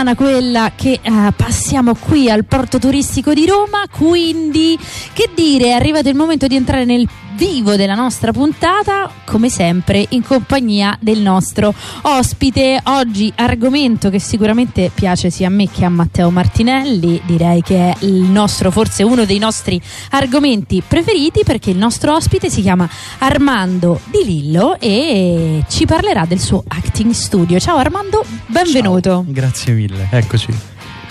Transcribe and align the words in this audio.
settimana 0.00 0.14
quella 0.14 0.72
che 0.74 1.00
uh, 1.02 1.32
passiamo 1.36 1.94
qui 1.94 2.30
al 2.30 2.44
porto 2.44 2.78
turistico 2.78 3.34
di 3.34 3.44
Roma, 3.44 3.82
quindi 3.90 4.78
che 5.12 5.30
dire, 5.34 5.66
è 5.66 5.70
arrivato 5.72 6.08
il 6.08 6.14
momento 6.14 6.46
di 6.46 6.56
entrare 6.56 6.84
nel 6.86 7.06
vivo 7.40 7.74
della 7.74 7.94
nostra 7.94 8.32
puntata, 8.32 9.10
come 9.24 9.48
sempre 9.48 10.04
in 10.10 10.22
compagnia 10.22 10.94
del 11.00 11.20
nostro 11.20 11.72
ospite. 12.02 12.78
Oggi 12.84 13.32
argomento 13.34 14.10
che 14.10 14.18
sicuramente 14.18 14.90
piace 14.92 15.30
sia 15.30 15.46
a 15.46 15.50
me 15.50 15.66
che 15.70 15.86
a 15.86 15.88
Matteo 15.88 16.28
Martinelli, 16.28 17.18
direi 17.24 17.62
che 17.62 17.92
è 17.92 18.04
il 18.04 18.24
nostro, 18.24 18.70
forse 18.70 19.04
uno 19.04 19.24
dei 19.24 19.38
nostri 19.38 19.80
argomenti 20.10 20.82
preferiti 20.86 21.42
perché 21.42 21.70
il 21.70 21.78
nostro 21.78 22.14
ospite 22.14 22.50
si 22.50 22.60
chiama 22.60 22.86
Armando 23.20 24.00
Di 24.04 24.22
Lillo 24.22 24.78
e 24.78 25.64
ci 25.66 25.86
parlerà 25.86 26.26
del 26.26 26.40
suo 26.40 26.62
acting 26.68 27.12
studio. 27.12 27.58
Ciao 27.58 27.78
Armando, 27.78 28.22
benvenuto. 28.48 29.10
Ciao, 29.10 29.24
grazie 29.26 29.72
mille, 29.72 30.08
eccoci. 30.10 30.54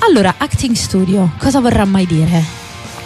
Allora, 0.08 0.36
acting 0.38 0.76
studio, 0.76 1.32
cosa 1.40 1.60
vorrà 1.60 1.86
mai 1.86 2.06
dire? 2.06 2.44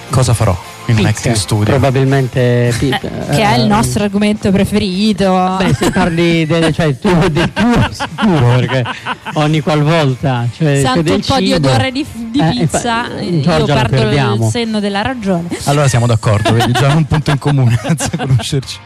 Cosa 0.09 0.33
farò? 0.33 0.72
In 0.87 0.97
un 0.97 1.05
acting 1.05 1.35
studio. 1.35 1.65
Probabilmente 1.65 2.67
eh, 2.79 2.99
che 2.99 3.41
è 3.41 3.57
il 3.57 3.65
nostro 3.65 4.03
argomento 4.03 4.51
preferito. 4.51 5.55
Beh, 5.57 5.73
se 5.73 5.91
parli 5.91 6.45
del, 6.45 6.73
cioè, 6.73 6.97
tu 6.97 7.29
del 7.29 7.51
tuo 7.53 7.89
sicuro, 7.91 8.55
perché 8.55 8.83
ogni 9.33 9.61
qualvolta 9.61 10.47
cioè, 10.55 10.81
Sento 10.81 11.13
un 11.13 11.19
po' 11.19 11.35
cibo, 11.35 11.39
di 11.39 11.53
odore 11.53 11.91
di, 11.91 12.05
di 12.31 12.39
eh, 12.39 12.49
pizza, 12.51 13.17
eh, 13.17 13.25
io 13.25 13.65
parto 13.65 14.09
dal 14.09 14.47
senno 14.49 14.79
della 14.79 15.01
ragione. 15.01 15.47
Allora 15.65 15.87
siamo 15.87 16.05
d'accordo, 16.05 16.51
vedi, 16.53 16.71
già 16.71 16.93
un 16.93 17.05
punto 17.05 17.31
in 17.31 17.37
comune, 17.37 17.79
senza 17.81 18.09
conoscerci. 18.15 18.79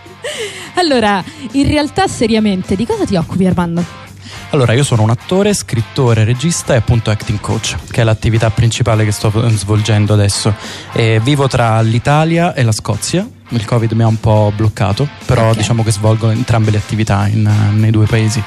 Allora, 0.76 1.24
in 1.52 1.68
realtà 1.68 2.08
seriamente, 2.08 2.76
di 2.76 2.86
cosa 2.86 3.06
ti 3.06 3.16
occupi 3.16 3.46
Armando? 3.46 4.07
Allora, 4.52 4.72
io 4.72 4.84
sono 4.84 5.04
un 5.04 5.10
attore, 5.10 5.54
scrittore, 5.54 6.24
regista 6.24 6.74
e 6.74 6.78
appunto 6.78 7.10
acting 7.10 7.40
coach, 7.42 7.76
che 7.92 8.02
è 8.02 8.04
l'attività 8.06 8.50
principale 8.50 9.04
che 9.04 9.12
sto 9.12 9.32
svolgendo 9.50 10.14
adesso. 10.14 10.54
E 10.94 11.20
vivo 11.22 11.50
tra 11.50 11.82
l'Italia 11.82 12.54
e 12.54 12.64
la 12.64 12.72
Scozia. 12.72 13.28
Il 13.50 13.66
Covid 13.66 13.92
mi 13.92 14.04
ha 14.04 14.08
un 14.08 14.20
po' 14.20 14.52
bloccato, 14.56 15.08
però 15.26 15.44
okay. 15.44 15.58
diciamo 15.58 15.84
che 15.84 15.92
svolgo 15.92 16.30
entrambe 16.30 16.72
le 16.72 16.78
attività 16.78 17.28
in, 17.28 17.50
nei 17.74 17.92
due 17.92 18.06
paesi. 18.06 18.42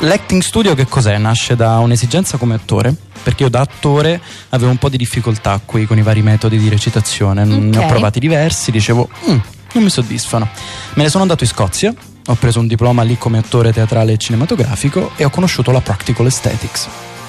L'acting 0.00 0.42
studio 0.42 0.74
che 0.74 0.86
cos'è? 0.86 1.16
Nasce 1.18 1.56
da 1.56 1.78
un'esigenza 1.78 2.36
come 2.36 2.54
attore, 2.54 2.94
perché 3.22 3.44
io 3.44 3.50
da 3.50 3.60
attore 3.60 4.20
avevo 4.50 4.70
un 4.70 4.78
po' 4.78 4.88
di 4.90 4.96
difficoltà 4.98 5.60
qui 5.64 5.86
con 5.86 5.98
i 5.98 6.02
vari 6.02 6.22
metodi 6.22 6.58
di 6.58 6.68
recitazione. 6.68 7.42
Okay. 7.42 7.58
Ne 7.58 7.78
ho 7.78 7.86
provati 7.86 8.18
diversi, 8.18 8.70
dicevo, 8.70 9.08
mm, 9.30 9.38
non 9.72 9.82
mi 9.82 9.90
soddisfano. 9.90 10.48
Me 10.94 11.02
ne 11.02 11.08
sono 11.08 11.22
andato 11.22 11.44
in 11.44 11.50
Scozia 11.50 11.94
ho 12.28 12.34
preso 12.34 12.60
un 12.60 12.66
diploma 12.66 13.02
lì 13.02 13.16
come 13.18 13.38
attore 13.38 13.72
teatrale 13.72 14.12
e 14.12 14.16
cinematografico 14.16 15.12
e 15.16 15.24
ho 15.24 15.30
conosciuto 15.30 15.70
la 15.70 15.80
Practical 15.80 16.26
Aesthetics, 16.26 16.88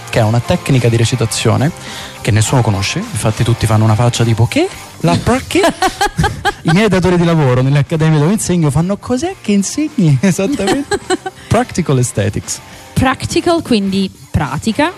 che 0.10 0.20
è 0.20 0.24
una 0.24 0.40
tecnica 0.40 0.90
di 0.90 0.98
recitazione 0.98 1.72
che 2.22 2.32
nessuno 2.32 2.62
conosce, 2.62 3.00
infatti 3.00 3.44
tutti 3.44 3.66
fanno 3.66 3.84
una 3.84 3.96
faccia 3.96 4.24
tipo 4.24 4.48
che? 4.48 4.68
La 5.02 5.18
che? 5.48 5.62
I 6.64 6.72
miei 6.74 6.88
datori 6.88 7.18
di 7.18 7.24
lavoro 7.24 7.62
nelle 7.62 7.80
accademie 7.80 8.20
dove 8.20 8.34
insegno 8.34 8.72
fanno 8.72 8.98
cos'è 8.98 9.36
che 9.40 9.52
insegni 9.52 10.18
esattamente? 10.22 11.00
Practical 11.48 11.98
Aesthetics. 11.98 12.60
Practical, 12.94 13.62
quindi 13.62 14.12
pratica, 14.32 14.92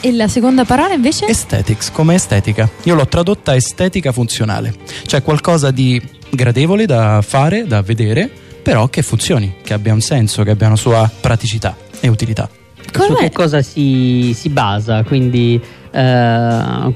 e 0.00 0.12
la 0.12 0.28
seconda 0.28 0.64
parola 0.64 0.92
invece? 0.92 1.24
Aesthetics, 1.24 1.90
come 1.90 2.16
estetica. 2.16 2.68
Io 2.82 2.94
l'ho 2.94 3.06
tradotta 3.06 3.56
estetica 3.56 4.12
funzionale, 4.12 4.74
cioè 5.06 5.22
qualcosa 5.22 5.70
di 5.70 6.02
gradevole 6.28 6.86
da 6.86 7.22
fare, 7.22 7.66
da 7.66 7.80
vedere, 7.82 8.30
però 8.62 8.88
che 8.88 9.02
funzioni, 9.02 9.56
che 9.62 9.74
abbia 9.74 9.92
un 9.92 10.00
senso, 10.00 10.42
che 10.42 10.50
abbia 10.50 10.68
una 10.68 10.76
sua 10.76 11.10
praticità 11.20 11.76
e 12.00 12.08
utilità. 12.08 12.48
Com'è? 12.92 13.06
Su 13.06 13.14
che 13.14 13.30
cosa 13.30 13.62
si, 13.62 14.34
si 14.34 14.48
basa? 14.50 15.02
Quindi 15.02 15.60
eh, 15.94 16.92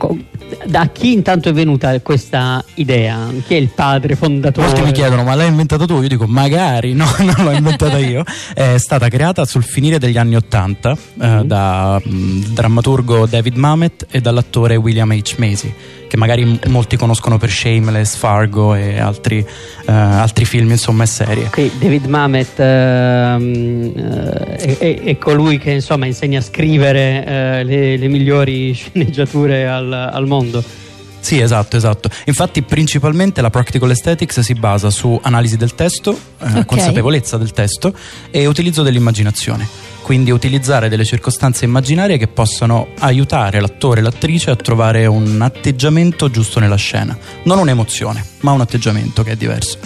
da 0.65 0.88
chi 0.93 1.12
intanto 1.12 1.49
è 1.49 1.53
venuta 1.53 1.99
questa 2.00 2.65
idea? 2.75 3.28
Chi 3.47 3.55
è 3.55 3.56
il 3.59 3.69
padre 3.69 4.15
fondatore? 4.15 4.66
Molti 4.66 4.82
mi 4.82 4.93
chiedono, 4.93 5.22
ma 5.25 5.34
l'hai 5.34 5.49
inventata 5.49 5.84
tu? 5.84 6.00
Io 6.00 6.09
dico, 6.09 6.26
magari, 6.26 6.93
no, 6.94 7.06
non 7.19 7.34
l'ho 7.44 7.50
inventata 7.50 7.99
io. 7.99 8.25
È 8.55 8.76
stata 8.78 9.09
creata 9.09 9.44
sul 9.44 9.65
finire 9.65 9.99
degli 9.99 10.16
anni 10.16 10.37
Ottanta 10.37 10.93
eh, 10.93 11.26
mm-hmm. 11.26 11.41
da 11.43 12.00
mm, 12.06 12.43
drammaturgo 12.53 13.26
David 13.26 13.56
Mamet 13.56 14.06
e 14.10 14.21
dall'attore 14.21 14.76
William 14.76 15.10
H. 15.12 15.34
Macy 15.38 15.72
che 16.09 16.17
magari 16.17 16.59
molti 16.69 16.97
conoscono 16.97 17.39
per 17.39 17.50
Shameless, 17.50 18.17
Fargo 18.17 18.75
e 18.75 18.99
altri, 18.99 19.39
uh, 19.39 19.44
altri 19.87 20.44
film 20.44 20.71
insomma 20.71 21.05
e 21.05 21.06
serie. 21.06 21.47
Okay, 21.47 21.71
David 21.78 22.06
Mamet 22.06 22.59
uh, 22.59 22.62
è, 23.93 24.77
è, 24.78 25.00
è, 25.00 25.19
colui 25.19 25.59
che 25.59 25.72
insomma 25.72 26.06
insegna 26.06 26.39
a 26.39 26.43
scrivere 26.43 27.25
uh, 27.25 27.67
le, 27.67 27.97
le, 27.97 28.09
migliori 28.09 28.72
sceneggiature 28.75 29.69
al, 29.69 29.93
al 29.93 30.27
mondo. 30.27 30.62
Sì, 31.26 31.41
esatto, 31.41 31.76
esatto. 31.76 32.09
Infatti, 32.26 32.62
principalmente 32.62 33.41
la 33.41 33.50
practical 33.50 33.88
aesthetics 33.88 34.38
si 34.38 34.54
basa 34.54 34.91
su 34.91 35.19
analisi 35.25 35.56
del 35.56 35.75
testo, 35.75 36.12
eh, 36.12 36.44
okay. 36.44 36.64
consapevolezza 36.64 37.37
del 37.37 37.50
testo 37.50 37.92
e 38.31 38.47
utilizzo 38.47 38.84
dell'immaginazione 38.84 39.66
quindi 40.03 40.31
utilizzare 40.31 40.88
delle 40.88 41.04
circostanze 41.04 41.64
immaginarie 41.64 42.16
che 42.16 42.28
possano 42.28 42.91
aiutare 43.00 43.60
l'attore 43.60 43.98
e 43.98 44.03
l'attrice 44.04 44.53
a 44.53 44.54
trovare 44.54 45.04
un 45.06 45.42
atteggiamento 45.42 46.31
giusto 46.31 46.60
nella 46.60 46.76
scena, 46.76 47.19
non 47.43 47.58
un'emozione, 47.58 48.25
ma 48.43 48.53
un 48.53 48.60
atteggiamento 48.60 49.25
che 49.25 49.32
è 49.32 49.37
diverso. 49.37 49.78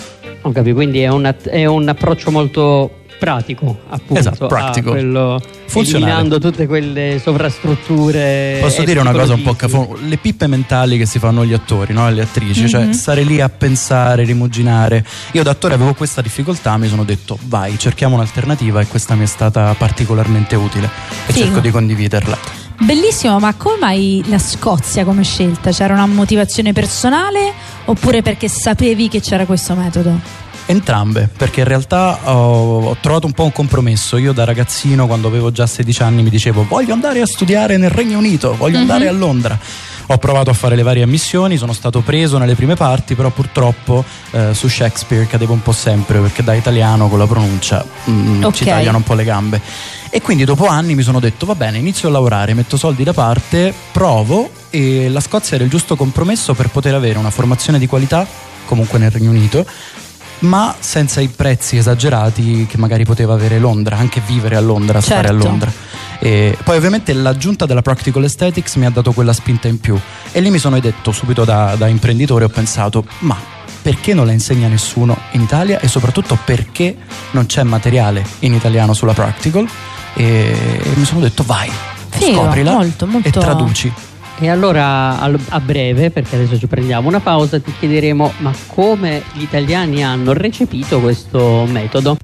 Ho 0.42 0.52
capito, 0.52 0.74
quindi 0.74 1.00
è 1.00 1.08
un, 1.08 1.34
è 1.44 1.64
un 1.64 1.88
approccio 1.88 2.30
molto 2.30 2.99
pratico 3.20 3.80
appunto 3.90 4.18
esatto, 4.18 4.46
pratico. 4.46 4.92
quello 4.92 5.40
eliminando 5.74 6.38
tutte 6.40 6.66
quelle 6.66 7.20
sovrastrutture 7.22 8.56
posso 8.62 8.82
dire 8.82 8.98
una 8.98 9.12
cosa 9.12 9.34
un 9.34 9.42
po' 9.42 9.52
cafone 9.52 10.08
le 10.08 10.16
pippe 10.16 10.46
mentali 10.46 10.96
che 10.96 11.04
si 11.04 11.18
fanno 11.18 11.44
gli 11.44 11.52
attori 11.52 11.92
no? 11.92 12.10
le 12.10 12.22
attrici 12.22 12.66
cioè 12.66 12.80
mm-hmm. 12.80 12.90
cioè 12.92 12.98
stare 12.98 13.22
lì 13.22 13.38
a 13.42 13.50
pensare 13.50 14.24
rimuginare 14.24 15.04
io 15.32 15.42
da 15.42 15.50
attore 15.50 15.74
avevo 15.74 15.92
questa 15.92 16.22
difficoltà 16.22 16.78
mi 16.78 16.88
sono 16.88 17.04
detto 17.04 17.38
vai 17.42 17.78
cerchiamo 17.78 18.14
un'alternativa 18.14 18.80
e 18.80 18.86
questa 18.86 19.14
mi 19.14 19.24
è 19.24 19.26
stata 19.26 19.74
particolarmente 19.76 20.56
utile 20.56 20.88
e 21.26 21.32
Figo. 21.32 21.44
cerco 21.44 21.60
di 21.60 21.70
condividerla 21.70 22.68
Bellissimo, 22.82 23.38
ma 23.38 23.52
come 23.52 23.76
mai 23.78 24.24
la 24.28 24.38
Scozia 24.38 25.04
come 25.04 25.22
scelta? 25.22 25.70
C'era 25.70 25.92
una 25.92 26.06
motivazione 26.06 26.72
personale 26.72 27.52
oppure 27.84 28.22
perché 28.22 28.48
sapevi 28.48 29.08
che 29.08 29.20
c'era 29.20 29.44
questo 29.44 29.74
metodo? 29.74 30.48
Entrambe, 30.70 31.28
perché 31.36 31.62
in 31.62 31.66
realtà 31.66 32.30
ho, 32.32 32.84
ho, 32.84 32.96
trovato 33.00 33.26
un 33.26 33.32
po' 33.32 33.42
un 33.42 33.50
compromesso. 33.50 34.16
Io 34.18 34.32
da 34.32 34.44
ragazzino, 34.44 35.08
quando 35.08 35.26
avevo 35.26 35.50
già 35.50 35.66
16 35.66 36.02
anni, 36.04 36.22
mi 36.22 36.30
dicevo 36.30 36.64
voglio 36.68 36.92
andare 36.92 37.20
a 37.20 37.26
studiare 37.26 37.76
nel 37.76 37.90
Regno 37.90 38.18
Unito, 38.18 38.54
voglio 38.54 38.78
mm-hmm. 38.78 38.80
andare 38.82 39.08
a 39.08 39.12
Londra. 39.12 39.58
Ho 40.06 40.18
provato 40.18 40.50
a 40.50 40.52
fare 40.52 40.76
le 40.76 40.84
varie 40.84 41.02
ammissioni, 41.02 41.56
sono 41.56 41.72
stato 41.72 42.02
preso 42.02 42.38
nelle 42.38 42.54
prime 42.54 42.76
parti, 42.76 43.16
però 43.16 43.30
purtroppo 43.30 44.04
eh, 44.30 44.54
su 44.54 44.68
Shakespeare 44.68 45.26
cadevo 45.26 45.52
un 45.52 45.60
po' 45.60 45.72
sempre 45.72 46.20
perché 46.20 46.44
da 46.44 46.54
italiano 46.54 47.08
con 47.08 47.18
la 47.18 47.26
pronuncia 47.26 47.84
mm, 48.08 48.44
okay. 48.44 48.52
ci 48.52 48.64
tagliano 48.64 48.98
un 48.98 49.02
po' 49.02 49.14
le 49.14 49.24
gambe. 49.24 49.60
E 50.08 50.22
quindi 50.22 50.44
dopo 50.44 50.68
anni 50.68 50.94
mi 50.94 51.02
sono 51.02 51.18
detto 51.18 51.46
va 51.46 51.56
bene, 51.56 51.78
inizio 51.78 52.08
a 52.08 52.12
lavorare, 52.12 52.54
metto 52.54 52.76
soldi 52.76 53.02
da 53.02 53.12
parte, 53.12 53.74
provo 53.90 54.48
e 54.70 55.08
la 55.08 55.20
Scozia 55.20 55.56
era 55.56 55.64
il 55.64 55.70
giusto 55.70 55.96
compromesso 55.96 56.54
per 56.54 56.68
poter 56.68 56.94
avere 56.94 57.18
una 57.18 57.30
formazione 57.30 57.80
di 57.80 57.88
qualità 57.88 58.24
comunque 58.70 59.00
nel 59.00 59.10
Regno 59.10 59.30
Unito 59.30 59.66
ma 60.40 60.74
senza 60.78 61.20
i 61.20 61.28
prezzi 61.28 61.76
esagerati 61.76 62.66
che 62.68 62.78
magari 62.78 63.04
poteva 63.04 63.34
avere 63.34 63.58
Londra, 63.58 63.96
anche 63.96 64.20
vivere 64.24 64.56
a 64.56 64.60
Londra, 64.60 65.00
certo. 65.00 65.06
stare 65.06 65.28
a 65.28 65.30
certo. 65.32 65.46
Londra. 65.46 65.72
E 66.18 66.56
poi 66.62 66.76
ovviamente 66.76 67.12
l'aggiunta 67.12 67.66
della 67.66 67.82
Practical 67.82 68.22
Aesthetics 68.22 68.74
mi 68.76 68.84
ha 68.84 68.90
dato 68.90 69.12
quella 69.12 69.32
spinta 69.32 69.68
in 69.68 69.80
più 69.80 69.98
e 70.32 70.40
lì 70.40 70.50
mi 70.50 70.58
sono 70.58 70.78
detto 70.78 71.12
subito 71.12 71.44
da, 71.44 71.74
da 71.76 71.86
imprenditore, 71.88 72.44
ho 72.44 72.48
pensato 72.48 73.04
ma 73.20 73.36
perché 73.80 74.12
non 74.12 74.26
la 74.26 74.32
insegna 74.32 74.68
nessuno 74.68 75.16
in 75.32 75.40
Italia 75.40 75.80
e 75.80 75.88
soprattutto 75.88 76.38
perché 76.44 76.94
non 77.30 77.46
c'è 77.46 77.62
materiale 77.62 78.24
in 78.40 78.52
italiano 78.52 78.92
sulla 78.92 79.14
Practical 79.14 79.66
e, 80.14 80.82
e 80.82 80.92
mi 80.96 81.04
sono 81.04 81.20
detto 81.20 81.42
vai, 81.46 81.70
Figo, 82.10 82.42
scoprila 82.42 82.72
molto, 82.72 83.06
molto... 83.06 83.28
e 83.28 83.30
traduci. 83.30 83.92
E 84.42 84.48
allora 84.48 85.20
a 85.20 85.60
breve, 85.60 86.10
perché 86.10 86.36
adesso 86.36 86.58
ci 86.58 86.66
prendiamo 86.66 87.08
una 87.08 87.20
pausa, 87.20 87.60
ti 87.60 87.74
chiederemo 87.78 88.32
ma 88.38 88.52
come 88.68 89.22
gli 89.34 89.42
italiani 89.42 90.02
hanno 90.02 90.32
recepito 90.32 90.98
questo 91.00 91.66
metodo. 91.68 92.16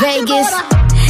Vegas. 0.00 0.48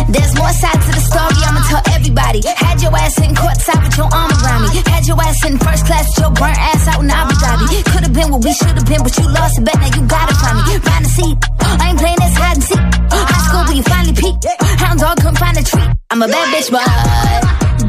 There's 0.08 0.34
more 0.36 0.52
sides 0.52 0.84
to 0.86 0.92
the 0.92 1.02
story, 1.02 1.38
I'ma 1.42 1.60
tell 1.66 1.82
everybody. 1.94 2.40
Had 2.46 2.82
your 2.82 2.94
ass 2.94 3.18
in 3.18 3.34
courtside 3.34 3.82
with 3.82 3.96
your 3.96 4.10
arm 4.12 4.30
around 4.30 4.62
me. 4.62 4.68
Had 4.86 5.06
your 5.06 5.18
ass 5.20 5.44
in 5.46 5.58
first 5.58 5.86
class 5.86 6.06
with 6.10 6.18
your 6.22 6.32
burnt 6.36 6.58
ass 6.58 6.88
out 6.88 7.02
in 7.02 7.10
Abu 7.10 7.34
Dhabi. 7.34 7.66
Could've 7.90 8.12
been 8.12 8.30
what 8.30 8.44
we 8.44 8.52
should've 8.52 8.86
been, 8.86 9.02
but 9.02 9.16
you 9.18 9.26
lost 9.32 9.58
it, 9.58 9.64
bet 9.64 9.76
now 9.80 9.90
you 9.96 10.02
gotta 10.06 10.34
find 10.34 10.56
me. 10.58 10.78
Find 10.78 11.04
a 11.04 11.08
seat. 11.08 11.36
I 11.60 11.88
ain't 11.90 11.98
playing 11.98 12.20
this 12.20 12.36
hide 12.36 12.56
and 12.56 12.64
seek. 12.64 12.84
High 13.10 13.42
school, 13.48 13.64
but 13.66 13.76
you 13.76 13.82
finally 13.82 14.14
peaked. 14.14 14.44
Hound 14.82 15.00
dog 15.00 15.16
couldn't 15.16 15.38
find 15.38 15.56
a 15.56 15.64
treat. 15.64 15.90
I'm 16.10 16.22
a 16.22 16.28
bad 16.28 16.46
bitch, 16.54 16.70
but 16.70 16.84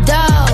dog 0.08 0.47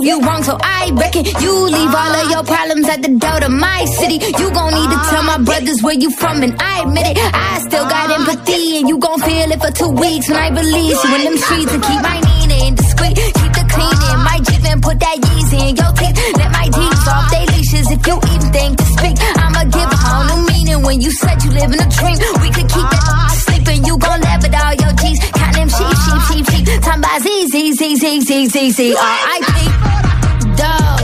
prove 0.00 0.06
you 0.08 0.26
wrong, 0.26 0.42
so 0.42 0.56
I 0.60 0.90
reckon 0.94 1.24
you 1.24 1.52
leave 1.68 1.94
all 1.94 2.14
of 2.20 2.30
your 2.30 2.44
problems 2.44 2.88
at 2.88 3.02
the 3.02 3.12
door 3.18 3.40
to 3.40 3.48
my 3.48 3.84
city. 3.84 4.16
You 4.40 4.50
gon' 4.50 4.72
need 4.72 4.90
to 4.90 4.98
tell 5.10 5.22
my 5.24 5.38
brothers 5.38 5.82
where 5.82 5.94
you 5.94 6.10
from, 6.10 6.42
and 6.42 6.54
I 6.60 6.82
admit 6.82 7.06
it. 7.06 7.18
I 7.18 7.60
still 7.60 7.84
got 7.84 8.10
empathy, 8.10 8.78
and 8.78 8.88
you 8.88 8.98
gon' 8.98 9.20
feel 9.20 9.50
it 9.50 9.60
for 9.60 9.72
two 9.72 9.90
weeks 9.90 10.28
when 10.28 10.38
I 10.38 10.48
release 10.48 11.04
you 11.04 11.14
in 11.16 11.24
them 11.24 11.36
streets 11.36 11.72
and 11.72 11.82
keep 11.82 12.00
my 12.02 12.18
Nina 12.20 12.56
in 12.66 12.74
discreet. 12.74 13.16
Keep 13.16 13.52
the 13.52 13.64
cleaning, 13.68 14.20
my 14.24 14.38
Jeep 14.40 14.64
and 14.64 14.82
put 14.82 14.96
that 15.00 15.16
Yeezy 15.20 15.60
in 15.68 15.74
your 15.76 15.92
teeth. 15.92 16.16
Let 16.38 16.50
my 16.52 16.66
D's 16.68 17.08
off 17.08 17.26
they 17.30 17.44
leashes 17.52 17.90
if 17.90 18.00
you 18.06 18.16
even 18.32 18.50
think 18.52 18.78
to 18.78 18.84
speak. 18.96 19.16
I'ma 19.36 19.64
give 19.68 19.90
a 19.90 19.98
whole 20.00 20.24
new 20.30 20.40
meaning 20.48 20.80
when 20.82 21.00
you 21.00 21.10
said 21.12 21.42
you 21.44 21.50
live 21.50 21.72
in 21.72 21.80
a 21.80 21.88
dream. 21.92 22.16
We 22.40 22.48
could 22.48 22.68
keep 22.72 22.88
that 22.88 23.09
Time 26.80 27.00
by 27.00 27.18
Z, 27.20 27.46
Z, 27.48 27.72
Z, 27.74 27.96
Z, 27.96 28.20
Z, 28.26 28.46
Z, 28.48 28.70
Z, 28.70 28.94
R.I.P. 28.96 29.52
Dog, 30.56 30.99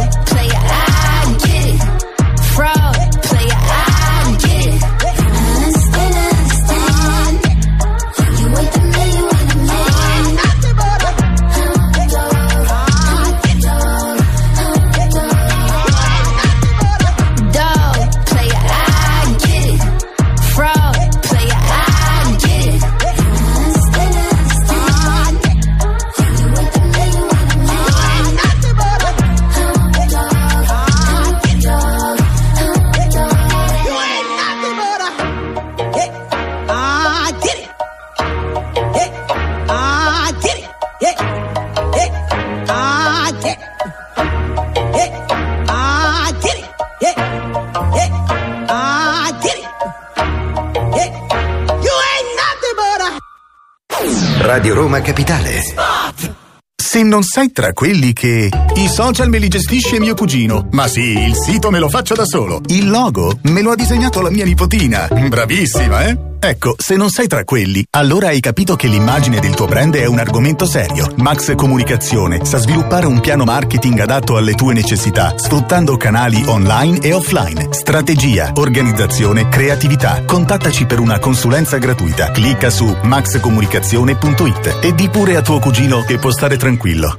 sei 57.37 57.53
tra 57.53 57.75
quelli 57.75 58.15
che. 58.15 58.49
I 58.77 58.89
social 58.89 59.29
me 59.29 59.37
li 59.37 59.49
gestisce 59.49 60.01
mio 60.01 60.15
cugino. 60.15 60.69
Ma 60.71 60.89
sì, 60.89 61.19
il 61.19 61.35
sito 61.37 61.71
me 61.71 61.79
lo 61.79 61.91
faccio 61.91 62.15
da 62.15 62.25
solo. 62.25 62.63
Il 62.69 62.89
logo 62.89 63.39
me 63.43 63.61
lo 63.61 63.73
ha 63.73 63.75
disegnato 63.75 64.23
la 64.23 64.31
mia 64.31 64.47
nipotina. 64.47 65.07
Bravissima, 65.07 66.07
eh? 66.07 66.36
Ecco, 66.49 66.77
se 66.79 66.95
non 66.95 67.11
sei 67.11 67.27
tra 67.27 67.43
quelli, 67.43 67.85
allora 67.97 68.29
hai 68.29 68.39
capito 68.39 68.77
che 68.77 68.87
l'immagine 68.87 69.41
del 69.41 69.57
tuo 69.57 69.67
brand 69.67 69.97
è 69.97 70.07
un 70.07 70.21
argomento 70.21 70.65
serio. 70.65 71.13
Max 71.17 71.53
Comunicazione 71.57 72.45
sa 72.45 72.59
sviluppare 72.59 73.07
un 73.07 73.19
piano 73.19 73.43
marketing 73.43 73.99
adatto 73.99 74.37
alle 74.37 74.55
tue 74.55 74.73
necessità, 74.73 75.37
sfruttando 75.37 75.97
canali 75.97 76.45
online 76.47 77.01
e 77.01 77.13
offline. 77.13 77.73
Strategia, 77.73 78.53
organizzazione, 78.55 79.49
creatività. 79.49 80.23
Contattaci 80.25 80.87
per 80.87 81.01
una 81.01 81.19
consulenza 81.19 81.79
gratuita. 81.79 82.31
Clicca 82.31 82.71
su 82.71 82.97
maxcomunicazione.it 83.03 84.79
e 84.83 84.95
di 84.95 85.09
pure 85.09 85.35
a 85.35 85.43
tuo 85.43 85.59
cugino 85.59 86.03
che 86.03 86.19
può 86.19 86.31
stare 86.31 86.57
tranquillo. 86.57 87.19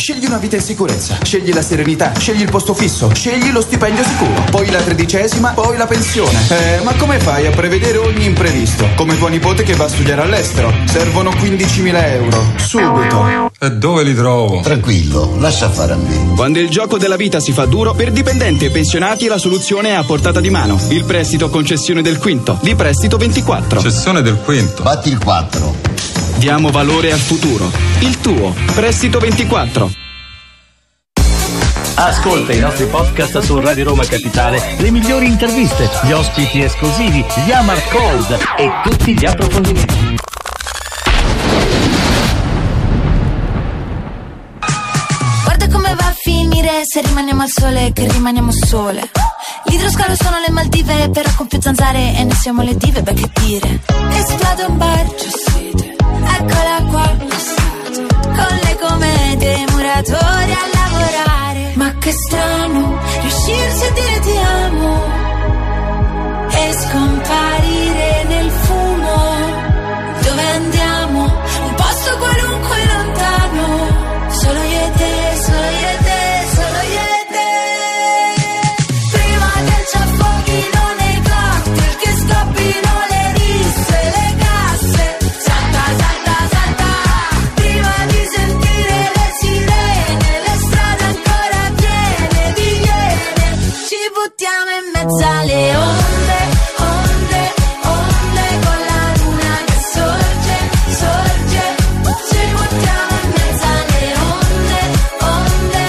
Scegli 0.00 0.24
una 0.24 0.38
vita 0.38 0.56
in 0.56 0.62
sicurezza, 0.62 1.18
scegli 1.22 1.52
la 1.52 1.60
serenità, 1.60 2.14
scegli 2.18 2.40
il 2.40 2.50
posto 2.50 2.72
fisso, 2.72 3.10
scegli 3.12 3.50
lo 3.52 3.60
stipendio 3.60 4.02
sicuro, 4.02 4.42
poi 4.50 4.70
la 4.70 4.80
tredicesima, 4.80 5.50
poi 5.50 5.76
la 5.76 5.86
pensione. 5.86 6.38
Eh, 6.48 6.80
ma 6.82 6.94
come 6.94 7.18
fai 7.18 7.46
a 7.46 7.50
prevedere 7.50 7.98
ogni 7.98 8.24
imprevisto? 8.24 8.88
Come 8.96 9.18
tua 9.18 9.28
nipote 9.28 9.62
che 9.62 9.74
va 9.74 9.84
a 9.84 9.88
studiare 9.88 10.22
all'estero. 10.22 10.72
Servono 10.86 11.28
15.000 11.32 12.04
euro. 12.12 12.52
Subito. 12.56 13.50
E 13.60 13.70
dove 13.72 14.02
li 14.02 14.14
trovo? 14.14 14.62
Tranquillo, 14.62 15.36
lascia 15.38 15.68
fare 15.68 15.92
a 15.92 15.96
me. 15.96 16.32
Quando 16.34 16.60
il 16.60 16.70
gioco 16.70 16.96
della 16.96 17.16
vita 17.16 17.38
si 17.38 17.52
fa 17.52 17.66
duro, 17.66 17.92
per 17.92 18.10
dipendenti 18.10 18.64
e 18.64 18.70
pensionati 18.70 19.26
la 19.26 19.36
soluzione 19.36 19.90
è 19.90 19.92
a 19.92 20.04
portata 20.04 20.40
di 20.40 20.48
mano. 20.48 20.80
Il 20.88 21.04
prestito 21.04 21.50
concessione 21.50 22.00
del 22.00 22.16
quinto. 22.16 22.58
Di 22.62 22.74
prestito 22.74 23.18
24. 23.18 23.82
Cessione 23.82 24.22
del 24.22 24.38
quinto. 24.38 24.82
Batti 24.82 25.10
il 25.10 25.18
4. 25.18 25.89
Diamo 26.40 26.70
valore 26.70 27.12
al 27.12 27.18
futuro. 27.18 27.70
Il 27.98 28.18
tuo. 28.18 28.54
Prestito 28.74 29.18
24. 29.18 29.90
Ascolta 31.96 32.54
i 32.54 32.58
nostri 32.58 32.86
podcast 32.86 33.40
su 33.40 33.60
Radio 33.60 33.84
Roma 33.84 34.06
Capitale, 34.06 34.74
le 34.78 34.90
migliori 34.90 35.26
interviste, 35.26 35.90
gli 36.02 36.12
ospiti 36.12 36.62
esclusivi, 36.62 37.22
gli 37.44 37.52
Amar 37.52 37.86
Cold 37.90 38.38
e 38.56 38.70
tutti 38.82 39.12
gli 39.12 39.26
approfondimenti. 39.26 40.16
Guarda 45.44 45.68
come 45.68 45.94
va 45.94 46.06
a 46.06 46.14
finire 46.18 46.80
se 46.86 47.02
rimaniamo 47.02 47.42
al 47.42 47.50
sole, 47.50 47.92
che 47.92 48.10
rimaniamo 48.10 48.50
sole. 48.50 49.10
L'idroscalo 49.64 50.14
sono 50.14 50.38
le 50.38 50.50
Maldive, 50.50 51.10
però 51.10 51.28
con 51.36 51.46
più 51.48 51.60
zanzare 51.60 52.16
e 52.16 52.24
ne 52.24 52.34
siamo 52.34 52.62
le 52.62 52.74
dive, 52.78 53.02
beh 53.02 53.12
che 53.12 53.30
dire. 53.42 53.80
Esplode 54.12 54.64
un 54.64 54.78
bar, 54.78 55.00
wait. 55.00 55.49
Eccola 56.38 56.76
qua, 56.90 57.16
con 58.22 58.58
le 58.64 58.76
comete, 58.80 59.64
muratori 59.70 60.52
a 60.52 60.64
lavorare. 60.78 61.72
Ma 61.74 61.94
che 61.98 62.12
strano, 62.12 62.98
riuscirsi 63.20 63.84
a 63.84 63.90
dire 63.92 64.20
ti 64.20 64.36
amo 64.36 65.29
sale 95.18 95.76
onde, 95.76 96.40
onde, 96.78 97.42
onde 97.82 98.46
con 98.64 98.78
la 98.90 99.02
luna 99.18 99.54
che 99.66 99.78
sorge, 99.92 100.56
sorge, 101.00 101.64
ci 102.30 102.42
portiamo 102.54 103.14
in 103.22 103.30
mezzo 103.34 103.66
alle 103.78 104.06
onde, 104.30 104.80
onde, 105.34 105.84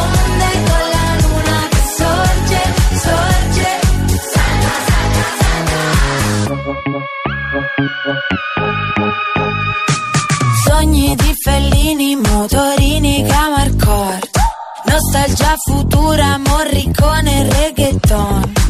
onde 0.00 0.48
con 0.68 0.84
la 0.96 1.06
luna 1.22 1.58
che 1.72 1.82
sorge, 1.98 2.60
sorge, 3.04 3.68
salta, 4.32 4.72
salta, 4.88 5.24
salta. 5.40 5.80
Sogni 10.64 11.08
di 11.16 11.32
Fellini, 11.42 12.10
motorini, 12.16 13.14
camarcord, 13.26 14.30
nostalgia 14.84 15.54
futura, 15.64 16.38
morricone, 16.38 17.48
reggaeton. 17.50 18.61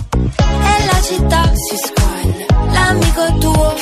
L'amico 3.14 3.38
tuo 3.40 3.74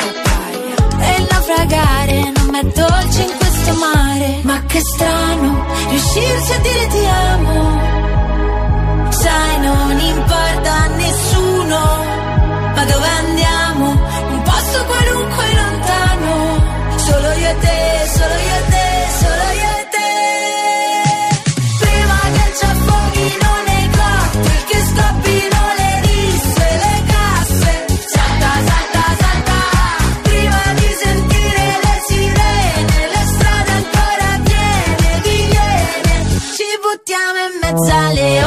E 0.99 1.27
naufragare 1.31 2.33
non 2.35 2.55
è 2.55 2.63
dolce 2.65 3.23
in 3.23 3.37
questo 3.39 3.75
mare. 3.75 4.41
Ma 4.43 4.61
che 4.67 4.81
strano 4.81 5.65
riuscirsi 5.89 6.53
a 6.53 6.59
dire 6.59 6.87
ti 6.89 7.07
amo. 7.07 7.81
Sai 9.11 9.61
non 9.61 9.99
importa 9.99 10.73
a 10.73 10.87
nessuno 10.87 11.79
Ma 12.75 12.85
dove 12.85 13.09
andiamo? 13.19 13.91
Un 13.91 14.43
posto 14.43 14.85
qualunque 14.85 15.45
lontano. 15.55 16.65
Solo 16.97 17.33
io 17.33 17.49
e 17.49 17.59
te, 17.59 18.11
solo 18.15 18.35
io 18.35 18.57
e 18.57 18.71
te, 18.71 19.11
solo 19.21 19.43
io 19.43 19.63
e 19.63 19.65
te 19.65 19.70
sale 37.79 38.40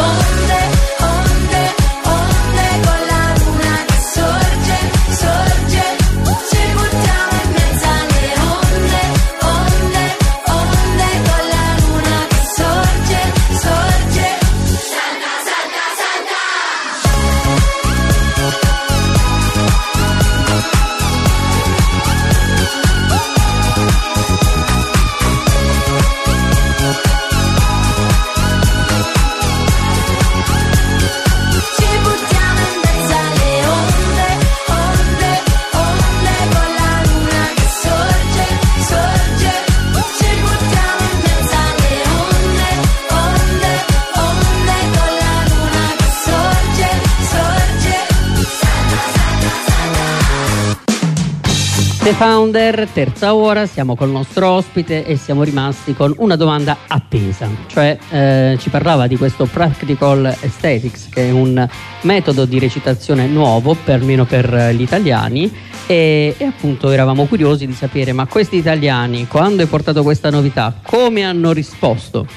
Founder, 52.13 52.87
terza 52.93 53.33
ora, 53.33 53.65
siamo 53.65 53.95
col 53.95 54.09
nostro 54.09 54.49
ospite 54.49 55.05
e 55.05 55.17
siamo 55.17 55.43
rimasti 55.43 55.93
con 55.93 56.13
una 56.17 56.35
domanda 56.35 56.77
appesa, 56.87 57.47
cioè 57.67 57.97
eh, 58.09 58.57
ci 58.59 58.69
parlava 58.69 59.07
di 59.07 59.17
questo 59.17 59.45
Practical 59.45 60.25
Aesthetics 60.25 61.09
che 61.09 61.27
è 61.27 61.31
un 61.31 61.67
metodo 62.01 62.45
di 62.45 62.59
recitazione 62.59 63.25
nuovo, 63.25 63.75
perlomeno 63.75 64.25
per 64.25 64.53
eh, 64.53 64.73
gli 64.75 64.81
italiani 64.81 65.51
e, 65.87 66.35
e 66.37 66.45
appunto 66.45 66.91
eravamo 66.91 67.25
curiosi 67.25 67.65
di 67.65 67.73
sapere 67.73 68.13
ma 68.13 68.25
questi 68.27 68.57
italiani 68.57 69.27
quando 69.27 69.61
hai 69.61 69.67
portato 69.67 70.03
questa 70.03 70.29
novità 70.29 70.75
come 70.85 71.23
hanno 71.23 71.51
risposto? 71.51 72.27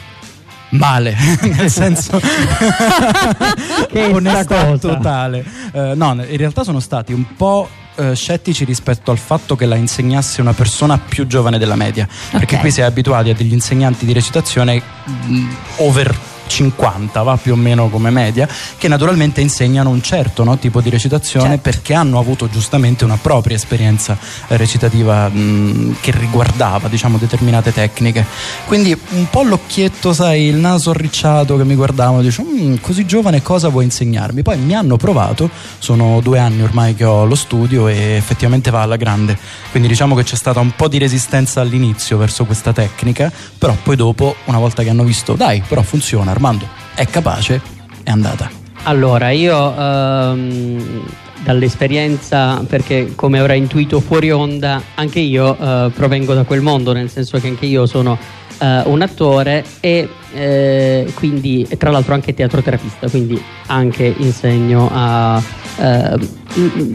Male, 0.71 1.15
nel 1.43 1.71
senso 1.71 2.19
Che 3.89 4.05
onestà 4.05 4.65
cosa? 4.65 4.95
totale. 4.95 5.45
Eh, 5.73 5.93
no, 5.95 6.13
in 6.27 6.37
realtà 6.37 6.65
sono 6.65 6.81
stati 6.81 7.13
un 7.13 7.25
po' 7.37 7.69
eh, 7.97 8.15
scettici 8.15 8.65
rispetto 8.65 9.11
al 9.11 9.19
fatto 9.19 9.57
che 9.57 9.67
la 9.67 9.77
insegnasse 9.77 10.41
una 10.41 10.53
persona 10.53 10.99
più 10.99 11.27
giovane 11.27 11.59
della 11.59 11.77
media, 11.77 12.07
perché 12.31 12.55
Ok. 12.57 12.61
qui 12.61 12.71
si 12.71 12.81
è 12.81 12.85
abituati 12.85 13.31
a 13.31 13.35
degli 13.35 13.53
insegnanti 13.53 14.07
di 14.07 14.13
recitazione 14.13 14.81
mh, 15.05 15.47
over 15.77 16.17
50, 16.47 17.23
va 17.23 17.37
più 17.37 17.53
o 17.53 17.57
meno 17.57 17.89
come 17.89 18.11
media, 18.11 18.49
che 18.79 18.89
naturalmente 18.89 19.41
insegnano 19.41 19.91
un 19.91 20.03
certo 20.03 20.45
no, 20.45 20.59
tipo 20.59 20.81
di 20.81 20.91
recitazione 20.91 21.49
Certo. 21.49 21.63
perché 21.63 21.95
hanno 21.95 22.19
avuto 22.19 22.49
giustamente 22.49 23.05
una 23.05 23.17
propria 23.21 23.57
esperienza 23.57 24.17
eh, 24.49 24.57
recitativa 24.57 25.29
mh, 25.29 25.97
che 26.01 26.11
riguardava 26.13 26.89
diciamo 26.89 27.19
determinate 27.19 27.73
tecniche. 27.73 28.25
Quindi 28.67 28.97
un 29.11 29.29
po' 29.31 29.43
l'occhietto, 29.43 30.13
sai, 30.13 30.45
il 30.47 30.57
naso 30.57 30.91
arricciato 30.91 31.57
che 31.57 31.65
mi 31.65 31.75
guardavano, 31.75 32.23
dice 32.23 32.43
"Mm, 32.43 32.77
così 32.81 33.05
giovane 33.07 33.43
cosa 33.43 33.69
vuoi 33.69 33.85
insegnarmi? 33.85 34.43
Poi 34.43 34.57
mi 34.59 34.75
hanno 34.75 34.97
provato, 34.97 35.51
sono 35.79 36.21
due 36.21 36.39
anni 36.39 36.63
ormai 36.63 36.95
che 36.95 37.05
ho 37.05 37.25
lo 37.25 37.35
studio 37.35 37.89
e 37.89 38.15
effettivamente 38.17 38.71
va 38.71 38.83
alla 38.83 38.97
grande. 38.97 39.37
Quindi 39.71 39.89
diciamo 39.89 40.15
che 40.15 40.23
c'è 40.23 40.37
stata 40.37 40.61
un 40.61 40.73
po' 40.75 40.89
di 40.89 40.99
resistenza 40.99 41.61
all'inizio 41.61 42.17
verso 42.19 42.45
questa 42.45 42.73
tecnica, 42.73 43.31
però 43.59 43.77
poi 43.83 43.97
dopo, 43.97 44.37
una 44.47 44.59
volta 44.59 44.83
che 44.83 44.91
hanno 44.91 45.05
visto, 45.05 45.35
dai, 45.35 45.63
però 45.67 45.83
funziona, 45.83 46.33
Armando 46.37 46.69
è 46.95 47.07
capace, 47.07 47.63
è 48.03 48.11
andata. 48.11 48.51
Allora, 48.83 49.31
io 49.31 49.75
ehm, 49.75 51.03
dall'esperienza, 51.43 52.63
perché 52.69 53.15
come 53.15 53.39
avrai 53.39 53.57
intuito 53.57 54.01
fuori 54.01 54.31
onda, 54.31 54.83
anche 54.97 55.19
io 55.19 55.57
eh, 55.59 55.91
provengo 55.95 56.35
da 56.35 56.45
quel 56.45 56.61
mondo, 56.61 56.93
nel 56.93 57.09
senso 57.09 57.41
che 57.41 57.49
anche 57.49 57.65
io 57.65 57.87
sono 57.87 58.19
eh, 58.59 58.83
un 58.85 59.01
attore 59.01 59.65
e 59.81 60.11
eh, 60.35 61.11
quindi, 61.15 61.67
tra 61.79 61.91
l'altro 61.91 62.13
anche 62.13 62.35
teatroterapista, 62.35 63.09
quindi 63.09 63.43
anche 63.69 64.15
insegno 64.19 64.91
a, 64.93 65.43
eh, 65.79 66.19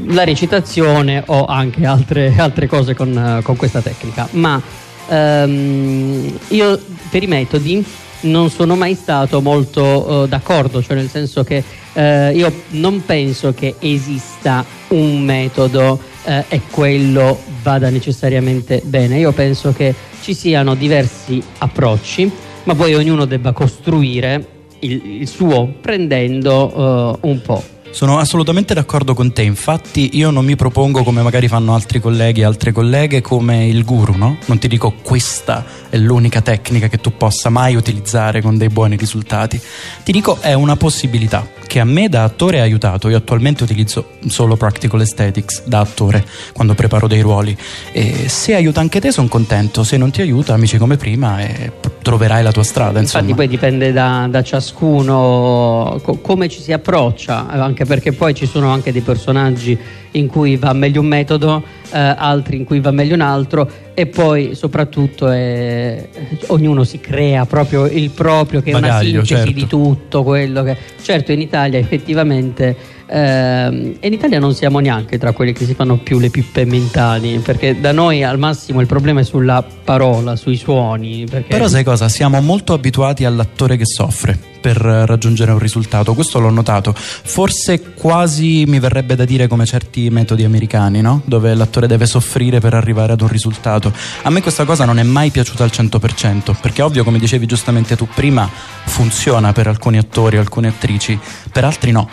la 0.06 0.24
recitazione 0.24 1.24
o 1.26 1.46
anche 1.46 1.84
altre, 1.84 2.32
altre 2.38 2.68
cose 2.68 2.94
con, 2.94 3.40
con 3.42 3.56
questa 3.56 3.82
tecnica. 3.82 4.28
Ma 4.34 4.62
ehm, 5.10 6.32
io 6.50 6.80
per 7.10 7.24
i 7.24 7.28
metodi 7.28 7.84
non 8.22 8.50
sono 8.50 8.76
mai 8.76 8.96
stato 8.96 9.42
molto 9.42 10.24
eh, 10.24 10.28
d'accordo, 10.28 10.82
cioè 10.82 10.96
nel 10.96 11.10
senso 11.10 11.44
che 11.44 11.64
eh, 11.94 12.32
io 12.34 12.52
non 12.70 13.04
penso 13.06 13.54
che 13.54 13.76
esista 13.80 14.66
un 14.90 15.24
metodo 15.24 16.00
eh, 16.24 16.46
e 16.48 16.62
quello 16.70 17.40
vada 17.62 17.90
necessariamente 17.90 18.82
bene. 18.84 19.20
Io 19.20 19.32
penso 19.32 19.74
che 19.74 19.94
ci 20.22 20.34
siano 20.34 20.76
diversi 20.76 21.42
approcci, 21.58 22.32
ma 22.64 22.76
poi 22.76 22.94
ognuno 22.94 23.26
debba 23.26 23.52
costruire 23.52 24.48
il, 24.80 25.22
il 25.22 25.28
suo 25.28 25.74
prendendo 25.82 27.18
eh, 27.22 27.28
un 27.28 27.42
po'. 27.42 27.64
Sono 27.92 28.18
assolutamente 28.18 28.74
d'accordo 28.74 29.14
con 29.14 29.34
te, 29.34 29.44
infatti 29.44 30.18
io 30.18 30.32
non 30.32 30.46
mi 30.46 30.56
propongo 30.56 31.04
come 31.04 31.22
magari 31.22 31.48
fanno 31.48 31.76
altri 31.76 32.00
colleghi 32.00 32.40
e 32.40 32.46
altre 32.46 32.72
colleghe 32.72 33.22
come 33.22 33.68
il 33.68 33.84
guru, 33.84 34.16
no? 34.16 34.38
Non 34.46 34.58
ti 34.58 34.68
dico 34.70 34.94
questa 35.04 35.64
è 35.90 35.98
l'unica 35.98 36.42
tecnica 36.42 36.88
che 36.88 36.98
tu 36.98 37.16
possa 37.16 37.50
mai 37.50 37.76
utilizzare 37.76 38.42
con 38.42 38.58
dei 38.58 38.70
buoni 38.70 38.96
risultati. 38.96 39.62
Ti 40.04 40.12
dico 40.12 40.38
è 40.40 40.54
una 40.54 40.78
possibilità 40.78 41.46
che 41.68 41.80
a 41.80 41.86
me 41.86 42.10
da 42.10 42.24
attore 42.24 42.60
ha 42.60 42.64
aiutato. 42.64 43.08
Io 43.08 43.16
attualmente 43.16 43.64
utilizzo 43.64 44.12
solo 44.28 44.58
Practical 44.58 45.00
Aesthetics 45.00 45.64
da 45.66 45.80
attore 45.80 46.26
quando 46.54 46.74
preparo 46.74 47.08
dei 47.08 47.22
ruoli 47.22 47.56
e 47.94 48.28
se 48.28 48.56
aiuta 48.56 48.82
anche 48.82 49.00
te 49.00 49.12
sono 49.12 49.28
contento, 49.28 49.84
se 49.84 49.96
non 49.96 50.12
ti 50.12 50.22
aiuta 50.22 50.54
amici 50.54 50.78
come 50.78 50.98
prima 50.98 51.40
e 51.40 51.72
troverai 52.02 52.44
la 52.44 52.52
tua 52.52 52.64
strada, 52.64 53.00
insomma. 53.00 53.24
Infatti 53.24 53.34
poi 53.34 53.48
dipende 53.48 53.94
da, 53.94 54.28
da 54.30 54.44
ciascuno 54.44 56.00
co- 56.02 56.18
come 56.18 56.50
ci 56.50 56.62
si 56.62 56.74
approccia, 56.74 57.54
eh, 57.54 57.58
anche 57.82 57.86
perché 57.86 58.12
poi 58.12 58.34
ci 58.34 58.46
sono 58.46 58.70
anche 58.70 58.92
dei 58.92 59.02
personaggi 59.02 59.78
in 60.12 60.28
cui 60.28 60.58
va 60.58 60.74
meglio 60.74 61.02
un 61.02 61.08
metodo, 61.08 61.64
eh, 61.92 61.98
altri 61.98 62.58
in 62.58 62.64
cui 62.64 62.80
va 62.80 62.92
meglio 62.92 63.16
un 63.16 63.22
altro 63.22 63.70
e 63.94 64.08
poi 64.08 64.56
soprattutto 64.56 65.32
eh, 65.32 66.10
ognuno 66.48 66.84
si 66.84 67.00
crea 67.00 67.46
proprio 67.46 67.86
il 67.86 68.10
proprio 68.10 68.62
che 68.62 68.72
è 68.72 68.76
una 68.76 68.88
Bagaglio, 68.88 69.24
sintesi 69.24 69.36
certo. 69.36 69.52
di 69.52 69.68
tutto 69.68 70.24
quello 70.24 70.64
che... 70.64 70.78
Certo 71.02 71.32
in 71.32 71.42
Italia 71.42 71.80
effettivamente 71.80 72.76
ehm, 73.08 73.96
e 74.00 74.08
in 74.08 74.14
Italia 74.14 74.40
non 74.40 74.54
siamo 74.54 74.80
neanche 74.80 75.18
tra 75.18 75.32
quelli 75.32 75.54
che 75.54 75.66
si 75.66 75.74
fanno 75.74 75.98
più 75.98 76.20
le 76.20 76.30
pippe 76.30 76.66
mentali 76.66 77.40
perché 77.40 77.80
da 77.80 77.92
noi 77.92 78.24
al 78.24 78.38
massimo 78.38 78.82
il 78.82 78.88
problema 78.88 79.22
è 79.22 79.24
sulla 79.24 79.64
parola, 79.84 80.36
sui 80.36 80.58
suoni 80.58 81.26
perché 81.30 81.48
Però 81.48 81.68
sai 81.68 81.84
cosa? 81.84 82.08
Siamo 82.10 82.40
molto 82.42 82.74
abituati 82.74 83.26
all'attore 83.26 83.78
che 83.78 83.86
soffre 83.86 84.51
per 84.62 84.78
raggiungere 84.78 85.52
un 85.52 85.60
risultato, 85.60 86.14
questo 86.14 86.40
l'ho 86.40 86.50
notato. 86.52 86.94
Forse 86.96 87.94
quasi 87.94 88.64
mi 88.68 88.80
verrebbe 88.80 89.16
da 89.16 89.26
dire 89.26 89.48
come 89.48 89.66
certi 89.66 90.10
metodi 90.10 90.44
americani, 90.44 91.02
no? 91.02 91.22
Dove 91.26 91.54
l'attore 91.56 91.88
deve 91.88 92.06
soffrire 92.06 92.60
per 92.60 92.74
arrivare 92.76 93.14
ad 93.14 93.22
un 93.22 93.28
risultato. 93.28 93.92
A 94.22 94.30
me 94.30 94.42
questa 94.42 94.64
cosa 94.66 94.86
non 94.86 95.00
è 95.00 95.04
mai 95.04 95.32
piaciuta 95.32 95.64
al 95.64 95.72
100%, 95.74 96.56
perché 96.62 96.82
ovvio, 96.82 97.04
come 97.04 97.20
dicevi 97.20 97.46
giustamente 97.46 97.96
tu 97.96 98.08
prima, 98.14 98.48
funziona 98.86 99.52
per 99.52 99.68
alcuni 99.68 99.98
attori, 99.98 100.38
alcune 100.38 100.68
attrici, 100.68 101.18
per 101.52 101.64
altri 101.66 101.92
no. 101.92 102.08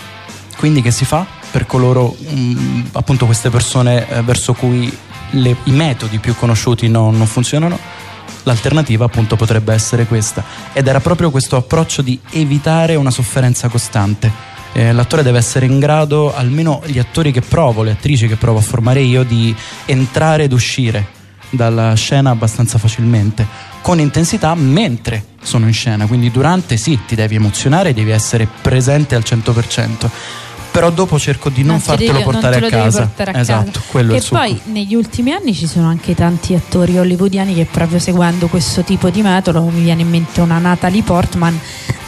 Quindi 0.57 0.83
che 0.83 0.91
si 0.91 1.05
fa 1.05 1.25
per 1.51 1.67
coloro, 1.67 2.17
mm, 2.33 2.81
appunto 2.93 3.27
queste 3.27 3.51
persone 3.51 4.09
eh, 4.09 4.23
verso 4.23 4.55
cui 4.55 4.93
le- 5.33 5.57
i 5.65 5.71
metodi 5.71 6.19
più 6.19 6.35
conosciuti 6.35 6.89
no- 6.89 7.11
non 7.11 7.27
funzionano? 7.27 7.79
L'alternativa 8.49 9.05
appunto 9.05 9.37
potrebbe 9.37 9.75
essere 9.75 10.07
questa. 10.07 10.43
Ed 10.73 10.87
era 10.87 11.01
proprio 11.01 11.31
questo 11.31 11.57
approccio 11.57 12.01
di 12.01 12.19
evitare 12.31 12.95
una 12.95 13.11
sofferenza 13.11 13.69
costante. 13.69 14.33
Eh, 14.73 14.91
l'attore 14.93 15.23
deve 15.23 15.37
essere 15.37 15.67
in 15.67 15.79
grado, 15.79 16.35
almeno 16.35 16.81
gli 16.87 16.99
attori 16.99 17.31
che 17.31 17.43
provo, 17.43 17.83
le 17.83 17.91
attrici 17.91 18.27
che 18.27 18.37
provo 18.37 18.61
a 18.61 18.63
formare 18.63 19.03
io, 19.03 19.23
di 19.23 19.55
entrare 19.85 20.45
ed 20.45 20.53
uscire 20.53 21.09
dalla 21.51 21.93
scena 21.93 22.31
abbastanza 22.31 22.79
facilmente, 22.79 23.47
con 23.83 24.01
intensità 24.01 24.55
mentre 24.55 25.25
sono 25.43 25.67
in 25.67 25.75
scena, 25.75 26.07
quindi 26.07 26.31
durante 26.31 26.79
sì 26.79 26.99
ti 27.07 27.15
devi 27.15 27.35
emozionare, 27.35 27.93
devi 27.93 28.11
essere 28.11 28.49
presente 28.63 29.15
al 29.15 29.25
100%, 29.27 30.09
però 30.79 30.91
dopo 30.91 31.19
cerco 31.19 31.49
di 31.49 31.63
non, 31.63 31.73
Non 31.73 31.81
fartelo 31.81 32.13
devi- 32.13 32.23
non 32.25 32.33
portare 32.33 32.61
lo 32.61 32.67
a 32.67 32.71
casa. 32.71 33.01
portare 33.01 33.33
a 33.33 33.41
esatto, 33.41 33.71
casa. 33.73 33.85
quello 33.91 34.21
succo. 34.21 34.37
poi 34.37 34.61
negli 34.67 34.95
ultimi 34.95 35.33
anni 35.33 35.53
ci 35.53 35.67
sono 35.67 35.89
anche 35.89 36.15
tanti 36.15 36.55
attori 36.55 36.97
hollywoodiani 36.97 37.53
che 37.53 37.67
proprio 37.69 37.99
seguendo 37.99 38.47
questo 38.47 38.83
tipo 38.83 39.11
di 39.11 39.21
metodo, 39.23 39.63
mi 39.65 39.83
viene 39.83 40.03
in 40.03 40.09
mente 40.09 40.41
una 40.41 40.59
Natalie 40.59 41.03
Portman, 41.03 41.59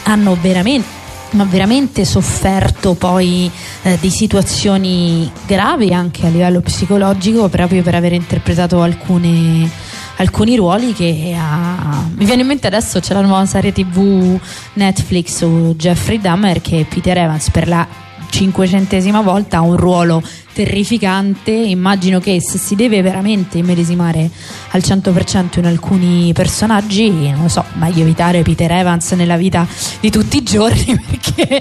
hanno 0.03 0.37
veramente 0.39 0.99
ma 1.31 1.45
veramente 1.45 2.03
sofferto 2.03 2.93
poi 2.93 3.49
eh, 3.83 3.97
di 4.01 4.09
situazioni 4.09 5.31
gravi 5.47 5.93
anche 5.93 6.25
a 6.25 6.29
livello 6.29 6.59
psicologico 6.59 7.47
proprio 7.47 7.81
per 7.83 7.95
aver 7.95 8.11
interpretato 8.11 8.81
alcune 8.81 9.69
alcuni 10.17 10.57
ruoli 10.57 10.91
che 10.91 11.33
ha... 11.37 12.03
mi 12.13 12.25
viene 12.25 12.41
in 12.41 12.47
mente 12.47 12.67
adesso 12.67 12.99
c'è 12.99 13.13
la 13.13 13.21
nuova 13.21 13.45
serie 13.45 13.71
tv 13.71 14.37
Netflix 14.73 15.37
su 15.37 15.73
Jeffrey 15.77 16.19
Dahmer 16.19 16.59
che 16.59 16.85
Peter 16.87 17.17
Evans 17.17 17.49
per 17.49 17.69
la 17.69 17.87
cinquecentesima 18.31 19.21
volta 19.21 19.61
un 19.61 19.77
ruolo 19.77 20.23
terrificante. 20.53 21.51
Immagino 21.51 22.19
che 22.19 22.39
se 22.41 22.57
si 22.57 22.75
deve 22.75 23.01
veramente 23.01 23.57
immedesimare 23.57 24.29
al 24.71 24.81
100% 24.83 25.59
in 25.59 25.65
alcuni 25.65 26.31
personaggi 26.33 27.09
non 27.09 27.43
lo 27.43 27.47
so 27.47 27.63
meglio 27.73 28.01
evitare 28.01 28.41
Peter 28.41 28.71
Evans 28.71 29.11
nella 29.11 29.37
vita 29.37 29.67
di 29.99 30.09
tutti 30.09 30.37
i 30.37 30.43
giorni 30.43 30.99
perché 30.99 31.59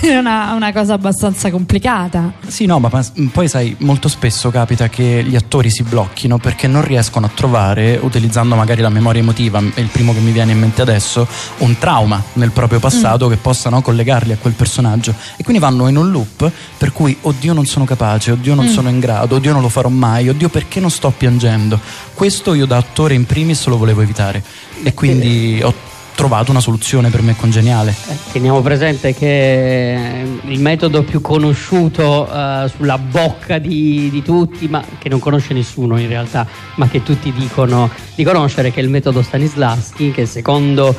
è 0.00 0.16
una, 0.16 0.52
una 0.52 0.72
cosa 0.72 0.94
abbastanza 0.94 1.50
complicata. 1.50 2.32
Sì, 2.46 2.66
no, 2.66 2.78
ma 2.78 2.88
ma- 2.90 3.04
poi 3.32 3.48
sai, 3.48 3.74
molto 3.80 4.08
spesso 4.08 4.50
capita 4.50 4.88
che 4.88 5.24
gli 5.26 5.36
attori 5.36 5.70
si 5.70 5.82
blocchino 5.82 6.38
perché 6.38 6.66
non 6.66 6.84
riescono 6.84 7.26
a 7.26 7.30
trovare, 7.32 7.98
utilizzando 8.00 8.54
magari 8.54 8.80
la 8.80 8.88
memoria 8.88 9.20
emotiva, 9.20 9.62
è 9.74 9.80
il 9.80 9.88
primo 9.88 10.12
che 10.12 10.20
mi 10.20 10.32
viene 10.32 10.52
in 10.52 10.58
mente 10.58 10.82
adesso, 10.82 11.26
un 11.58 11.78
trauma 11.78 12.22
nel 12.34 12.50
proprio 12.50 12.78
passato 12.78 13.28
che 13.28 13.36
possano 13.36 13.82
collegarli 13.82 14.32
a 14.32 14.36
quel 14.36 14.54
personaggio. 14.54 15.14
E 15.36 15.42
quindi 15.42 15.60
vanno 15.60 15.88
in 15.88 15.96
un 15.96 16.10
loop 16.10 16.50
per 16.78 16.92
cui, 16.92 17.16
oddio 17.20 17.52
non 17.52 17.66
sono 17.66 17.84
capace, 17.84 18.05
oddio 18.14 18.54
non 18.54 18.66
Mm. 18.66 18.68
sono 18.68 18.88
in 18.88 18.98
grado, 19.00 19.36
oddio 19.36 19.52
non 19.52 19.62
lo 19.62 19.68
farò 19.68 19.88
mai, 19.88 20.28
oddio 20.28 20.48
perché 20.48 20.80
non 20.80 20.90
sto 20.90 21.12
piangendo. 21.16 21.78
Questo 22.14 22.54
io 22.54 22.66
da 22.66 22.76
attore 22.76 23.14
in 23.14 23.26
primis 23.26 23.66
lo 23.66 23.76
volevo 23.76 24.00
evitare 24.02 24.42
e 24.82 24.94
quindi 24.94 25.60
ho 25.62 25.72
trovato 26.14 26.50
una 26.50 26.60
soluzione 26.60 27.10
per 27.10 27.20
me 27.20 27.36
congeniale. 27.36 27.94
Teniamo 28.32 28.62
presente 28.62 29.12
che 29.14 30.20
eh, 30.22 30.40
il 30.44 30.60
metodo 30.60 31.02
più 31.02 31.20
conosciuto 31.20 32.26
eh, 32.26 32.70
sulla 32.74 32.96
bocca 32.96 33.58
di, 33.58 34.08
di 34.10 34.22
tutti, 34.22 34.66
ma 34.66 34.82
che 34.98 35.10
non 35.10 35.18
conosce 35.18 35.52
nessuno 35.52 35.98
in 35.98 36.08
realtà, 36.08 36.46
ma 36.76 36.88
che 36.88 37.02
tutti 37.02 37.30
dicono 37.32 37.90
di 38.14 38.24
conoscere, 38.24 38.70
che 38.72 38.80
è 38.80 38.82
il 38.82 38.88
metodo 38.88 39.20
Stanislavski, 39.20 40.10
che 40.10 40.24
secondo 40.24 40.94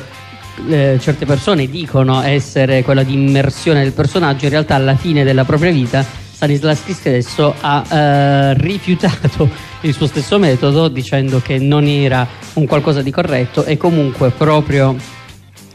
eh, 0.68 0.98
certe 1.00 1.26
persone 1.26 1.68
dicono 1.68 2.22
essere 2.22 2.82
quella 2.84 3.02
di 3.02 3.14
immersione 3.14 3.82
del 3.82 3.92
personaggio, 3.92 4.44
in 4.44 4.50
realtà 4.52 4.76
alla 4.76 4.94
fine 4.96 5.24
della 5.24 5.44
propria 5.44 5.72
vita 5.72 6.04
Stanislavski 6.38 6.92
stesso 6.92 7.52
ha 7.60 7.84
eh, 7.90 8.54
rifiutato 8.54 9.50
il 9.82 9.92
suo 9.92 10.06
stesso 10.06 10.38
metodo 10.38 10.86
dicendo 10.86 11.40
che 11.40 11.58
non 11.58 11.84
era 11.84 12.24
un 12.52 12.64
qualcosa 12.64 13.02
di 13.02 13.10
corretto 13.10 13.64
e 13.64 13.76
comunque 13.76 14.30
proprio 14.30 14.94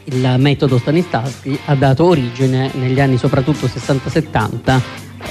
il 0.04 0.34
metodo 0.38 0.78
Stanislavski 0.78 1.58
ha 1.66 1.74
dato 1.74 2.06
origine 2.06 2.70
negli 2.72 2.98
anni 2.98 3.18
soprattutto 3.18 3.66
60-70 3.66 4.80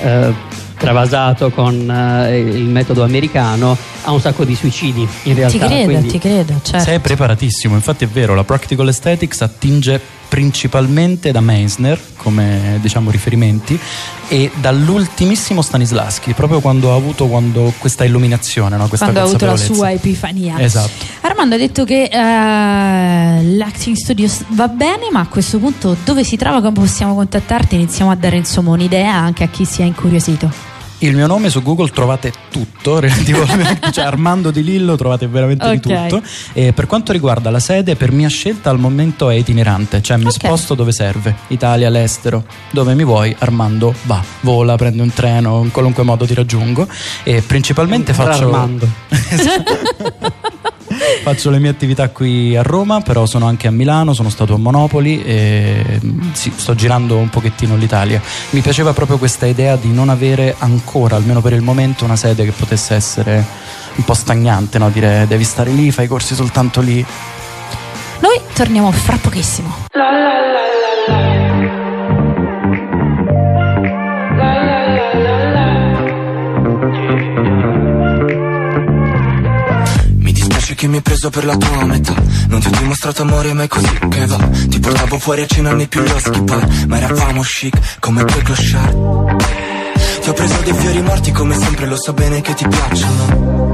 eh, 0.01 0.33
travasato 0.77 1.49
con 1.49 1.89
eh, 1.89 2.37
il 2.37 2.65
metodo 2.65 3.01
americano 3.01 3.75
a 4.03 4.11
un 4.11 4.19
sacco 4.19 4.43
di 4.43 4.53
suicidi 4.53 5.07
in 5.23 5.33
realtà 5.33 5.57
ti 5.57 5.65
credo 5.65 5.85
quindi- 5.85 6.07
ti 6.09 6.19
credo 6.19 6.59
certo. 6.61 6.85
Sei 6.85 6.99
preparatissimo, 6.99 7.73
infatti 7.73 8.03
è 8.03 8.07
vero, 8.07 8.35
la 8.35 8.43
Practical 8.43 8.85
Aesthetics 8.85 9.41
attinge 9.41 9.99
principalmente 10.33 11.31
da 11.31 11.41
Meissner 11.41 11.99
come 12.15 12.79
diciamo 12.81 13.11
riferimenti 13.11 13.79
e 14.29 14.49
dall'ultimimissimo 14.59 15.61
Stanislaschi, 15.61 16.33
proprio 16.33 16.59
quando 16.59 16.91
ha 16.91 16.95
avuto 16.95 17.27
quando 17.27 17.71
questa 17.77 18.03
illuminazione, 18.03 18.75
no? 18.75 18.87
questa 18.87 19.11
quando 19.11 19.21
ha 19.21 19.29
avuto 19.29 19.45
la 19.45 19.57
sua 19.57 19.91
epifania 19.91 20.59
Esatto. 20.59 21.05
Armando 21.21 21.53
ha 21.53 21.59
detto 21.59 21.83
che 21.83 22.05
eh, 22.05 23.43
l'Acting 23.43 23.95
Studios 23.95 24.43
va 24.47 24.67
bene, 24.69 25.09
ma 25.11 25.19
a 25.19 25.27
questo 25.27 25.59
punto 25.59 25.95
dove 26.03 26.23
si 26.23 26.35
trova, 26.35 26.61
come 26.61 26.71
possiamo 26.71 27.13
contattarti? 27.13 27.75
Iniziamo 27.75 28.09
a 28.09 28.15
dare 28.15 28.37
insomma 28.37 28.71
un'idea 28.71 29.13
anche 29.13 29.43
a 29.43 29.47
chi 29.49 29.65
sia 29.65 29.85
incuriosito. 29.85 30.72
Il 31.03 31.15
mio 31.15 31.27
nome 31.27 31.49
su 31.49 31.61
Google 31.61 31.89
trovate 31.89 32.31
tutto, 32.49 32.99
relativamente, 33.01 33.91
cioè 33.91 34.05
Armando 34.05 34.51
Di 34.51 34.63
Lillo 34.63 34.95
trovate 34.95 35.27
veramente 35.27 35.65
Ok. 35.65 35.73
di 35.73 35.79
tutto. 35.81 36.21
E 36.53 36.71
per 36.71 36.87
quanto 36.87 37.11
riguarda 37.11 37.49
la 37.49 37.59
sede, 37.59 37.97
per 37.97 38.13
mia 38.13 38.29
scelta 38.29 38.69
al 38.69 38.79
momento 38.79 39.29
è 39.29 39.35
itinerante, 39.35 40.01
cioè 40.01 40.15
mi 40.15 40.27
Ok. 40.27 40.31
sposto 40.31 40.75
dove 40.75 40.93
serve, 40.93 41.35
Italia, 41.47 41.87
all'estero, 41.87 42.45
dove 42.71 42.93
mi 42.93 43.03
vuoi, 43.03 43.35
Armando 43.39 43.93
va, 44.03 44.23
vola, 44.41 44.77
prende 44.77 45.01
un 45.01 45.13
treno, 45.13 45.61
in 45.61 45.71
qualunque 45.71 46.03
modo 46.03 46.25
ti 46.25 46.33
raggiungo 46.33 46.87
e 47.23 47.41
principalmente 47.41 48.13
faccio... 48.13 48.45
Armando. 48.45 48.87
Faccio 51.21 51.49
le 51.49 51.59
mie 51.59 51.69
attività 51.69 52.09
qui 52.09 52.55
a 52.55 52.61
Roma, 52.61 53.01
però 53.01 53.25
sono 53.25 53.45
anche 53.45 53.67
a 53.67 53.71
Milano, 53.71 54.13
sono 54.13 54.29
stato 54.29 54.53
a 54.53 54.57
Monopoli 54.57 55.23
e 55.23 55.99
mm, 56.03 56.31
sì, 56.31 56.51
sto 56.55 56.75
girando 56.75 57.17
un 57.17 57.29
pochettino 57.29 57.75
l'Italia. 57.75 58.21
Mi 58.51 58.61
piaceva 58.61 58.93
proprio 58.93 59.17
questa 59.17 59.45
idea 59.45 59.75
di 59.75 59.91
non 59.91 60.09
avere 60.09 60.55
ancora, 60.57 61.15
almeno 61.15 61.41
per 61.41 61.53
il 61.53 61.61
momento, 61.61 62.05
una 62.05 62.15
sede 62.15 62.45
che 62.45 62.51
potesse 62.51 62.95
essere 62.95 63.45
un 63.95 64.03
po' 64.03 64.13
stagnante, 64.13 64.77
no? 64.79 64.89
dire 64.89 65.25
devi 65.27 65.43
stare 65.43 65.71
lì, 65.71 65.91
fai 65.91 66.05
i 66.05 66.07
corsi 66.07 66.35
soltanto 66.35 66.81
lì. 66.81 67.05
Noi 68.19 68.39
torniamo 68.53 68.91
fra 68.91 69.17
pochissimo. 69.17 69.85
Mi 71.07 71.32
che 80.83 80.89
mi 80.89 80.97
hai 80.97 81.01
preso 81.01 81.29
per 81.29 81.45
la 81.45 81.55
tua 81.55 81.85
metà. 81.85 82.13
Non 82.49 82.59
ti 82.59 82.67
ho 82.67 82.71
dimostrato 82.77 83.21
amore 83.21 83.53
ma 83.53 83.63
è 83.63 83.67
così 83.69 83.99
che 84.09 84.25
va. 84.25 84.37
Ti 84.67 84.79
portavo 84.81 85.17
fuori 85.17 85.43
a 85.43 85.45
cena 85.45 85.71
nei 85.71 85.87
più 85.87 86.01
loschi 86.01 86.41
bar 86.41 86.67
Ma 86.87 86.97
eravamo 86.97 87.41
chic 87.41 87.99
come 87.99 88.25
quei 88.25 88.43
clochard. 88.43 89.43
Ti 90.21 90.29
ho 90.29 90.33
preso 90.33 90.55
dei 90.65 90.73
fiori 90.73 91.01
morti 91.01 91.31
come 91.31 91.55
sempre 91.55 91.85
lo 91.85 91.95
so 91.95 92.11
bene 92.11 92.41
che 92.41 92.53
ti 92.53 92.67
piacciono. 92.67 93.71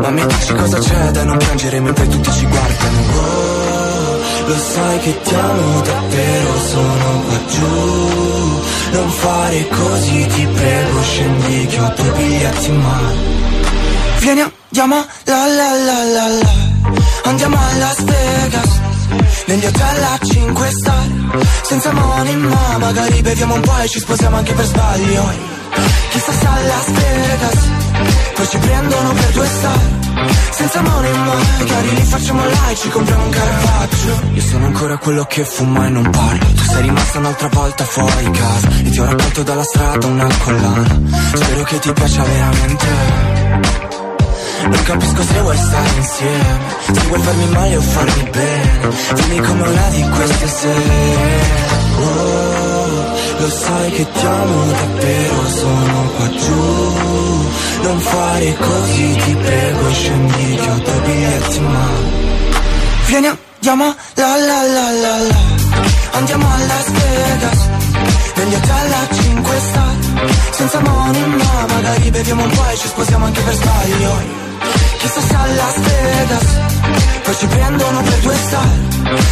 Ma 0.00 0.10
mi 0.10 0.26
dici 0.26 0.54
cosa 0.54 0.78
c'è 0.78 1.10
da 1.12 1.22
non 1.22 1.36
piangere 1.36 1.78
mentre 1.78 2.08
tutti 2.08 2.32
ci 2.32 2.46
guardano? 2.46 3.00
Oh, 3.14 4.18
lo 4.46 4.56
sai 4.56 4.98
che 4.98 5.20
ti 5.22 5.34
amo 5.34 5.80
davvero 5.82 6.58
sono 6.66 7.22
qua 7.26 7.40
giù. 7.48 8.62
Non 8.90 9.08
fare 9.10 9.68
così 9.68 10.26
ti 10.26 10.48
prego 10.52 11.02
scendi 11.02 11.66
che 11.66 11.78
ho 11.78 11.92
due 11.94 12.10
biglietti 12.10 12.70
in 12.70 12.80
mano. 12.80 13.12
Vieni 14.18 14.40
andiamo 14.68 15.06
la 15.24 15.46
la 15.46 15.70
la 15.86 16.04
la 16.04 16.28
la. 16.28 16.52
Andiamo 17.24 17.56
a 17.56 17.78
Las 17.78 18.04
Vegas. 18.04 18.80
Negli 19.46 19.64
hotel 19.64 20.02
a 20.04 20.18
5 20.22 20.70
star. 20.70 21.06
Senza 21.62 21.92
money 21.92 22.36
ma 22.36 22.78
magari 22.78 23.22
beviamo 23.22 23.54
un 23.54 23.60
po' 23.60 23.78
e 23.78 23.88
ci 23.88 23.98
sposiamo 23.98 24.36
anche 24.36 24.52
per 24.52 24.66
sbaglio. 24.66 25.32
Chissà 26.10 26.32
se 26.32 26.46
a 26.46 26.60
Las 26.66 26.90
Vegas. 26.90 27.58
Poi 28.34 28.48
ci 28.48 28.58
prendono 28.58 29.12
per 29.12 29.30
due 29.32 29.46
star. 29.46 29.80
Senza 30.50 30.80
money 30.82 31.12
ma 31.12 31.34
magari 31.58 31.94
li 31.94 32.02
facciamo 32.02 32.44
là 32.44 32.68
e 32.70 32.76
ci 32.76 32.88
compriamo 32.88 33.22
un 33.22 33.30
Caravaggio 33.30 34.20
Io 34.32 34.42
sono 34.42 34.66
ancora 34.66 34.96
quello 34.98 35.24
che 35.24 35.44
fuma 35.44 35.86
e 35.86 35.88
non 35.88 36.10
parlo. 36.10 36.46
Tu 36.54 36.62
sei 36.62 36.82
rimasta 36.82 37.18
un'altra 37.18 37.48
volta 37.48 37.84
fuori 37.84 38.30
casa. 38.30 38.68
E 38.84 38.90
ti 38.90 38.98
ho 38.98 39.04
raccolto 39.04 39.42
dalla 39.42 39.64
strada 39.64 40.06
una 40.06 40.28
collana. 40.44 41.00
Spero 41.32 41.62
che 41.64 41.78
ti 41.78 41.92
piaccia 41.92 42.22
veramente 42.22 44.07
non 44.68 44.82
capisco 44.84 45.22
se 45.22 45.40
vuoi 45.40 45.56
stare 45.56 45.88
insieme. 45.96 46.76
Se 46.92 47.00
vuoi 47.08 47.20
farmi 47.20 47.46
male 47.46 47.76
o 47.76 47.80
farmi 47.80 48.30
bene 48.30 48.88
Vieni 49.14 49.40
come 49.40 49.62
una 49.68 49.88
di 49.90 50.08
queste 50.08 50.48
sere. 50.48 51.76
Oh, 51.98 53.16
lo 53.38 53.50
sai 53.50 53.90
che 53.90 54.06
ti 54.12 54.26
amo 54.26 54.64
davvero 54.66 55.48
Sono 55.48 56.10
qua 56.16 56.28
giù. 56.30 57.46
Non 57.82 57.98
fare 58.00 58.56
così 58.56 59.16
ti 59.24 59.34
prego 59.34 59.92
Scendi 59.92 60.54
che 60.56 60.70
ho 60.70 60.78
due 60.78 61.00
biglietti 61.04 61.60
mano 61.60 62.10
Vieni 63.06 63.26
andiamo 63.26 63.94
la 64.14 64.36
la 64.36 64.62
la 64.62 64.90
la 64.90 65.16
la. 65.28 65.36
Andiamo 66.12 66.46
a 66.46 66.58
Las 66.58 66.90
Vegas 66.90 67.68
Negli 68.36 68.54
hotel 68.54 68.92
a 68.92 69.14
5 69.14 69.60
star. 69.70 69.96
Senza 70.50 70.80
money 70.80 71.26
ma 71.26 71.66
magari 71.68 72.10
beviamo 72.10 72.42
un 72.42 72.50
po' 72.50 72.68
e 72.68 72.76
ci 72.76 72.88
sposiamo 72.88 73.24
anche 73.24 73.40
per 73.40 73.54
sbaglio 73.54 74.47
Chissà 74.98 75.20
se 75.20 75.34
a 75.34 75.46
Las 75.46 75.78
Vegas 75.80 76.68
poi 77.28 77.36
ci 77.36 77.46
prendono 77.46 78.00
per 78.00 78.18
due 78.20 78.34
star 78.34 78.68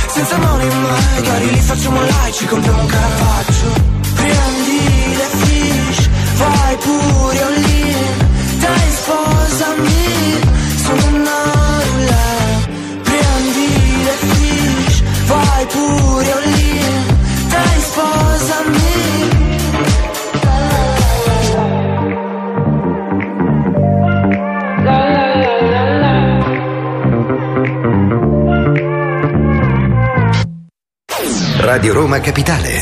Senza 0.09 0.37
money 0.37 0.69
mai 0.69 1.23
cari 1.23 1.51
li 1.51 1.61
facciamo 1.61 2.03
like 2.03 2.33
Ci 2.33 2.45
compriamo 2.45 2.81
un 2.81 2.87
caravaggio 2.87 3.73
Prendi 4.15 5.17
le 5.17 5.29
fish 5.41 6.09
Vai 6.37 6.77
pure 6.77 7.43
all 7.43 7.65
in. 7.65 8.59
Dai 8.59 8.91
sposami 8.91 10.41
Sono 10.85 11.17
una 11.17 11.39
roulette. 11.87 12.69
Prendi 13.03 14.05
le 14.05 14.17
fish 14.29 15.03
Vai 15.25 15.67
pure 15.67 16.33
all 16.33 16.45
in 16.45 16.46
Roma 32.07 32.21
Capitale. 32.21 32.81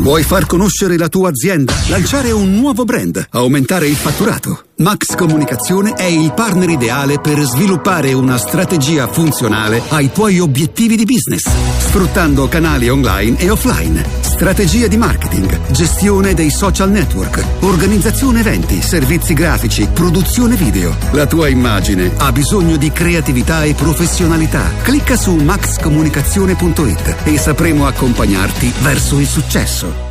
Vuoi 0.00 0.22
far 0.24 0.44
conoscere 0.44 0.98
la 0.98 1.08
tua 1.08 1.30
azienda? 1.30 1.72
Lanciare 1.86 2.30
un 2.30 2.54
nuovo 2.54 2.84
brand? 2.84 3.28
Aumentare 3.30 3.88
il 3.88 3.96
fatturato? 3.96 4.64
Max 4.78 5.14
Comunicazione 5.14 5.94
è 5.94 6.04
il 6.04 6.34
partner 6.34 6.68
ideale 6.68 7.18
per 7.18 7.38
sviluppare 7.40 8.12
una 8.12 8.36
strategia 8.36 9.08
funzionale 9.08 9.80
ai 9.88 10.12
tuoi 10.12 10.38
obiettivi 10.38 10.96
di 10.96 11.06
business, 11.06 11.48
sfruttando 11.78 12.46
canali 12.46 12.90
online 12.90 13.38
e 13.38 13.48
offline, 13.48 14.04
strategie 14.32 14.88
di 14.88 14.96
marketing, 14.96 15.70
gestione 15.70 16.32
dei 16.32 16.50
social 16.50 16.90
network, 16.90 17.44
organizzazione 17.60 18.40
eventi, 18.40 18.80
servizi 18.80 19.34
grafici, 19.34 19.86
produzione 19.92 20.56
video. 20.56 20.96
La 21.10 21.26
tua 21.26 21.48
immagine 21.48 22.10
ha 22.16 22.32
bisogno 22.32 22.76
di 22.76 22.90
creatività 22.90 23.62
e 23.64 23.74
professionalità. 23.74 24.62
Clicca 24.82 25.16
su 25.16 25.34
maxcomunicazione.it 25.34 27.16
e 27.24 27.38
sapremo 27.38 27.86
accompagnarti 27.86 28.72
verso 28.80 29.18
il 29.18 29.26
successo. 29.26 30.10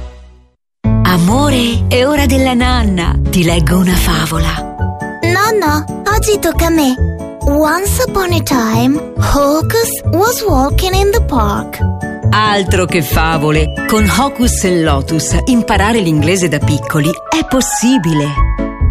Amore, 1.04 1.88
è 1.88 2.08
ora 2.08 2.28
della 2.28 2.54
nanna. 2.54 3.20
Ti 3.28 3.44
leggo 3.44 3.80
una 3.80 3.96
favola. 3.96 4.76
Nonno, 5.24 6.04
oggi 6.16 6.38
tocca 6.40 6.68
a 6.68 6.70
me. 6.70 6.94
Once 7.48 8.04
upon 8.08 8.32
a 8.34 8.42
time, 8.44 8.98
Hocus 9.18 9.90
was 10.12 10.44
walking 10.44 10.94
in 10.94 11.10
the 11.12 11.24
park. 11.26 12.11
Altro 12.34 12.86
che 12.86 13.02
favole. 13.02 13.74
Con 13.88 14.10
Hocus 14.10 14.64
e 14.64 14.82
Lotus 14.82 15.38
imparare 15.46 16.00
l'inglese 16.00 16.48
da 16.48 16.60
piccoli 16.60 17.10
è 17.10 17.46
possibile. 17.46 18.26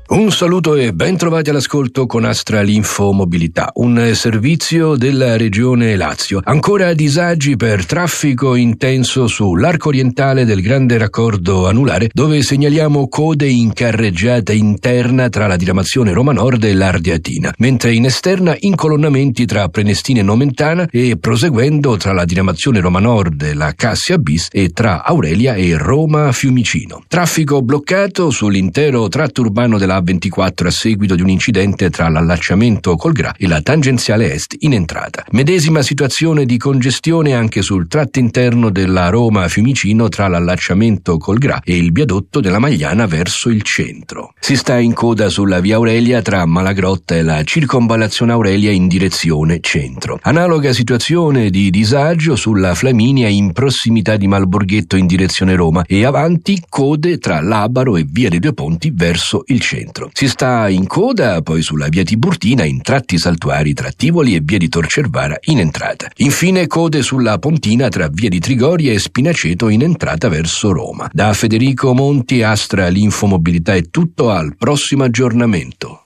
Un 0.08 0.32
saluto 0.32 0.76
e 0.76 0.94
ben 0.94 1.18
trovati 1.18 1.50
all'ascolto 1.50 2.06
con 2.06 2.26
Astral 2.26 2.70
Info 2.70 3.12
Mobilità, 3.12 3.72
un 3.74 4.12
servizio 4.14 4.96
della 4.96 5.36
regione 5.36 5.96
Lazio. 5.96 6.42
Ancora 6.44 6.94
disagi 6.94 7.56
per 7.56 7.88
traffico 7.88 8.54
intenso 8.54 9.26
sull'arco 9.26 9.88
orientale 9.88 10.46
del 10.46 10.62
grande 10.62 11.00
raccordo 11.00 11.68
anulare, 11.68 12.12
dove 12.14 12.44
segnaliamo 12.44 13.08
code 13.08 13.48
in 13.48 13.74
carreggiata 13.74 14.54
interna 14.54 15.28
tra 15.30 15.48
la 15.48 15.56
diramazione 15.56 16.14
Roma 16.14 16.34
Nord 16.34 16.64
e 16.66 16.76
l'Ardiatina, 16.76 17.56
mentre 17.58 17.96
in 17.96 18.06
esterna 18.06 18.56
incolonnamenti 18.60 19.48
tra 19.48 19.70
Prenestina 19.70 20.20
e 20.20 20.24
Nomentana 20.24 20.88
e 20.92 21.18
proseguendo 21.18 21.98
tra 21.98 22.14
la 22.14 22.26
diramazione 22.26 22.80
Roma 22.80 23.00
Nord 23.00 23.42
e 23.42 23.56
la 23.56 23.74
Cassia 23.76 24.20
Bis 24.20 24.50
e 24.52 24.70
tra 24.70 25.04
Aurelia 25.04 25.56
e 25.56 25.76
Roma 25.76 26.32
Fiumicino. 26.32 27.02
Traffico 27.08 27.64
bloccato 27.64 28.30
sull'intero 28.30 29.08
tratto 29.08 29.42
urbano 29.42 29.80
della 29.80 29.94
A24 29.98 30.66
a 30.66 30.72
seguito 30.72 31.16
di 31.16 31.22
un 31.22 31.30
incidente 31.30 31.90
tra 31.90 32.10
l'allacciamento 32.10 32.96
col 32.96 33.14
Gra 33.14 33.34
e 33.38 33.48
la 33.48 33.62
tangenziale 33.62 34.34
est 34.34 34.56
in 34.60 34.74
entrata. 34.74 35.26
Medesima 35.32 35.82
situazione 35.82 36.46
di 36.46 36.58
congestione 36.58 37.34
anche 37.34 37.62
sul 37.62 37.88
tratto 37.88 38.20
interno 38.20 38.70
della 38.70 39.10
Roma 39.10 39.48
Fiumicino 39.48 40.10
tra 40.10 40.28
l'allacciamento 40.28 41.18
col 41.18 41.38
Gra 41.38 41.62
e 41.64 41.78
il 41.78 41.92
viadotto 41.92 42.40
della 42.40 42.60
Magliana 42.60 43.06
verso 43.06 43.50
il 43.50 43.62
centro. 43.62 44.34
Si 44.40 44.56
sta 44.56 44.78
in 44.78 44.94
coda 44.94 45.30
sulla 45.30 45.60
via 45.60 45.76
Aurelia 45.76 46.22
tra 46.22 46.46
Malagrotta 46.46 47.16
e 47.16 47.22
la 47.22 47.44
circonvallazione 47.44 48.32
Aurelia 48.32 48.72
in 48.72 48.88
direzione 48.88 49.60
centro. 49.62 50.20
Analoga 50.22 50.74
situazione 50.74 51.50
di 51.50 51.70
disagio 51.70 52.36
sulla 52.36 52.76
Flaminia 52.76 53.28
in 53.28 53.52
prossimità 53.54 54.18
di 54.18 54.28
Malborghetto 54.28 54.96
in 54.96 55.08
direzione 55.08 55.56
Roma 55.56 55.84
e 55.86 56.06
avanti 56.06 56.62
code 56.68 57.18
tra 57.18 57.42
Labaro 57.42 57.98
e 57.98 58.06
via 58.08 58.30
dei 58.30 58.40
Due 58.40 58.54
Ponti 58.54 58.92
verso 58.94 59.44
il 59.48 59.60
centro. 59.60 59.85
Si 60.14 60.28
sta 60.28 60.70
in 60.70 60.88
coda 60.88 61.42
poi 61.42 61.62
sulla 61.62 61.88
via 61.88 62.04
Tiburtina 62.04 62.64
in 62.64 62.82
tratti 62.82 63.18
saltuari 63.18 63.74
tra 63.74 63.92
Tivoli 63.92 64.36
e 64.36 64.42
via 64.44 64.58
di 64.58 64.70
Torcervara 64.70 65.38
in 65.46 65.60
entrata. 65.60 66.10
Infine 66.18 66.68
code 66.68 67.02
sulla 67.02 67.38
Pontina 67.38 67.90
tra 67.90 68.08
via 68.12 68.30
di 68.30 68.40
Trigoria 68.40 68.92
e 68.92 69.00
Spinaceto 69.00 69.70
in 69.70 69.82
entrata 69.82 70.30
verso 70.30 70.72
Roma. 70.72 71.10
Da 71.12 71.34
Federico 71.34 71.94
Monti 71.94 72.42
Astra 72.44 72.88
l'Infomobilità 72.88 73.74
è 73.74 73.84
tutto 73.90 74.30
al 74.30 74.56
prossimo 74.58 75.04
aggiornamento. 75.04 76.04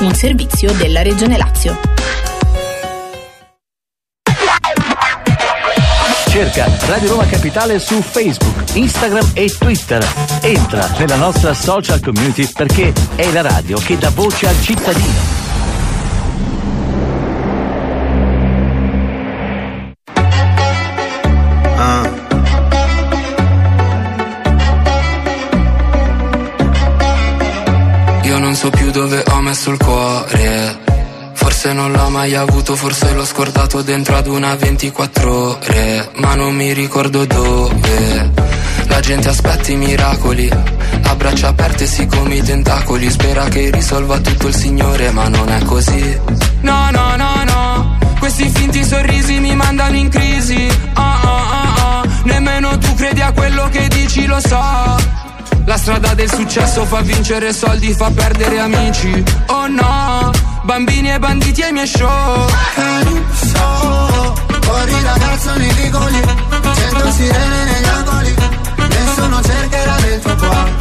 Un 0.00 0.14
servizio 0.14 0.72
della 0.72 1.02
Regione 1.02 1.36
Lazio. 1.36 2.01
Cerca 6.32 6.66
Radio 6.86 7.10
Roma 7.10 7.26
Capitale 7.26 7.78
su 7.78 8.00
Facebook, 8.00 8.74
Instagram 8.74 9.32
e 9.34 9.54
Twitter. 9.54 10.02
Entra 10.40 10.88
nella 10.96 11.16
nostra 11.16 11.52
social 11.52 12.00
community 12.00 12.50
perché 12.50 12.90
è 13.16 13.30
la 13.32 13.42
radio 13.42 13.76
che 13.76 13.98
dà 13.98 14.08
voce 14.08 14.48
al 14.48 14.58
cittadino. 14.62 15.40
Io 28.22 28.38
non 28.38 28.54
so 28.54 28.70
più 28.70 28.90
dove 28.90 29.22
ho 29.28 29.40
messo 29.42 29.70
il 29.70 29.76
cuore. 29.76 30.81
Forse 31.62 31.78
non 31.78 31.92
l'ho 31.92 32.08
mai 32.08 32.34
avuto, 32.34 32.74
forse 32.74 33.12
l'ho 33.12 33.24
scordato 33.24 33.82
dentro 33.82 34.16
ad 34.16 34.26
una 34.26 34.56
24 34.56 35.32
ore. 35.32 36.10
Ma 36.16 36.34
non 36.34 36.56
mi 36.56 36.72
ricordo 36.72 37.24
dove. 37.24 38.32
La 38.88 38.98
gente 38.98 39.28
aspetta 39.28 39.70
i 39.70 39.76
miracoli. 39.76 40.50
A 40.50 41.14
braccia 41.14 41.46
aperte 41.46 41.86
si 41.86 42.04
come 42.06 42.34
i 42.34 42.42
tentacoli. 42.42 43.08
Spera 43.08 43.44
che 43.44 43.70
risolva 43.70 44.18
tutto 44.18 44.48
il 44.48 44.56
Signore, 44.56 45.12
ma 45.12 45.28
non 45.28 45.50
è 45.50 45.62
così. 45.62 46.18
No, 46.62 46.90
no, 46.90 47.14
no, 47.14 47.44
no. 47.44 47.98
Questi 48.18 48.48
finti 48.48 48.84
sorrisi 48.84 49.38
mi 49.38 49.54
mandano 49.54 49.94
in 49.94 50.08
crisi. 50.08 50.66
Ah, 50.94 51.20
ah, 51.22 51.50
ah, 51.52 51.74
ah. 51.76 52.02
Nemmeno 52.24 52.76
tu 52.78 52.92
credi 52.96 53.20
a 53.20 53.30
quello 53.30 53.68
che 53.68 53.86
dici, 53.86 54.26
lo 54.26 54.40
so. 54.40 55.20
La 55.64 55.76
strada 55.76 56.12
del 56.14 56.28
successo 56.28 56.84
fa 56.86 57.02
vincere 57.02 57.52
soldi, 57.52 57.94
fa 57.94 58.10
perdere 58.10 58.58
amici. 58.58 59.22
Oh 59.46 59.68
no, 59.68 60.32
bambini 60.62 61.10
e 61.12 61.18
banditi 61.18 61.62
ai 61.62 61.72
miei 61.72 61.86
show. 61.86 62.46
Calypso, 62.74 64.34
fuori 64.60 65.02
ragazzo 65.02 65.56
nei 65.56 65.72
vicoli, 65.72 66.20
cento 66.74 67.10
sirene 67.10 67.64
negli 67.64 67.86
angoli, 67.86 68.34
nessuno 68.88 69.42
cercherà 69.42 69.96
del 70.00 70.20
tuo 70.20 70.34
cuore. 70.36 70.72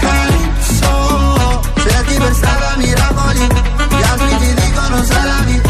Calypso, 0.00 1.60
cerchi 1.82 2.14
per 2.14 2.34
strada 2.34 2.74
miracoli, 2.76 3.40
gli 3.40 4.02
altri 4.02 4.36
ti 4.38 4.54
dicono 4.54 5.02
salami, 5.02 5.60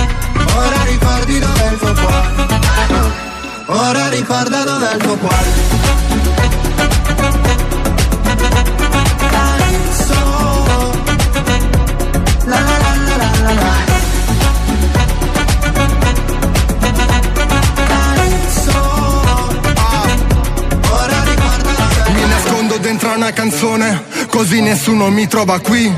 ora 0.54 0.82
ricordi 0.84 1.38
dov'è 1.38 1.70
il 1.70 1.78
tuo 1.78 1.92
cuore. 1.92 2.50
Ora 3.66 4.08
ricorda 4.08 4.64
dov'è 4.64 4.94
il 4.94 5.02
tuo 5.02 5.16
cuore. 5.16 5.70
Canzone, 23.32 24.04
così 24.28 24.60
nessuno 24.60 25.10
mi 25.10 25.26
trova 25.26 25.58
qui. 25.58 25.92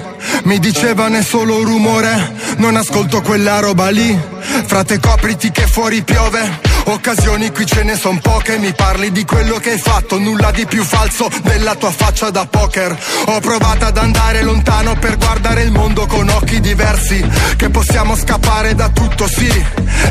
Mi 0.44 0.58
dicevano 0.58 1.16
è 1.16 1.22
solo 1.22 1.62
rumore, 1.62 2.32
non 2.56 2.76
ascolto 2.76 3.20
quella 3.20 3.58
roba 3.60 3.90
lì. 3.90 4.18
Frate 4.66 4.98
copriti 4.98 5.50
che 5.50 5.66
fuori 5.66 6.02
piove, 6.02 6.60
Occasioni 6.86 7.50
qui 7.50 7.64
ce 7.66 7.82
ne 7.82 7.96
son 7.96 8.18
poche, 8.20 8.58
mi 8.58 8.72
parli 8.72 9.10
di 9.10 9.24
quello 9.24 9.56
che 9.58 9.72
hai 9.72 9.78
fatto, 9.78 10.18
nulla 10.18 10.50
di 10.50 10.66
più 10.66 10.84
falso 10.84 11.28
della 11.42 11.74
tua 11.74 11.90
faccia 11.90 12.30
da 12.30 12.46
poker. 12.46 12.96
Ho 13.26 13.40
provato 13.40 13.86
ad 13.86 13.96
andare 13.96 14.42
lontano 14.42 14.94
per 14.96 15.16
guardare 15.16 15.62
il 15.62 15.72
mondo 15.72 16.06
con 16.06 16.28
occhi 16.28 16.60
diversi, 16.60 17.24
che 17.56 17.70
possiamo 17.70 18.14
scappare 18.16 18.74
da 18.74 18.90
tutto, 18.90 19.26
sì, 19.26 19.50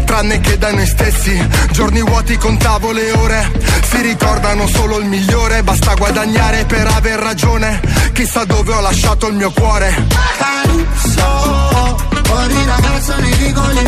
tranne 0.06 0.40
che 0.40 0.58
da 0.58 0.72
noi 0.72 0.88
stessi. 0.88 1.48
Giorni 1.72 2.02
vuoti 2.02 2.38
contavo 2.38 2.92
le 2.92 3.12
ore, 3.12 3.52
si 3.90 4.02
ricordano 4.02 4.68
solo 4.68 4.98
il 4.98 5.06
migliore, 5.06 5.64
basta 5.64 5.94
guadagnare 5.94 6.66
per 6.66 6.88
aver 6.88 7.20
ragione. 7.20 7.80
Chissà 8.14 8.46
dove 8.46 8.74
ho 8.74 8.82
lasciato 8.82 9.28
il 9.28 9.36
mio 9.36 9.52
cuore. 9.52 10.08
Calypso, 10.38 11.98
fuori 12.24 12.66
ragazzo 12.66 13.16
nei 13.20 13.34
vicoli, 13.36 13.88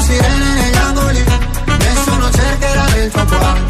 sirene 0.00 0.54
negli 0.54 0.76
angoli, 0.76 1.24
nessuno 2.00 2.30
cercherà 2.30 2.84
tuo 3.10 3.24
cuore. 3.24 3.60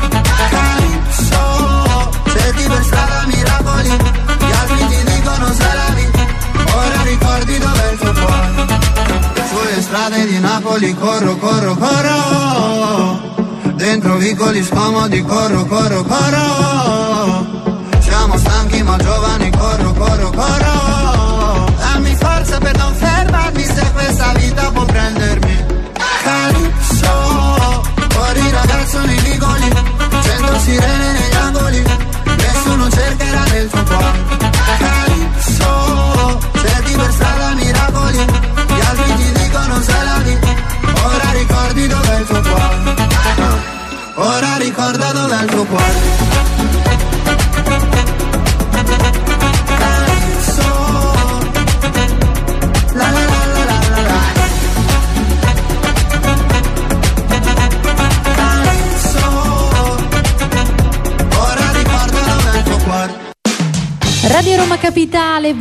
Calypso, 0.51 2.11
cerchi 2.33 2.65
per 2.69 2.85
strada 2.85 3.27
miracoli, 3.27 3.89
gli 3.89 4.53
altri 4.53 4.87
ti 4.87 5.13
dicono 5.13 5.53
se 5.53 5.69
la 5.75 5.95
vi, 5.95 6.11
ora 6.75 7.03
ricordi 7.03 7.59
dov'è 7.59 7.93
il 7.93 7.99
tuo 7.99 8.13
cuore. 8.13 8.79
Sulle 9.49 9.83
strade 9.83 10.27
di 10.27 10.39
Napoli 10.39 10.95
corro, 10.95 11.37
corro, 11.37 11.75
corro, 11.75 13.21
dentro 13.75 14.17
vicoli 14.17 14.63
scomodi 14.63 15.23
corro, 15.23 15.65
corro, 15.67 16.03
corro. 16.05 17.59
Siamo 17.99 18.37
stanchi 18.39 18.83
ma 18.83 18.97
giovani, 18.97 19.51
corro, 19.51 19.93
corro, 19.93 20.31
corro. 20.31 21.75
Dammi 21.79 22.17
forza 22.17 22.59
per 22.59 22.77
non 22.77 22.95
fermarmi 22.95 23.65
se 23.65 23.91
questa 23.93 24.10
ragazzo 28.91 29.05
nei 29.07 29.21
vicoli, 29.21 29.69
cento 30.23 30.59
sirene 30.59 31.13
negli 31.13 31.35
angoli, 31.35 31.83
nessuno 32.37 32.91
cercherà 32.91 33.45
nel 33.45 33.69
tuo 33.69 33.83
cuore. 33.85 34.19
Calypso, 34.79 36.39
cerchi 36.61 36.95
per 36.95 37.13
strada 37.13 37.55
miracoli, 37.55 38.17
gli 38.17 38.81
altri 38.81 39.15
ti 39.15 39.33
dicono 39.43 39.81
se 39.81 39.93
la 39.93 40.19
vi, 40.25 40.39
ora 41.05 41.31
ricordi 41.33 41.87
dov'è 41.87 42.19
il 42.19 42.27
tuo 42.27 42.41
cuore. 42.41 43.09
Ora 44.15 44.57
ricorda 44.57 45.13
dov'è 45.13 45.43
il 45.43 45.51
tuo 45.51 45.65
cuore. 45.65 47.30
Capitale 65.31 65.55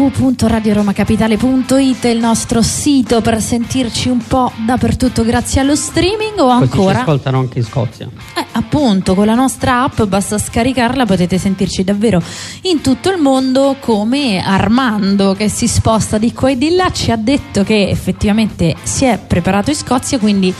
www.radioromacapitale.it 0.00 2.04
il 2.04 2.18
nostro 2.18 2.62
sito 2.62 3.20
per 3.20 3.40
sentirci 3.42 4.08
un 4.08 4.18
po' 4.26 4.50
dappertutto 4.64 5.22
grazie 5.24 5.60
allo 5.60 5.76
streaming 5.76 6.38
o 6.38 6.46
Così 6.46 6.58
ci 6.70 6.76
ancora? 6.78 7.00
ascoltano 7.00 7.38
anche 7.40 7.58
in 7.58 7.64
Scozia. 7.64 8.08
eh, 8.36 8.44
appunto 8.52 9.14
con 9.14 9.26
la 9.26 9.34
nostra 9.34 9.82
app 9.82 10.00
basta 10.04 10.38
scaricarla 10.38 11.04
potete 11.04 11.36
sentirci 11.38 11.84
davvero 11.84 12.22
in 12.62 12.80
tutto 12.80 13.10
il 13.10 13.20
mondo 13.20 13.76
come 13.78 14.42
Armando 14.42 15.34
che 15.34 15.48
si 15.50 15.68
sposta 15.68 16.16
di 16.18 16.32
qua 16.32 16.50
e 16.50 16.56
di 16.58 16.74
là. 16.74 16.90
Ci 16.90 17.10
ha 17.10 17.16
detto 17.16 17.62
che 17.62 17.88
effettivamente 17.88 18.74
si 18.82 19.04
è 19.04 19.18
preparato 19.18 19.68
in 19.70 19.76
Scozia 19.76 20.18
quindi 20.18 20.52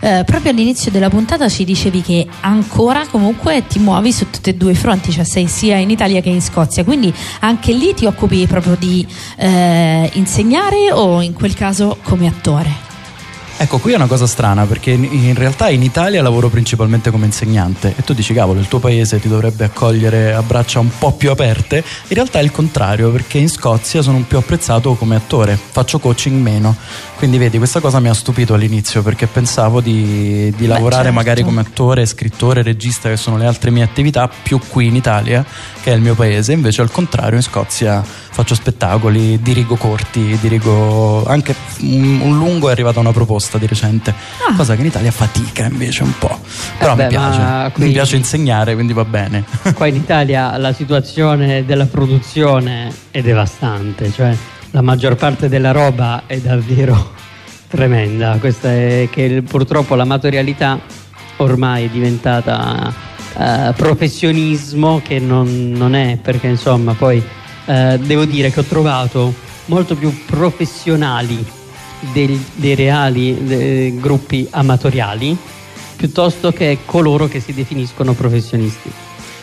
eh, 0.00 0.22
proprio 0.26 0.50
all'inizio 0.50 0.90
della 0.90 1.08
puntata 1.08 1.48
ci 1.48 1.64
dicevi 1.64 2.02
che 2.02 2.26
ancora 2.40 3.06
comunque 3.10 3.64
ti 3.68 3.78
muovi 3.78 4.12
su 4.12 4.26
tutti 4.30 4.50
e 4.50 4.54
due 4.54 4.72
i 4.72 4.74
fronti 4.74 5.12
cioè 5.12 5.24
sei 5.24 5.46
sia 5.46 5.76
in 5.76 5.90
Italia 5.90 6.20
che 6.20 6.28
in 6.30 6.42
Scozia. 6.42 6.82
Quindi 6.84 7.12
anche 7.40 7.72
lì 7.72 7.94
ti 7.94 8.06
occupi 8.06 8.46
proprio 8.46 8.74
di 8.78 8.87
eh, 9.36 10.10
insegnare 10.14 10.92
o 10.92 11.20
in 11.22 11.32
quel 11.32 11.54
caso 11.54 11.98
come 12.02 12.26
attore 12.26 12.86
Ecco, 13.60 13.78
qui 13.78 13.90
è 13.90 13.96
una 13.96 14.06
cosa 14.06 14.28
strana 14.28 14.66
perché 14.66 14.92
in, 14.92 15.34
realtà 15.34 15.68
in 15.68 15.82
Italia 15.82 16.22
lavoro 16.22 16.48
principalmente 16.48 17.10
come 17.10 17.26
insegnante 17.26 17.92
e 17.96 18.04
tu 18.04 18.14
dici 18.14 18.32
cavolo, 18.32 18.60
il 18.60 18.68
tuo 18.68 18.78
paese 18.78 19.18
ti 19.18 19.26
dovrebbe 19.26 19.64
accogliere 19.64 20.32
a 20.32 20.42
braccia 20.42 20.78
un 20.78 20.90
po' 20.96 21.10
più 21.10 21.28
aperte. 21.32 21.78
In 21.78 22.14
realtà 22.14 22.38
è 22.38 22.42
il 22.42 22.52
contrario 22.52 23.10
perché 23.10 23.38
in 23.38 23.48
Scozia 23.48 24.00
sono 24.00 24.22
più 24.28 24.38
apprezzato 24.38 24.94
come 24.94 25.16
attore, 25.16 25.58
faccio 25.58 25.98
coaching 25.98 26.40
meno. 26.40 26.76
Quindi 27.16 27.36
vedi, 27.36 27.58
questa 27.58 27.80
cosa 27.80 27.98
mi 27.98 28.08
ha 28.08 28.14
stupito 28.14 28.54
all'inizio 28.54 29.02
perché 29.02 29.26
pensavo 29.26 29.80
di, 29.80 30.54
di 30.56 30.66
lavorare 30.66 31.06
certo. 31.06 31.18
magari 31.18 31.42
come 31.42 31.62
attore, 31.62 32.06
scrittore, 32.06 32.62
regista, 32.62 33.08
che 33.08 33.16
sono 33.16 33.36
le 33.38 33.46
altre 33.46 33.72
mie 33.72 33.82
attività, 33.82 34.30
più 34.40 34.60
qui 34.68 34.86
in 34.86 34.94
Italia, 34.94 35.44
che 35.82 35.90
è 35.90 35.96
il 35.96 36.00
mio 36.00 36.14
paese. 36.14 36.52
Invece 36.52 36.80
al 36.80 36.92
contrario 36.92 37.34
in 37.34 37.42
Scozia 37.42 38.04
faccio 38.38 38.54
spettacoli, 38.54 39.42
dirigo 39.42 39.74
corti, 39.74 40.38
dirigo 40.40 41.24
anche 41.26 41.56
un, 41.80 42.20
un 42.22 42.38
lungo 42.38 42.68
è 42.68 42.70
arrivata 42.70 43.00
una 43.00 43.10
proposta 43.10 43.58
di 43.58 43.66
recente, 43.66 44.14
cosa 44.56 44.76
che 44.76 44.80
in 44.82 44.86
Italia 44.86 45.10
fatica 45.10 45.64
invece 45.66 46.04
un 46.04 46.12
po'. 46.16 46.38
Però 46.78 46.92
Ah. 46.92 46.94
beh, 46.94 47.02
mi 47.02 47.08
piace, 47.08 47.70
qui- 47.72 47.84
mi 47.86 47.90
piace 47.90 48.14
insegnare, 48.14 48.74
quindi 48.74 48.92
va 48.92 49.04
bene. 49.04 49.42
Qua 49.74 49.86
in 49.88 49.96
Italia 49.96 50.56
la 50.56 50.72
situazione 50.72 51.64
della 51.64 51.86
produzione 51.86 52.94
è 53.10 53.22
devastante, 53.22 54.12
cioè 54.12 54.32
la 54.70 54.82
maggior 54.82 55.16
parte 55.16 55.48
della 55.48 55.72
roba 55.72 56.22
è 56.26 56.38
davvero 56.38 57.14
tremenda. 57.66 58.36
Questa 58.38 58.70
è 58.70 59.08
che 59.10 59.42
purtroppo 59.42 59.96
l'amatorialità 59.96 60.78
ormai 61.38 61.86
è 61.86 61.88
diventata 61.88 62.94
eh, 63.36 63.72
professionismo 63.74 65.00
che 65.04 65.18
non, 65.18 65.72
non 65.74 65.96
è, 65.96 66.18
perché 66.22 66.46
insomma 66.46 66.94
poi 66.94 67.20
eh, 67.68 67.98
devo 68.02 68.24
dire 68.24 68.50
che 68.50 68.60
ho 68.60 68.64
trovato 68.64 69.34
molto 69.66 69.94
più 69.94 70.24
professionali 70.24 71.44
del- 72.12 72.42
dei 72.54 72.74
reali 72.74 73.36
eh, 73.46 73.94
gruppi 74.00 74.46
amatoriali 74.50 75.36
piuttosto 75.96 76.52
che 76.52 76.78
coloro 76.84 77.28
che 77.28 77.40
si 77.40 77.52
definiscono 77.52 78.14
professionisti. 78.14 78.90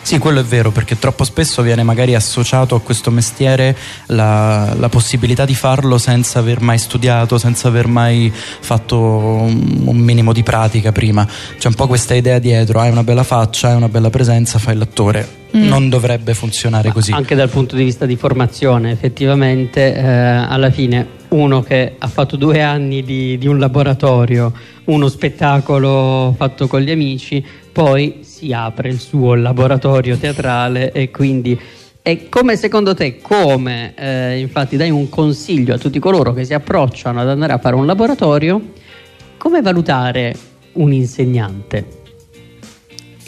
Sì, 0.06 0.18
quello 0.18 0.38
è 0.38 0.44
vero, 0.44 0.70
perché 0.70 0.96
troppo 1.00 1.24
spesso 1.24 1.62
viene 1.62 1.82
magari 1.82 2.14
associato 2.14 2.76
a 2.76 2.80
questo 2.80 3.10
mestiere 3.10 3.76
la, 4.06 4.72
la 4.78 4.88
possibilità 4.88 5.44
di 5.44 5.56
farlo 5.56 5.98
senza 5.98 6.38
aver 6.38 6.60
mai 6.60 6.78
studiato, 6.78 7.38
senza 7.38 7.66
aver 7.66 7.88
mai 7.88 8.32
fatto 8.32 8.96
un, 9.00 9.82
un 9.84 9.96
minimo 9.96 10.32
di 10.32 10.44
pratica 10.44 10.92
prima. 10.92 11.26
C'è 11.58 11.66
un 11.66 11.74
po' 11.74 11.88
questa 11.88 12.14
idea 12.14 12.38
dietro, 12.38 12.78
hai 12.78 12.90
una 12.92 13.02
bella 13.02 13.24
faccia, 13.24 13.70
hai 13.70 13.74
una 13.74 13.88
bella 13.88 14.08
presenza, 14.08 14.60
fai 14.60 14.76
l'attore. 14.76 15.28
Mm. 15.56 15.66
Non 15.66 15.88
dovrebbe 15.88 16.34
funzionare 16.34 16.92
così. 16.92 17.10
Anche 17.10 17.34
dal 17.34 17.48
punto 17.48 17.74
di 17.74 17.82
vista 17.82 18.06
di 18.06 18.14
formazione, 18.14 18.92
effettivamente, 18.92 19.92
eh, 19.92 20.06
alla 20.06 20.70
fine 20.70 21.14
uno 21.30 21.62
che 21.62 21.96
ha 21.98 22.06
fatto 22.06 22.36
due 22.36 22.62
anni 22.62 23.02
di, 23.02 23.36
di 23.38 23.48
un 23.48 23.58
laboratorio, 23.58 24.52
uno 24.84 25.08
spettacolo 25.08 26.32
fatto 26.38 26.68
con 26.68 26.80
gli 26.80 26.92
amici, 26.92 27.44
poi 27.72 28.20
si 28.36 28.52
apre 28.52 28.90
il 28.90 29.00
suo 29.00 29.34
laboratorio 29.34 30.18
teatrale 30.18 30.92
e 30.92 31.10
quindi 31.10 31.58
è 32.02 32.28
come 32.28 32.56
secondo 32.56 32.92
te, 32.92 33.18
come 33.22 33.94
eh, 33.96 34.38
infatti 34.40 34.76
dai 34.76 34.90
un 34.90 35.08
consiglio 35.08 35.72
a 35.72 35.78
tutti 35.78 35.98
coloro 35.98 36.34
che 36.34 36.44
si 36.44 36.52
approcciano 36.52 37.18
ad 37.18 37.30
andare 37.30 37.54
a 37.54 37.58
fare 37.58 37.76
un 37.76 37.86
laboratorio, 37.86 38.72
come 39.38 39.62
valutare 39.62 40.36
un 40.74 40.92
insegnante? 40.92 42.04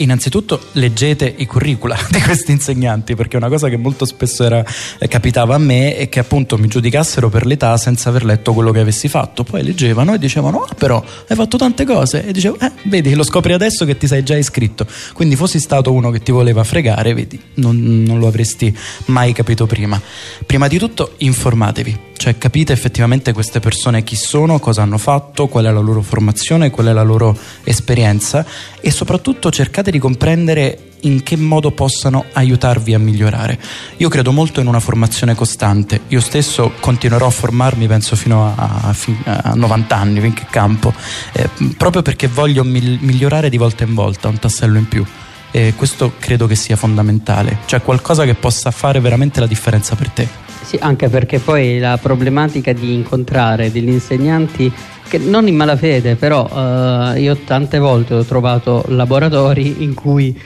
Innanzitutto 0.00 0.60
leggete 0.72 1.32
i 1.36 1.46
curricula 1.46 1.96
di 2.10 2.20
questi 2.20 2.52
insegnanti 2.52 3.14
perché 3.14 3.36
una 3.36 3.48
cosa 3.48 3.68
che 3.68 3.76
molto 3.76 4.04
spesso 4.04 4.44
era, 4.44 4.64
eh, 4.98 5.08
capitava 5.08 5.54
a 5.54 5.58
me 5.58 5.96
è 5.96 6.08
che 6.08 6.20
appunto 6.20 6.56
mi 6.56 6.68
giudicassero 6.68 7.28
per 7.28 7.46
l'età 7.46 7.76
senza 7.76 8.08
aver 8.08 8.24
letto 8.24 8.52
quello 8.52 8.70
che 8.70 8.80
avessi 8.80 9.08
fatto. 9.08 9.42
Poi 9.42 9.62
leggevano 9.62 10.14
e 10.14 10.18
dicevano 10.18 10.62
ah 10.62 10.74
però 10.74 11.02
hai 11.28 11.36
fatto 11.36 11.56
tante 11.56 11.84
cose 11.84 12.24
e 12.24 12.32
dicevo 12.32 12.58
eh 12.60 12.70
vedi 12.84 13.14
lo 13.14 13.24
scopri 13.24 13.52
adesso 13.52 13.84
che 13.84 13.96
ti 13.96 14.06
sei 14.06 14.22
già 14.22 14.36
iscritto. 14.36 14.86
Quindi 15.12 15.36
fossi 15.36 15.58
stato 15.58 15.92
uno 15.92 16.10
che 16.10 16.20
ti 16.20 16.32
voleva 16.32 16.62
fregare 16.64 17.14
vedi 17.14 17.40
non, 17.54 18.02
non 18.04 18.18
lo 18.18 18.26
avresti 18.26 18.76
mai 19.06 19.32
capito 19.32 19.66
prima. 19.66 20.00
Prima 20.46 20.68
di 20.68 20.78
tutto 20.78 21.14
informatevi. 21.18 22.07
Cioè 22.18 22.36
capite 22.36 22.72
effettivamente 22.72 23.32
queste 23.32 23.60
persone 23.60 24.02
chi 24.02 24.16
sono, 24.16 24.58
cosa 24.58 24.82
hanno 24.82 24.98
fatto, 24.98 25.46
qual 25.46 25.66
è 25.66 25.70
la 25.70 25.78
loro 25.78 26.02
formazione, 26.02 26.68
qual 26.68 26.88
è 26.88 26.92
la 26.92 27.04
loro 27.04 27.38
esperienza 27.62 28.44
e 28.80 28.90
soprattutto 28.90 29.50
cercate 29.50 29.92
di 29.92 30.00
comprendere 30.00 30.88
in 31.02 31.22
che 31.22 31.36
modo 31.36 31.70
possano 31.70 32.24
aiutarvi 32.32 32.92
a 32.92 32.98
migliorare. 32.98 33.56
Io 33.98 34.08
credo 34.08 34.32
molto 34.32 34.60
in 34.60 34.66
una 34.66 34.80
formazione 34.80 35.36
costante, 35.36 36.00
io 36.08 36.20
stesso 36.20 36.72
continuerò 36.80 37.28
a 37.28 37.30
formarmi 37.30 37.86
penso 37.86 38.16
fino 38.16 38.46
a, 38.46 38.80
a 38.82 38.96
a 39.24 39.54
90 39.54 39.96
anni, 39.96 40.20
finché 40.20 40.46
campo, 40.50 40.92
eh, 41.32 41.48
proprio 41.76 42.02
perché 42.02 42.26
voglio 42.26 42.64
migliorare 42.64 43.48
di 43.48 43.56
volta 43.56 43.84
in 43.84 43.94
volta, 43.94 44.26
un 44.26 44.40
tassello 44.40 44.76
in 44.76 44.88
più. 44.88 45.04
E 45.52 45.74
questo 45.76 46.14
credo 46.18 46.48
che 46.48 46.56
sia 46.56 46.74
fondamentale, 46.74 47.58
cioè 47.66 47.80
qualcosa 47.80 48.24
che 48.24 48.34
possa 48.34 48.72
fare 48.72 48.98
veramente 48.98 49.38
la 49.38 49.46
differenza 49.46 49.94
per 49.94 50.10
te. 50.10 50.47
Sì, 50.68 50.76
anche 50.82 51.08
perché 51.08 51.38
poi 51.38 51.78
la 51.78 51.96
problematica 51.96 52.74
di 52.74 52.92
incontrare 52.92 53.72
degli 53.72 53.88
insegnanti 53.88 54.70
che 55.08 55.16
non 55.16 55.48
in 55.48 55.56
malafede, 55.56 56.16
però 56.16 56.46
eh, 56.46 57.20
io 57.22 57.38
tante 57.38 57.78
volte 57.78 58.12
ho 58.12 58.22
trovato 58.22 58.84
laboratori 58.88 59.82
in 59.82 59.94
cui 59.94 60.38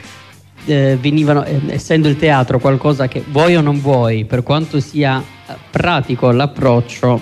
eh, 0.63 0.97
venivano, 0.97 1.43
eh, 1.43 1.59
essendo 1.67 2.07
il 2.07 2.15
teatro 2.15 2.57
qualcosa 2.59 3.09
che 3.09 3.21
vuoi 3.27 3.57
o 3.57 3.61
non 3.61 3.81
vuoi, 3.81 4.23
per 4.23 4.43
quanto 4.43 4.79
sia 4.79 5.21
eh, 5.21 5.55
pratico 5.69 6.31
l'approccio, 6.31 7.19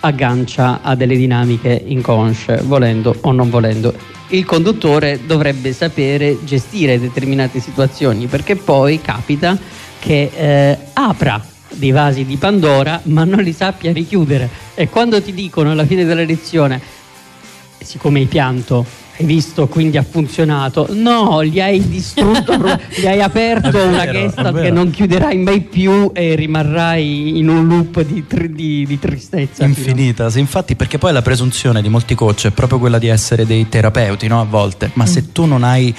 aggancia 0.00 0.80
a 0.80 0.94
delle 0.94 1.16
dinamiche 1.16 1.82
inconsce, 1.84 2.62
volendo 2.64 3.14
o 3.20 3.30
non 3.30 3.50
volendo. 3.50 3.92
Il 4.28 4.46
conduttore 4.46 5.20
dovrebbe 5.26 5.74
sapere 5.74 6.38
gestire 6.46 6.98
determinate 6.98 7.60
situazioni 7.60 8.24
perché 8.26 8.56
poi 8.56 9.02
capita 9.02 9.54
che 9.98 10.30
eh, 10.34 10.78
apra 10.94 11.56
dei 11.74 11.90
vasi 11.90 12.24
di 12.24 12.36
Pandora 12.36 13.00
ma 13.04 13.24
non 13.24 13.40
li 13.40 13.52
sappia 13.52 13.92
richiudere 13.92 14.48
e 14.74 14.88
quando 14.88 15.20
ti 15.22 15.32
dicono 15.32 15.70
alla 15.70 15.86
fine 15.86 16.04
della 16.04 16.24
lezione 16.24 16.80
siccome 17.78 18.20
hai 18.20 18.26
pianto 18.26 18.84
hai 19.18 19.26
visto 19.26 19.66
quindi 19.66 19.96
ha 19.96 20.04
funzionato 20.08 20.86
no 20.90 21.44
gli 21.44 21.60
hai 21.60 21.86
distrutto 21.88 22.54
gli 22.94 23.06
hai 23.06 23.20
aperto 23.20 23.76
una 23.82 24.04
vero, 24.04 24.12
gesta 24.12 24.50
vero. 24.50 24.64
che 24.64 24.70
non 24.70 24.90
chiuderai 24.90 25.36
mai 25.38 25.60
più 25.60 26.10
e 26.14 26.34
rimarrai 26.36 27.38
in 27.38 27.48
un 27.48 27.66
loop 27.66 28.02
di, 28.02 28.26
tri- 28.26 28.52
di- 28.52 28.86
di 28.86 28.98
tristezza 28.98 29.64
Infinita, 29.64 30.30
sì, 30.30 30.38
infatti 30.38 30.76
perché 30.76 30.98
poi 30.98 31.12
la 31.12 31.22
presunzione 31.22 31.82
di 31.82 31.88
molti 31.88 32.14
coach 32.14 32.46
è 32.46 32.50
proprio 32.50 32.78
quella 32.78 32.98
di 32.98 33.08
essere 33.08 33.44
dei 33.44 33.68
terapeuti, 33.68 34.28
no? 34.28 34.40
A 34.40 34.44
volte, 34.44 34.90
ma 34.94 35.04
se 35.06 35.32
tu 35.32 35.44
non 35.46 35.64
hai 35.64 35.92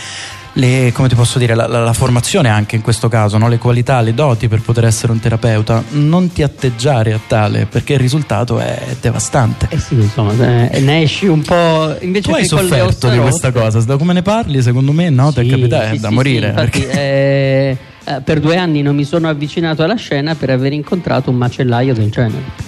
le, 0.59 0.91
come 0.93 1.07
ti 1.07 1.15
posso 1.15 1.39
dire, 1.39 1.55
la, 1.55 1.67
la- 1.67 1.83
la 1.83 1.93
formazione 1.93 2.49
anche 2.49 2.75
in 2.75 2.81
questo 2.81 3.07
caso, 3.07 3.37
no? 3.37 3.47
le 3.47 3.57
qualità, 3.57 4.01
le 4.01 4.13
doti 4.13 4.47
per 4.47 4.61
poter 4.61 4.85
essere 4.85 5.11
un 5.11 5.19
terapeuta, 5.19 5.83
non 5.91 6.31
ti 6.31 6.43
atteggiare 6.43 7.13
a 7.13 7.19
tale 7.25 7.65
perché 7.65 7.93
il 7.93 7.99
risultato 7.99 8.59
è 8.59 8.95
devastante. 8.99 9.67
Eh 9.69 9.79
sì, 9.79 9.95
insomma, 9.95 10.33
eh, 10.69 10.79
ne 10.81 11.01
esci 11.01 11.25
un 11.27 11.41
po'. 11.41 11.95
Invece 12.01 12.29
Tu 12.29 12.35
hai 12.35 12.45
sofferto 12.45 13.09
di 13.09 13.17
questa 13.17 13.51
cosa, 13.51 13.79
da 13.81 13.97
come 13.97 14.13
ne 14.13 14.21
parli, 14.21 14.61
secondo 14.61 14.91
me 14.91 15.09
no, 15.09 15.31
ti 15.31 15.39
è 15.39 15.43
Sì, 15.43 15.49
capitato, 15.49 15.83
è 15.85 15.95
sì, 15.95 15.99
da 15.99 16.07
sì, 16.09 16.13
morire. 16.13 16.41
sì, 16.41 16.47
infatti, 16.49 16.79
perché- 16.81 16.99
eh, 16.99 17.77
eh, 18.05 18.21
per 18.21 18.39
due 18.39 18.57
anni 18.57 18.81
non 18.81 18.95
mi 18.95 19.03
sono 19.05 19.29
avvicinato 19.29 19.83
alla 19.83 19.95
scena 19.95 20.35
per 20.35 20.49
aver 20.49 20.73
incontrato 20.73 21.29
un 21.29 21.35
macellaio 21.37 21.93
del 21.93 22.09
genere. 22.09 22.67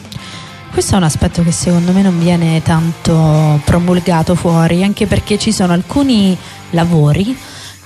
Questo 0.71 0.93
è 0.95 0.97
un 0.97 1.04
aspetto 1.04 1.43
che 1.43 1.51
secondo 1.51 1.91
me 1.91 2.01
non 2.01 2.17
viene 2.17 2.62
tanto 2.63 3.60
promulgato 3.65 4.36
fuori, 4.36 4.84
anche 4.84 5.06
perché 5.06 5.38
ci 5.38 5.51
sono 5.51 5.73
alcuni 5.73 6.38
lavori 6.69 7.36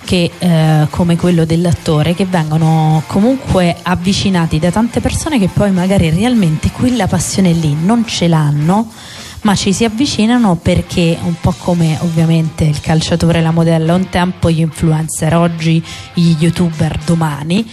che, 0.05 0.31
eh, 0.37 0.87
come 0.89 1.17
quello 1.17 1.43
dell'attore 1.43 2.13
che 2.13 2.25
vengono 2.25 3.03
comunque 3.07 3.75
avvicinati 3.81 4.59
da 4.59 4.71
tante 4.71 5.01
persone 5.01 5.39
che 5.39 5.49
poi 5.51 5.71
magari 5.71 6.09
realmente 6.09 6.71
quella 6.71 7.07
passione 7.07 7.51
lì 7.51 7.75
non 7.83 8.05
ce 8.07 8.27
l'hanno 8.27 8.89
ma 9.45 9.55
ci 9.55 9.73
si 9.73 9.83
avvicinano 9.85 10.55
perché 10.55 11.17
un 11.21 11.35
po' 11.39 11.53
come 11.57 11.97
ovviamente 12.01 12.63
il 12.63 12.79
calciatore, 12.81 13.41
la 13.41 13.51
modella 13.51 13.93
un 13.93 14.09
tempo, 14.09 14.49
gli 14.49 14.59
influencer 14.59 15.35
oggi, 15.35 15.83
gli 16.15 16.35
youtuber 16.39 16.97
domani 17.05 17.63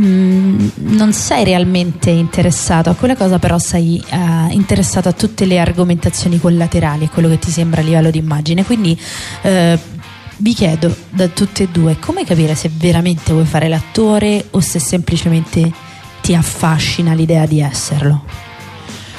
mm, 0.00 0.68
non 0.76 1.12
sei 1.12 1.44
realmente 1.44 2.08
interessato 2.08 2.88
a 2.88 2.94
quella 2.94 3.16
cosa, 3.16 3.38
però 3.38 3.58
sei 3.58 4.02
eh, 4.08 4.52
interessato 4.52 5.10
a 5.10 5.12
tutte 5.12 5.44
le 5.44 5.58
argomentazioni 5.58 6.40
collaterali, 6.40 7.04
a 7.04 7.10
quello 7.10 7.28
che 7.28 7.38
ti 7.38 7.50
sembra 7.50 7.82
a 7.82 7.84
livello 7.84 8.10
di 8.10 8.18
immagine. 8.18 8.64
Quindi 8.64 8.98
eh, 9.42 9.78
vi 10.38 10.54
chiedo 10.54 10.94
da 11.10 11.28
tutte 11.28 11.64
e 11.64 11.68
due 11.68 11.98
come 11.98 12.24
capire 12.24 12.54
se 12.54 12.70
veramente 12.72 13.32
vuoi 13.32 13.44
fare 13.44 13.68
l'attore 13.68 14.46
o 14.50 14.60
se 14.60 14.78
semplicemente 14.78 15.72
ti 16.20 16.34
affascina 16.34 17.14
l'idea 17.14 17.46
di 17.46 17.60
esserlo. 17.60 18.24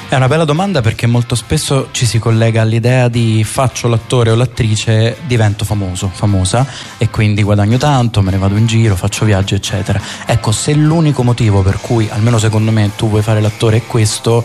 È 0.08 0.14
una 0.14 0.28
bella 0.28 0.44
domanda 0.44 0.82
perché 0.82 1.08
molto 1.08 1.34
spesso 1.34 1.88
ci 1.90 2.06
si 2.06 2.20
collega 2.20 2.62
all'idea 2.62 3.08
di 3.08 3.42
faccio 3.42 3.88
l'attore 3.88 4.30
o 4.30 4.36
l'attrice, 4.36 5.16
divento 5.26 5.64
famoso, 5.64 6.08
famosa 6.08 6.64
e 6.96 7.10
quindi 7.10 7.42
guadagno 7.42 7.76
tanto, 7.76 8.22
me 8.22 8.30
ne 8.30 8.38
vado 8.38 8.56
in 8.56 8.66
giro, 8.66 8.94
faccio 8.94 9.24
viaggi, 9.24 9.54
eccetera. 9.54 10.00
Ecco, 10.24 10.52
se 10.52 10.74
l'unico 10.74 11.24
motivo 11.24 11.62
per 11.62 11.80
cui, 11.80 12.08
almeno 12.08 12.38
secondo 12.38 12.70
me, 12.70 12.92
tu 12.96 13.08
vuoi 13.08 13.22
fare 13.22 13.40
l'attore 13.40 13.78
è 13.78 13.86
questo, 13.86 14.44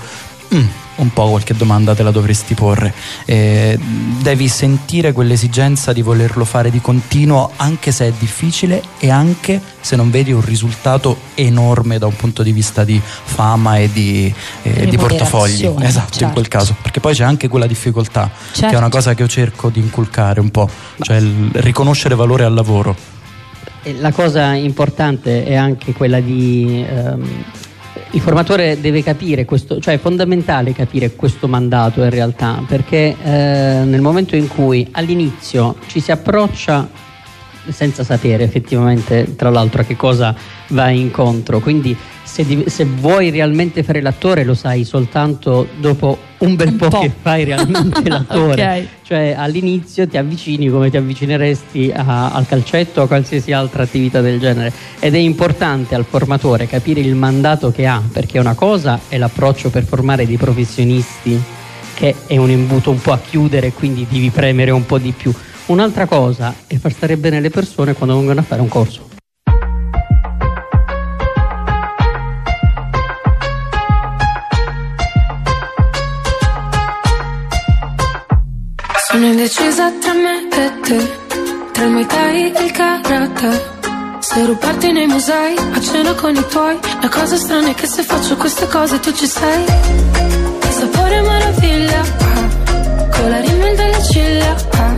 mm, 0.54 0.66
un 1.02 1.12
po' 1.14 1.30
qualche 1.30 1.56
domanda 1.56 1.96
te 1.96 2.04
la 2.04 2.12
dovresti 2.12 2.54
porre. 2.54 2.94
Eh, 3.26 3.78
devi 4.22 4.48
sentire 4.48 5.12
quell'esigenza 5.14 5.94
di 5.94 6.02
volerlo 6.02 6.46
fare 6.46 6.70
di 6.70 6.80
continuo, 6.80 7.52
anche 7.56 7.92
se 7.92 8.08
è 8.08 8.14
difficile 8.18 8.82
e 9.00 9.10
anche 9.10 9.60
se 9.82 9.96
non 9.96 10.12
vedi 10.12 10.32
un 10.32 10.44
risultato 10.46 11.18
enorme 11.36 11.98
da 11.98 12.06
un 12.06 12.16
punto 12.16 12.44
di 12.44 12.52
vista 12.52 12.84
di 12.84 13.02
fama 13.04 13.78
e 13.78 13.92
di, 13.92 14.34
eh, 14.62 14.86
di 14.86 14.98
portafogli. 14.98 15.62
Remunerazione, 15.62 15.86
Esatto, 15.88 16.14
in 16.14 16.20
certo. 16.20 16.34
quel 16.34 16.48
caso. 16.48 16.76
Perché 16.82 17.00
poi 17.00 17.14
c'è 17.14 17.24
anche 17.24 17.48
quella 17.48 17.68
difficoltà, 17.68 18.30
che 18.52 18.60
Certo. 18.60 18.76
è 18.76 18.78
una 18.78 18.90
cosa 18.90 19.14
che 19.16 19.24
io 19.24 19.28
cerco 19.28 19.70
di 19.70 19.80
inculcare 19.80 20.40
un 20.40 20.52
po', 20.52 20.70
cioè 21.02 21.18
il 21.18 21.50
riconoscere 21.54 22.16
valore 22.16 22.44
al 22.44 22.54
lavoro. 22.54 22.96
La 24.00 24.12
cosa 24.12 24.54
importante 24.54 25.44
è 25.44 25.56
anche 25.56 25.94
quella 25.94 26.20
di. 26.20 26.86
ehm, 26.88 27.44
il 28.14 28.20
formatore 28.20 28.80
deve 28.82 29.04
capire 29.04 29.46
questo, 29.46 29.80
cioè 29.80 29.94
è 29.94 29.98
fondamentale 29.98 30.74
capire 30.74 31.12
questo 31.16 31.48
mandato 31.48 32.04
in 32.04 32.10
realtà, 32.10 32.64
perché 32.68 33.16
eh, 33.24 33.84
nel 33.86 34.02
momento 34.02 34.36
in 34.36 34.48
cui 34.48 34.88
all'inizio 34.92 35.76
ci 35.88 36.00
si 36.00 36.12
approccia 36.12 36.90
senza 37.70 38.04
sapere 38.04 38.44
effettivamente 38.44 39.36
tra 39.36 39.50
l'altro 39.50 39.82
a 39.82 39.84
che 39.86 39.96
cosa 39.96 40.36
vai 40.70 41.00
incontro, 41.00 41.60
quindi 41.60 41.96
se, 42.32 42.46
di- 42.46 42.64
se 42.68 42.86
vuoi 42.86 43.30
realmente 43.30 43.84
fare 43.84 44.00
l'attore 44.00 44.46
lo 44.46 44.54
sai 44.54 44.86
soltanto 44.86 45.68
dopo 45.82 46.18
un 46.38 46.56
bel 46.56 46.74
po', 46.76 46.88
che 46.88 47.12
fai 47.22 47.44
realmente 47.44 48.08
l'attore. 48.08 48.64
Ok. 48.64 48.88
Cioè 49.04 49.36
all'inizio 49.38 50.08
ti 50.08 50.16
avvicini 50.16 50.70
come 50.70 50.90
ti 50.90 50.96
avvicineresti 50.96 51.92
a- 51.94 52.32
al 52.32 52.48
calcetto 52.48 53.02
o 53.02 53.04
a 53.04 53.08
qualsiasi 53.08 53.52
altra 53.52 53.84
attività 53.84 54.22
del 54.22 54.40
genere 54.40 54.72
ed 55.00 55.14
è 55.14 55.18
importante 55.18 55.94
al 55.94 56.06
formatore 56.06 56.68
capire 56.68 57.02
il 57.02 57.16
mandato 57.16 57.70
che 57.72 57.86
ha 57.86 58.02
perché 58.10 58.40
una 58.40 58.54
cosa 58.54 58.98
è 59.10 59.18
l'approccio 59.18 59.70
per 59.70 59.84
formare 59.84 60.26
dei 60.26 60.38
professionisti 60.38 61.38
che 61.94 62.16
è 62.28 62.38
un 62.38 62.50
imbuto 62.50 62.92
un 62.92 63.02
po' 63.02 63.12
a 63.12 63.20
chiudere 63.20 63.74
quindi 63.74 64.08
devi 64.10 64.30
premere 64.30 64.72
un 64.72 64.86
po' 64.86 64.98
di 65.00 65.12
più. 65.12 65.34
Un'altra 65.66 66.06
cosa 66.06 66.56
è 66.66 66.78
far 66.78 66.94
stare 66.94 67.18
bene 67.18 67.42
le 67.42 67.50
persone 67.50 67.94
quando 67.94 68.16
vengono 68.16 68.40
a 68.40 68.44
fare 68.44 68.62
un 68.62 68.70
corso. 68.70 69.10
Sono 79.12 79.26
indecisa 79.26 79.92
tra 80.00 80.14
me 80.14 80.48
e 80.48 80.80
te, 80.80 81.18
tra 81.74 81.84
il 81.84 81.90
Muay 81.90 82.06
Thai 82.06 82.54
e 82.54 82.64
il 82.64 82.72
karate. 82.72 83.80
Se 84.20 84.46
rubarti 84.46 84.94
nei 84.94 85.06
musei, 85.06 85.58
a 85.58 85.82
cena 85.82 86.14
con 86.14 86.34
i 86.34 86.46
tuoi. 86.48 86.80
La 87.02 87.10
cosa 87.10 87.36
strana 87.36 87.72
è 87.72 87.74
che 87.74 87.88
se 87.88 88.04
faccio 88.04 88.38
queste 88.38 88.70
cose 88.70 89.02
tu 89.02 89.12
ci 89.12 89.28
sei. 89.28 89.66
Sapore 90.70 91.20
meraviglia, 91.24 92.00
ah, 92.00 93.08
con 93.10 93.30
la 93.30 93.42
rimel 93.42 93.76
delle 93.76 94.02
ciglia. 94.02 94.56
ah. 94.78 94.96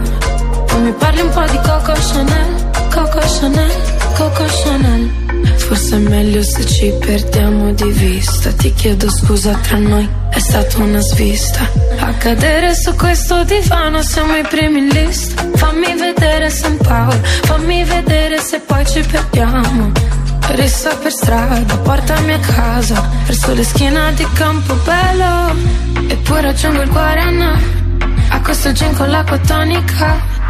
Poi 0.68 0.82
mi 0.82 0.92
parli 0.92 1.22
un 1.22 1.30
po' 1.30 1.46
di 1.50 1.58
Coco 1.58 1.94
Chanel, 1.94 2.70
Coco 2.94 3.20
Chanel, 3.20 3.72
Coco 4.16 4.46
Chanel. 4.46 5.43
Forse 5.66 5.96
è 5.96 6.00
meglio 6.00 6.44
se 6.44 6.66
ci 6.66 6.94
perdiamo 7.00 7.74
di 7.74 7.90
vista. 7.90 8.52
Ti 8.52 8.74
chiedo 8.74 9.10
scusa 9.10 9.54
tra 9.56 9.78
noi, 9.78 10.08
è 10.30 10.40
stata 10.40 10.78
una 10.80 11.00
svista. 11.00 11.68
A 12.00 12.14
cadere 12.16 12.76
su 12.76 12.94
questo 12.96 13.44
divano 13.44 14.02
siamo 14.02 14.36
i 14.36 14.44
primi 14.44 14.80
in 14.80 14.88
lista. 14.90 15.48
Fammi 15.56 15.94
vedere 15.96 16.50
San 16.50 16.78
Paolo, 16.78 17.20
fammi 17.44 17.84
vedere 17.86 18.40
se 18.40 18.60
poi 18.60 18.86
ci 18.86 19.02
perdiamo. 19.02 19.92
Rissa 20.56 20.96
per 20.98 21.12
strada, 21.12 21.78
portami 21.78 22.34
a 22.34 22.40
casa, 22.40 23.10
verso 23.26 23.54
le 23.54 23.64
schiene 23.64 24.14
di 24.14 24.28
Campobello. 24.34 25.56
Eppure 26.08 26.42
raggiungo 26.42 26.82
il 26.82 26.90
Guarana, 26.90 27.60
a 28.30 28.42
questo 28.42 28.72
gin 28.74 28.94
con 28.96 29.10
l'acqua 29.10 29.38
tonica. 29.40 30.42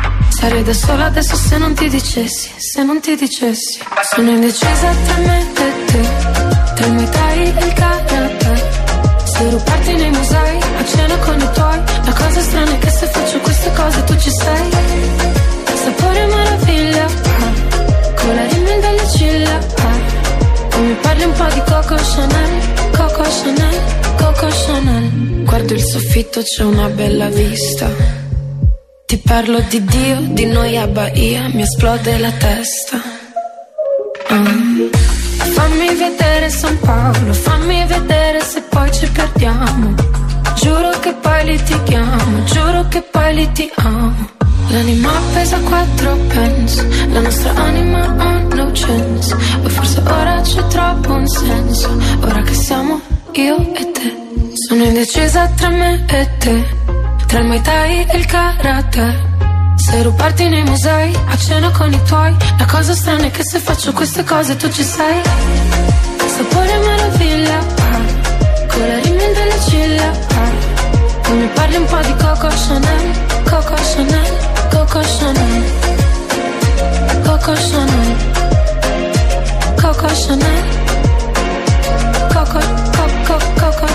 Sarei 0.44 0.64
da 0.64 0.74
sola 0.74 1.06
adesso 1.06 1.38
se 1.38 1.58
non 1.58 1.74
ti 1.74 1.88
dicessi, 1.88 2.52
se 2.58 2.84
non 2.84 3.00
ti 3.00 3.16
dicessi. 3.16 3.80
Sono 4.14 4.30
indecisa 4.30 4.89
tra 5.06 5.18
me 5.20 5.39
e 5.39 5.86
te, 5.86 6.02
tra 6.76 6.88
Muay 6.88 7.10
Thai 7.10 7.54
e 7.56 7.66
il 7.66 7.74
karate. 7.74 8.70
Se 9.24 9.50
rubarti 9.50 9.94
nei 9.94 10.12
musei, 10.12 10.58
a 10.80 10.86
cena 10.86 11.18
con 11.20 11.39
i 11.39 11.50
tuoi. 11.54 11.80
La 12.04 12.14
cosa 12.14 12.41
strana 12.41 12.72
è 12.74 12.78
che 12.78 12.89
se 12.89 13.06
faccio 13.08 13.39
queste 13.39 13.72
cose 13.72 14.04
tu 14.04 14.18
ci 14.18 14.32
sei. 14.32 14.70
Sapore 15.82 16.26
meraviglia, 16.26 17.06
ah, 17.06 17.54
con 18.20 18.36
la 18.36 18.46
rimel 18.46 18.82
delle 18.82 19.10
ciglia. 19.16 19.56
ah. 19.56 20.68
Poi 20.68 20.82
mi 20.82 20.96
parli 20.96 21.24
un 21.24 21.32
po' 21.32 21.54
di 21.54 21.62
Coco 21.72 21.96
Chanel, 21.96 22.52
Coco 22.98 23.24
Chanel, 23.24 23.80
Coco 24.18 24.48
Chanel. 24.48 25.44
Guardo 25.46 25.74
il 25.74 25.84
soffitto, 25.84 26.41
c'è 26.41 26.64
una 26.64 26.89
bella 26.89 27.30
vista. 27.30 28.23
Ti 29.14 29.20
parlo 29.20 29.59
di 29.70 29.84
Dio, 29.84 30.22
di 30.22 30.45
noi 30.47 30.76
a 30.76 30.88
Bahia, 30.88 31.47
mi 31.49 31.61
esplode 31.61 32.18
la 32.18 32.32
testa. 32.32 32.99
Mm. 34.34 34.88
Fammi 35.53 35.88
vedere 35.93 36.49
San 36.49 36.80
Paolo, 36.80 37.32
fammi 37.32 37.86
vedere 37.86 38.41
se 38.41 38.64
poi 38.64 38.91
ci 38.91 39.07
perdiamo. 39.11 39.93
Giuro 40.55 40.89
che 40.99 41.14
poi 41.14 41.45
li 41.45 41.61
ti 41.61 41.84
chiamo, 41.84 42.43
giuro 42.45 42.88
che 42.88 43.03
poi 43.03 43.36
li 43.36 43.51
ti 43.51 43.72
amo. 43.76 44.32
L'anima 44.70 45.11
pesa 45.32 45.59
quattro 45.59 46.18
pence, 46.30 46.88
la 47.09 47.20
nostra 47.20 47.53
anima 47.53 48.16
ha 48.18 48.39
no 48.55 48.72
chance. 48.74 49.36
O 49.64 49.70
forse 49.70 49.99
ora 50.07 50.41
c'è 50.41 50.68
troppo 50.70 51.14
un 51.14 51.28
senso, 51.28 51.99
ora 52.20 52.41
che 52.41 52.53
siamo 52.55 52.99
io 53.34 53.74
e 53.76 53.91
te. 53.91 54.16
Sono 54.68 54.84
indecisa 54.84 55.47
tra 55.55 55.70
me 55.70 56.03
e 56.07 56.30
te 56.39 57.03
tra 57.34 57.42
il 57.42 57.48
Muay 57.48 57.62
Thai 57.62 58.06
e 58.06 58.18
il 58.18 58.26
karate. 58.28 59.32
Se 59.76 60.04
rubarti 60.04 60.48
nei 60.50 60.64
musei, 60.64 61.12
a 61.26 61.36
cena 61.36 61.72
con 61.72 61.92
i 61.92 62.04
tuoi. 62.04 62.36
La 62.60 62.66
cosa 62.66 62.94
strana 62.94 63.26
è 63.26 63.32
che 63.32 63.44
se 63.44 63.58
faccio 63.58 63.92
queste 63.92 64.24
cose 64.24 64.56
tu 64.56 64.70
ci 64.70 64.84
sei. 64.84 65.22
Sapore 66.28 66.78
meraviglia, 66.78 67.58
con 68.68 68.88
la 68.88 69.00
rimel 69.00 69.34
delle 69.34 69.60
ciglia 69.68 70.12
ah. 70.12 71.30
E 71.30 71.32
mi 71.32 71.48
parli 71.56 71.76
un 71.78 71.86
po' 71.86 72.02
di 72.02 72.16
Coco 72.24 72.50
Chanel, 72.64 73.06
Coco 73.50 73.76
Chanel, 73.90 74.32
Coco 74.70 75.00
Chanel. 75.18 75.64
Coco 77.24 77.54
Chanel, 77.54 78.16
Coco 79.82 80.08
Chanel. 80.22 80.64
Coco, 82.32 82.60
Coco, 82.98 83.38
Coco, 83.58 83.88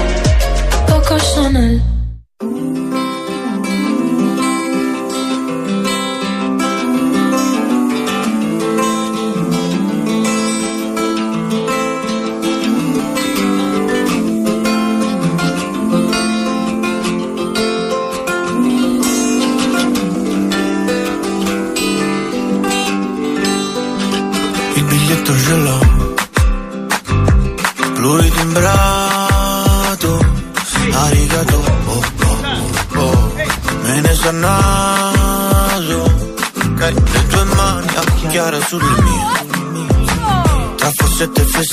Coco 0.86 1.16
Chanel 1.34 1.97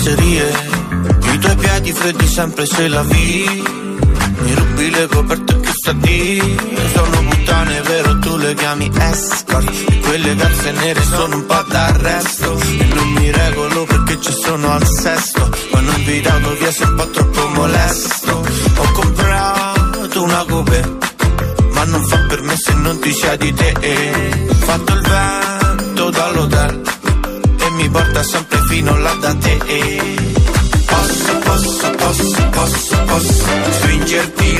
e 0.05 0.15
fesserie 0.15 0.53
I 1.33 1.39
tuoi 1.39 1.55
piedi 1.55 1.91
freddi 1.91 2.27
sempre 2.27 2.65
se 2.65 2.87
la 2.87 3.01
vi. 3.03 3.63
Mi 4.39 4.53
rubi 4.53 4.89
le 4.91 5.07
coperte 5.07 5.59
che 5.59 5.71
sta 5.71 5.91
di. 5.93 6.57
Sono 6.93 7.23
puttane 7.29 7.81
vero? 7.81 8.19
Tu 8.19 8.37
le 8.37 8.53
chiami 8.53 8.91
escort. 8.93 10.01
Quelle 10.01 10.35
calze 10.35 10.71
nere 10.71 11.03
sono 11.03 11.35
un 11.35 11.45
po' 11.45 11.63
d'arresto. 11.67 12.57
E 12.59 12.85
non 12.93 13.07
mi 13.13 13.31
regolo 13.31 13.85
perché 13.85 14.19
ci 14.21 14.33
sono 14.33 14.71
al 14.71 14.87
sesto. 14.87 15.49
Quando 15.71 15.91
ho 15.91 15.97
invitato 15.97 16.55
via 16.55 16.71
sei 16.71 16.87
un 16.87 16.95
po' 16.95 17.09
troppo 17.09 17.47
molesto. 17.47 18.45
Ho 18.77 18.91
comprato 18.91 20.23
una 20.23 20.45
coupe 20.47 20.97
Ma 21.73 21.83
non 21.85 22.03
fa 22.03 22.17
per 22.27 22.41
me 22.41 22.55
se 22.55 22.73
non 22.73 22.99
ti 22.99 23.11
sia 23.11 23.35
di 23.35 23.53
te. 23.53 23.73
Ho 24.49 24.53
fatto 24.53 24.93
il 24.93 25.01
vento 25.01 26.09
dall'hotel 26.11 26.94
mi 27.75 27.89
porta 27.89 28.23
sempre 28.23 28.59
fino 28.67 28.97
là 28.97 29.13
da 29.15 29.33
te. 29.35 29.57
Posso, 30.85 31.37
posso, 31.39 31.89
posso, 31.91 32.49
posso, 32.49 33.03
posso 33.05 33.45
Stringerti 33.71 34.54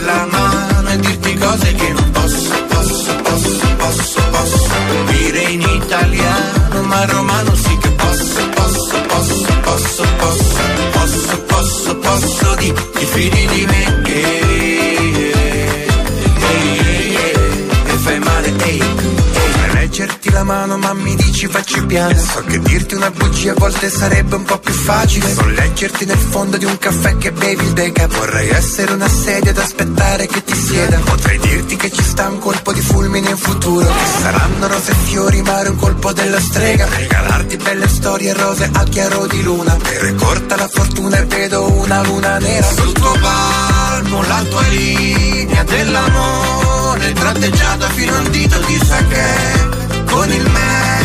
piano. 21.96 22.20
So 22.20 22.43
che 22.43 22.60
dirti 22.60 22.96
una 22.96 23.10
bugia 23.10 23.52
a 23.52 23.56
volte 23.58 23.89
sarebbe 23.89 24.36
un 24.36 24.43
po' 24.43 24.60
più 24.60 24.74
facile. 24.74 25.34
Non 25.34 25.52
leggerti 25.54 26.06
nel 26.06 26.18
fondo 26.18 26.58
di 26.58 26.66
un 26.66 26.78
caffè 26.78 27.18
che 27.18 27.32
bevi 27.32 27.64
il 27.66 27.74
deca 27.74 28.08
Vorrei 28.08 28.50
essere 28.50 28.91
una 28.91 29.08
sedia 29.08 29.52
ad 29.52 29.58
aspettare 29.58 30.28
che 30.28 30.43
ti 30.43 30.56
sieda. 30.56 30.98
Potrei 30.98 31.39
dirti 31.39 31.76
che 31.78 31.91
ci 31.91 32.04
sta 32.04 32.28
un 32.28 32.39
colpo 32.39 32.74
di 32.74 32.82
fulmine 32.82 33.30
in 33.30 33.38
futuro. 33.38 33.88
Che 33.88 34.22
saranno 34.22 34.68
rose 34.68 34.91
e 34.91 34.96
fiori 34.96 35.41
ma 35.41 35.62
un 35.62 35.76
colpo 35.78 36.12
della 36.12 36.41
strega. 36.41 36.86
Regalarti 36.86 37.58
belle 37.58 37.88
storie 37.88 38.34
rose 38.34 38.70
a 38.72 38.84
chiaro 38.84 39.26
di 39.28 39.41
luna. 39.41 39.76
Però 39.76 40.06
è 40.06 40.16
corta 40.16 40.58
la 40.58 40.68
fortuna 40.68 41.18
e 41.18 41.26
vedo 41.26 41.72
una 41.72 42.04
luna 42.04 42.38
nera. 42.39 42.68
Sul 42.68 42.91
tuo 42.91 43.18
palmo 43.22 44.22
la 44.24 44.43
tua 44.50 44.68
linea 44.68 45.64
dell'amore 45.64 47.14
Tratteggiata 47.14 47.89
fino 47.89 48.16
a 48.16 48.20
un 48.20 48.30
dito 48.32 48.58
di 48.66 48.80
sake 48.84 50.04
Con 50.06 50.32
il 50.32 50.50
medio 50.50 50.96
e 51.00 51.05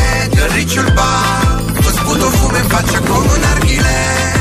riccio 0.53 0.81
il 0.81 0.93
banco 0.93 1.83
Sputo 1.83 2.31
fumo 2.31 2.57
in 2.57 2.69
faccia 2.69 3.01
come 3.01 3.33
un 3.33 3.41
narghilè 3.41 4.33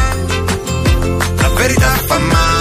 La 1.37 1.49
verità 1.49 1.89
fa 2.05 2.17
male 2.19 2.58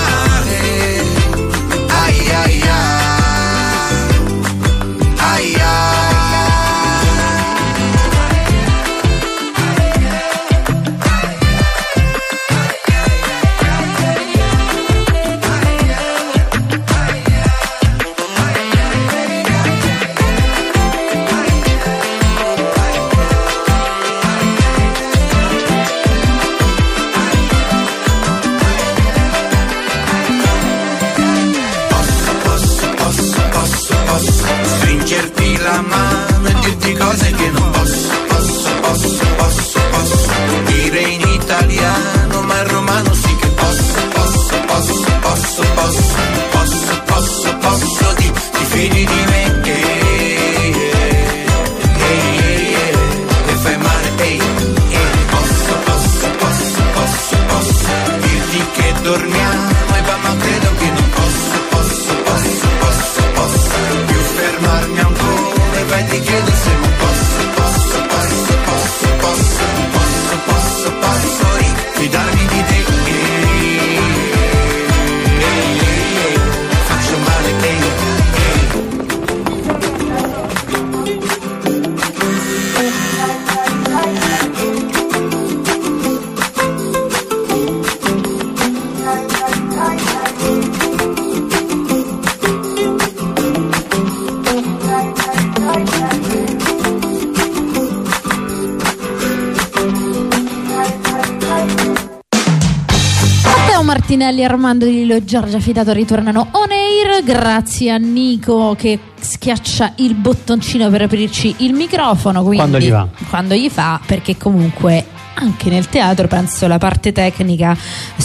Martinelli 104.08 104.42
Armando 104.42 104.86
Di 104.86 104.92
Lillo 104.92 105.16
e 105.16 105.22
Giorgia 105.22 105.60
Fidato 105.60 105.92
ritornano 105.92 106.48
on 106.52 106.70
air 106.70 107.22
grazie 107.22 107.90
a 107.90 107.98
Nico 107.98 108.74
che 108.74 108.98
schiaccia 109.20 109.92
il 109.96 110.14
bottoncino 110.14 110.88
per 110.88 111.02
aprirci 111.02 111.56
il 111.58 111.74
microfono 111.74 112.40
quindi- 112.40 112.56
Quando 112.56 112.78
gli 112.78 112.88
va. 112.90 113.06
quando 113.28 113.54
gli 113.54 113.68
fa 113.68 114.00
perché 114.06 114.38
comunque 114.38 115.04
anche 115.34 115.68
nel 115.68 115.90
teatro 115.90 116.26
penso 116.26 116.66
la 116.66 116.78
parte 116.78 117.12
tecnica 117.12 117.76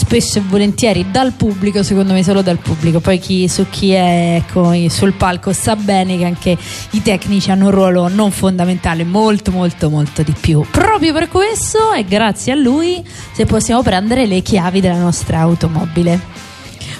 spesso 0.03 0.37
e 0.37 0.41
volentieri 0.41 1.05
dal 1.09 1.31
pubblico, 1.31 1.81
secondo 1.81 2.11
me 2.11 2.23
solo 2.23 2.41
dal 2.41 2.57
pubblico, 2.57 2.99
poi 2.99 3.19
chi, 3.19 3.47
su 3.47 3.65
chi 3.69 3.91
è 3.91 4.35
ecco, 4.43 4.73
sul 4.89 5.13
palco 5.13 5.53
sa 5.53 5.77
bene 5.77 6.17
che 6.17 6.25
anche 6.25 6.57
i 6.91 7.01
tecnici 7.01 7.51
hanno 7.51 7.65
un 7.65 7.71
ruolo 7.71 8.09
non 8.09 8.29
fondamentale, 8.31 9.05
molto 9.05 9.51
molto 9.51 9.89
molto 9.89 10.21
di 10.21 10.33
più. 10.37 10.65
Proprio 10.69 11.13
per 11.13 11.29
questo 11.29 11.93
e 11.93 12.03
grazie 12.03 12.51
a 12.51 12.55
lui 12.55 13.03
se 13.31 13.45
possiamo 13.45 13.81
prendere 13.81 14.25
le 14.25 14.41
chiavi 14.41 14.81
della 14.81 14.99
nostra 14.99 15.39
automobile. 15.39 16.19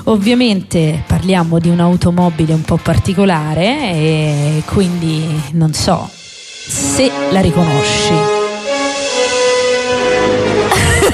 Ovviamente 0.05 1.03
parliamo 1.05 1.59
di 1.59 1.69
un'automobile 1.69 2.53
un 2.53 2.61
po' 2.61 2.77
particolare 2.77 3.91
e 3.91 4.63
quindi 4.65 5.23
non 5.51 5.73
so 5.73 6.09
se 6.09 7.11
la 7.31 7.41
riconosci. 7.41 8.42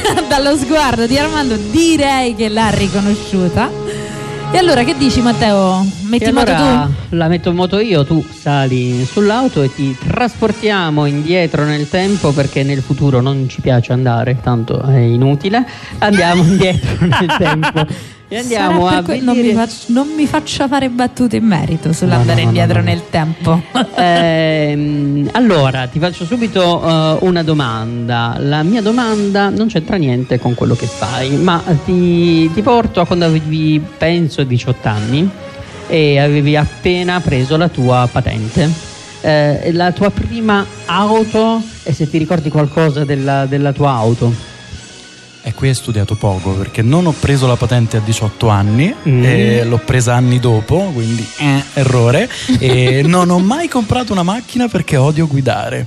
Dallo 0.28 0.58
sguardo 0.58 1.06
di 1.06 1.18
Armando 1.18 1.56
direi 1.56 2.36
che 2.36 2.50
l'ha 2.50 2.70
riconosciuta. 2.70 3.70
E 4.52 4.58
allora 4.58 4.84
che 4.84 4.98
dici 4.98 5.22
Matteo? 5.22 5.99
Metti 6.10 6.28
in 6.30 6.34
moto 6.34 6.52
tu? 6.56 7.16
La 7.16 7.28
metto 7.28 7.50
in 7.50 7.56
moto 7.56 7.78
io, 7.80 8.04
tu 8.04 8.26
sali 8.28 9.06
sull'auto 9.06 9.62
e 9.62 9.72
ti 9.74 9.96
trasportiamo 9.96 11.06
indietro 11.06 11.64
nel 11.66 11.88
tempo 11.88 12.32
perché 12.32 12.64
nel 12.64 12.82
futuro 12.82 13.22
non 13.22 13.48
ci 13.48 13.62
piace 13.62 13.94
andare, 13.94 14.38
tanto 14.42 14.82
è 14.82 14.98
inutile. 14.98 15.64
Andiamo 16.00 16.42
indietro 16.42 17.06
nel 17.06 17.36
tempo. 17.38 17.86
E 18.32 18.38
andiamo 18.38 18.88
a 18.88 19.02
que- 19.04 19.20
non, 19.22 19.36
mi 19.36 19.42
vedere- 19.44 19.66
faccio, 19.68 19.86
non 19.88 20.08
mi 20.16 20.26
faccia 20.26 20.68
fare 20.68 20.90
battute 20.90 21.36
in 21.38 21.46
merito 21.46 21.94
sull'andare 21.94 22.42
No, 22.42 22.42
no, 22.42 22.48
indietro 22.48 22.80
no, 22.80 22.84
nel 22.86 23.02
tempo. 23.10 23.62
Ehm, 23.96 25.30
allora, 25.34 25.86
ti 25.88 26.00
faccio 26.00 26.26
subito 26.26 26.82
eh, 26.88 27.18
una 27.26 27.44
domanda. 27.44 28.36
La 28.40 28.64
mia 28.64 28.82
domanda 28.82 29.50
non 29.50 29.68
c'entra 29.68 29.98
niente 29.98 30.40
con 30.40 30.54
quello 30.56 30.76
che 30.76 30.86
fai, 30.88 31.32
ma 31.38 31.62
ti, 31.86 32.50
ti 32.52 32.62
porto 32.64 33.00
a 33.02 33.06
quando 33.06 33.26
avevi, 33.26 33.80
penso, 33.98 34.44
18 34.44 34.88
anni 34.88 35.30
e 35.90 36.20
avevi 36.20 36.56
appena 36.56 37.20
preso 37.20 37.58
la 37.58 37.68
tua 37.68 38.08
patente. 38.12 38.70
Eh, 39.22 39.72
la 39.74 39.92
tua 39.92 40.12
prima 40.12 40.66
auto 40.86 41.62
e 41.84 41.92
se 41.92 42.10
ti 42.10 42.18
ricordi 42.18 42.50
qualcosa 42.50 43.04
della, 43.04 43.46
della 43.48 43.74
tua 43.74 43.92
auto. 43.92 44.34
E 45.42 45.54
qui 45.54 45.70
hai 45.70 45.74
studiato 45.74 46.16
poco 46.16 46.52
perché 46.52 46.82
non 46.82 47.06
ho 47.06 47.14
preso 47.18 47.48
la 47.48 47.56
patente 47.56 47.98
a 47.98 48.02
18 48.04 48.48
anni, 48.50 48.94
Mm. 49.08 49.24
e 49.24 49.64
l'ho 49.64 49.78
presa 49.80 50.14
anni 50.16 50.40
dopo, 50.40 50.92
quindi 50.94 51.26
eh, 51.40 51.64
errore. 51.74 52.30
e 52.60 53.02
non 53.06 53.30
ho 53.30 53.40
mai 53.40 53.68
comprato 53.68 54.12
una 54.14 54.24
macchina 54.24 54.68
perché 54.68 54.96
odio 54.98 55.28
guidare. 55.28 55.86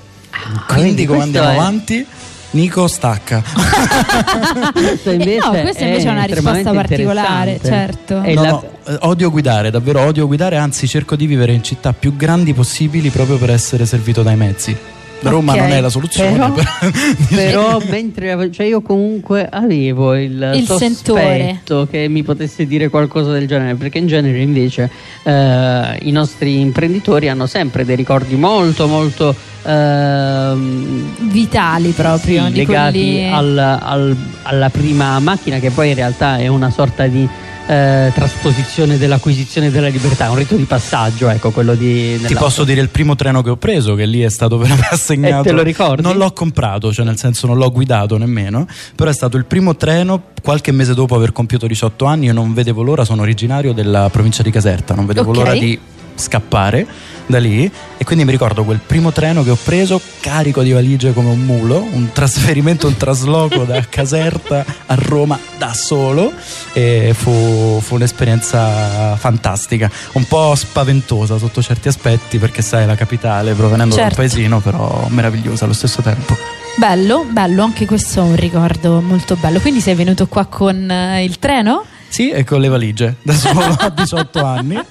quindi 0.67 0.83
quindi 0.83 1.07
come 1.07 1.23
andiamo 1.23 1.49
è- 1.49 1.53
avanti? 1.55 2.07
Nico 2.53 2.87
stacca. 2.87 3.43
Questo 4.73 5.11
Eh 5.11 5.39
no, 5.41 5.51
questa 5.51 5.85
invece 5.85 6.09
è 6.09 6.11
una 6.11 6.25
risposta 6.25 6.73
particolare, 6.73 7.59
certo. 7.63 8.21
No, 8.21 8.35
la- 8.35 8.49
no, 8.51 8.65
eh, 8.87 8.97
odio 9.01 9.31
guidare, 9.31 9.71
davvero 9.71 10.01
odio 10.01 10.27
guidare, 10.27 10.57
anzi 10.57 10.87
cerco 10.87 11.17
di 11.17 11.27
vivere 11.27 11.53
in 11.53 11.63
città 11.63 11.93
più 11.93 12.15
grandi 12.15 12.53
possibili 12.53 13.09
proprio 13.09 13.39
per 13.39 13.51
essere 13.51 13.87
servito 13.87 14.23
dai 14.23 14.37
mezzi. 14.37 14.77
Roma 15.23 15.53
Ok, 15.53 15.59
non 15.59 15.71
è 15.71 15.81
la 15.81 15.89
soluzione. 15.89 16.33
però- 16.33 16.53
per- 16.53 16.91
Però 17.35 17.81
mentre 17.89 18.51
cioè 18.53 18.67
io 18.67 18.81
comunque 18.83 19.49
avevo 19.51 20.15
il, 20.15 20.53
Il 20.55 20.67
sospetto 20.67 21.87
che 21.91 22.09
mi 22.09 22.23
potesse 22.23 22.67
dire 22.67 22.89
qualcosa 22.89 23.33
del 23.33 23.47
genere, 23.47 23.75
perché 23.75 23.99
in 23.99 24.07
genere 24.07 24.41
invece 24.41 24.91
eh, 25.23 25.99
i 26.03 26.11
nostri 26.11 26.61
imprenditori 26.61 27.29
hanno 27.29 27.47
sempre 27.47 27.85
dei 27.85 27.97
ricordi 27.97 28.35
molto 28.37 28.87
molto 28.87 29.35
ehm, 29.65 31.31
Vitali 31.31 31.91
proprio. 31.91 32.47
sì, 32.47 32.53
di 32.53 32.59
legati 32.59 32.99
quelli- 32.99 33.29
al- 33.33 33.59
al- 33.59 34.17
alla 34.43 34.69
prima 34.71 35.19
macchina 35.21 35.59
che 35.59 35.71
poi 35.71 35.91
in 35.91 35.95
realtà 35.95 36.39
è 36.39 36.47
una 36.49 36.71
sorta 36.71 37.07
di 37.07 37.27
eh, 37.67 38.11
trasposizione 38.15 38.99
dell'acquisizione 38.99 39.71
della 39.71 39.89
libertà, 39.89 40.31
un 40.31 40.37
rito 40.37 40.57
di 40.57 40.65
passaggio, 40.65 41.29
ecco 41.29 41.51
quello 41.51 41.75
di... 41.75 42.21
Ti 42.25 42.35
posso 42.35 42.65
dire 42.65 42.81
il 42.81 42.89
primo 42.89 43.15
treno 43.15 43.43
che 43.43 43.51
ho 43.51 43.57
preso, 43.57 43.95
che 43.95 44.07
lì 44.07 44.21
è 44.21 44.29
stato 44.31 44.59
per 44.59 44.69
me 44.69 44.89
assegnato. 44.91 45.43
E 45.43 45.51
te 45.51 45.53
lo 45.53 45.63
ricordi? 45.63 46.03
Non 46.03 46.17
l'ho 46.17 46.33
comprato, 46.33 46.93
cioè 46.93 47.05
nel 47.05 47.19
senso 47.19 47.47
non 47.47 47.57
l'ho 47.57 47.71
guidato 47.71 48.19
nemmeno, 48.19 48.67
però 48.97 49.11
è 49.11 49.15
stato 49.15 49.37
il 49.37 49.45
primo 49.45 49.77
treno 49.77 50.23
qualche 50.43 50.73
mese 50.73 50.95
dopo 50.95 51.15
aver 51.15 51.33
compiuto 51.33 51.67
18 51.67 52.05
anni 52.05 52.29
e 52.29 52.33
non 52.33 52.53
vedevo 52.53 52.83
l'ora, 52.83 53.05
sono 53.05 53.23
originario 53.23 53.73
della 53.73 54.09
provincia 54.11 54.43
di 54.43 54.51
Caserta, 54.51 54.95
non 54.95 55.07
vedevo 55.07 55.31
Ok. 55.31 55.37
l'ora 55.37 55.53
di 55.53 55.79
scappare 56.15 56.87
da 57.27 57.39
lì 57.39 57.71
e 57.97 58.05
quindi 58.05 58.25
mi 58.25 58.33
ricordo 58.33 58.65
quel 58.65 58.81
primo 58.85 59.13
treno 59.13 59.43
che 59.45 59.51
ho 59.51 59.59
preso 59.63 60.01
carico 60.21 60.63
di 60.63 60.73
valigie 60.73 61.13
come 61.13 61.31
un 61.31 61.41
mulo, 61.41 61.87
un 61.93 62.11
trasferimento, 62.13 62.89
un 62.89 62.97
trasloco 62.97 63.65
da 63.65 63.81
Caserta 63.89 64.65
a 64.87 64.95
Roma 64.97 65.39
da 65.57 65.73
solo 65.73 66.33
e 66.73 67.15
fu, 67.17 67.81
fu 67.81 67.95
un'esperienza 67.95 69.17
fantastica, 69.17 69.91
un 70.13 70.27
po' 70.27 70.55
spaventosa 70.55 71.39
sotto 71.39 71.63
certi 71.63 71.89
aspetti 71.89 72.39
perché 72.39 72.61
sai 72.63 72.87
la 72.87 72.97
capitale 72.97 73.55
provenendo 73.55 73.95
da 73.95 74.03
Certo. 74.03 74.21
un 74.21 74.27
paesino 74.29 74.61
però 74.61 75.07
meravigliosa 75.09 75.65
allo 75.65 75.75
stesso 75.75 76.03
tempo. 76.03 76.37
Bello, 76.77 77.27
bello, 77.31 77.63
anche 77.63 77.85
questo 77.87 78.21
è 78.21 78.23
un 78.23 78.35
ricordo 78.35 79.01
molto 79.01 79.37
bello. 79.37 79.61
Quindi 79.61 79.81
sei 79.81 79.95
venuto 79.95 80.27
qua 80.27 80.47
con 80.47 80.91
eh, 80.91 81.23
il 81.23 81.39
treno? 81.39 81.85
Sì, 82.13 82.29
e 82.29 82.45
con 82.45 82.61
le 82.61 82.69
valigie, 82.69 83.17
da 83.23 83.33
solo 83.33 83.61
a 83.63 83.89
18 83.89 84.45
anni. 84.45 84.79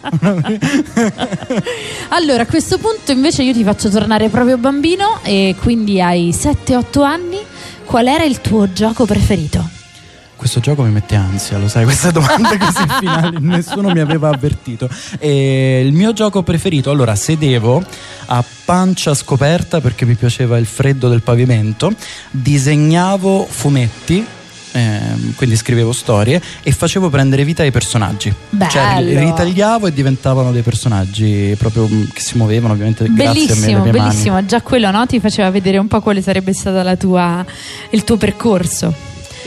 Allora, 2.09 2.41
a 2.41 2.45
questo 2.47 2.79
punto 2.79 3.11
invece 3.11 3.43
io 3.43 3.53
ti 3.53 3.63
faccio 3.63 3.89
tornare 3.89 4.29
proprio 4.29 4.57
bambino 4.57 5.19
e 5.21 5.55
quindi 5.61 6.01
hai 6.01 6.31
7-8 6.31 7.03
anni. 7.03 7.37
Qual 7.85 8.07
era 8.07 8.23
il 8.23 8.41
tuo 8.41 8.73
gioco 8.73 9.05
preferito? 9.05 9.63
Questo 10.35 10.59
gioco 10.61 10.81
mi 10.81 10.89
mette 10.89 11.15
ansia, 11.15 11.59
lo 11.59 11.67
sai, 11.67 11.83
queste 11.83 12.11
domande 12.11 12.57
così 12.57 12.83
finali 12.99 13.37
nessuno 13.39 13.91
mi 13.91 13.99
aveva 13.99 14.29
avvertito. 14.29 14.89
E 15.19 15.83
il 15.85 15.93
mio 15.93 16.13
gioco 16.13 16.41
preferito, 16.41 16.89
allora 16.89 17.13
sedevo 17.13 17.83
a 18.25 18.43
pancia 18.65 19.13
scoperta 19.13 19.79
perché 19.79 20.05
mi 20.05 20.15
piaceva 20.15 20.57
il 20.57 20.65
freddo 20.65 21.07
del 21.07 21.21
pavimento, 21.21 21.93
disegnavo 22.31 23.45
fumetti. 23.47 24.25
Ehm, 24.71 25.35
quindi 25.35 25.55
scrivevo 25.55 25.91
storie 25.91 26.41
e 26.63 26.71
facevo 26.71 27.09
prendere 27.09 27.43
vita 27.43 27.63
ai 27.63 27.71
personaggi. 27.71 28.33
Cioè 28.69 29.01
li 29.01 29.13
Bello. 29.13 29.29
ritagliavo 29.29 29.87
e 29.87 29.93
diventavano 29.93 30.51
dei 30.51 30.61
personaggi 30.61 31.55
proprio 31.57 31.87
mm, 31.87 32.03
che 32.13 32.21
si 32.21 32.37
muovevano 32.37 32.73
ovviamente 32.73 33.05
grazie 33.09 33.21
a 33.21 33.31
me 33.31 33.33
bellissimo, 33.33 33.77
mani. 33.79 33.91
bellissimo. 33.91 34.45
Già 34.45 34.61
quello 34.61 34.91
no? 34.91 35.05
ti 35.05 35.19
faceva 35.19 35.49
vedere 35.49 35.77
un 35.77 35.87
po' 35.87 36.01
quale 36.01 36.21
sarebbe 36.21 36.53
stato 36.53 36.81
la 36.81 36.95
tua, 36.95 37.45
il 37.89 38.03
tuo 38.03 38.17
percorso. 38.17 38.93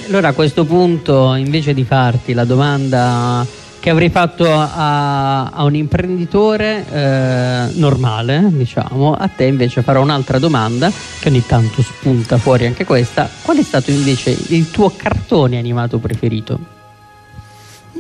Allora 0.07 0.29
a 0.29 0.33
questo 0.33 0.65
punto 0.65 1.35
invece 1.35 1.73
di 1.73 1.85
farti 1.85 2.35
la 2.35 2.45
domanda 2.45 3.47
che 3.85 3.91
avrei 3.91 4.09
fatto 4.09 4.51
a, 4.51 5.45
a 5.51 5.63
un 5.63 5.75
imprenditore 5.75 6.87
eh, 6.91 7.67
normale, 7.75 8.43
diciamo, 8.49 9.13
a 9.13 9.29
te 9.29 9.45
invece 9.45 9.83
farò 9.83 10.01
un'altra 10.01 10.39
domanda 10.39 10.91
che 11.19 11.29
ogni 11.29 11.45
tanto 11.45 11.83
spunta 11.83 12.39
fuori 12.39 12.65
anche 12.65 12.87
questa. 12.87 13.29
Qual 13.43 13.59
è 13.59 13.63
stato 13.63 13.91
invece 13.91 14.35
il 14.49 14.71
tuo 14.71 14.91
cartone 14.97 15.59
animato 15.59 15.99
preferito? 15.99 16.59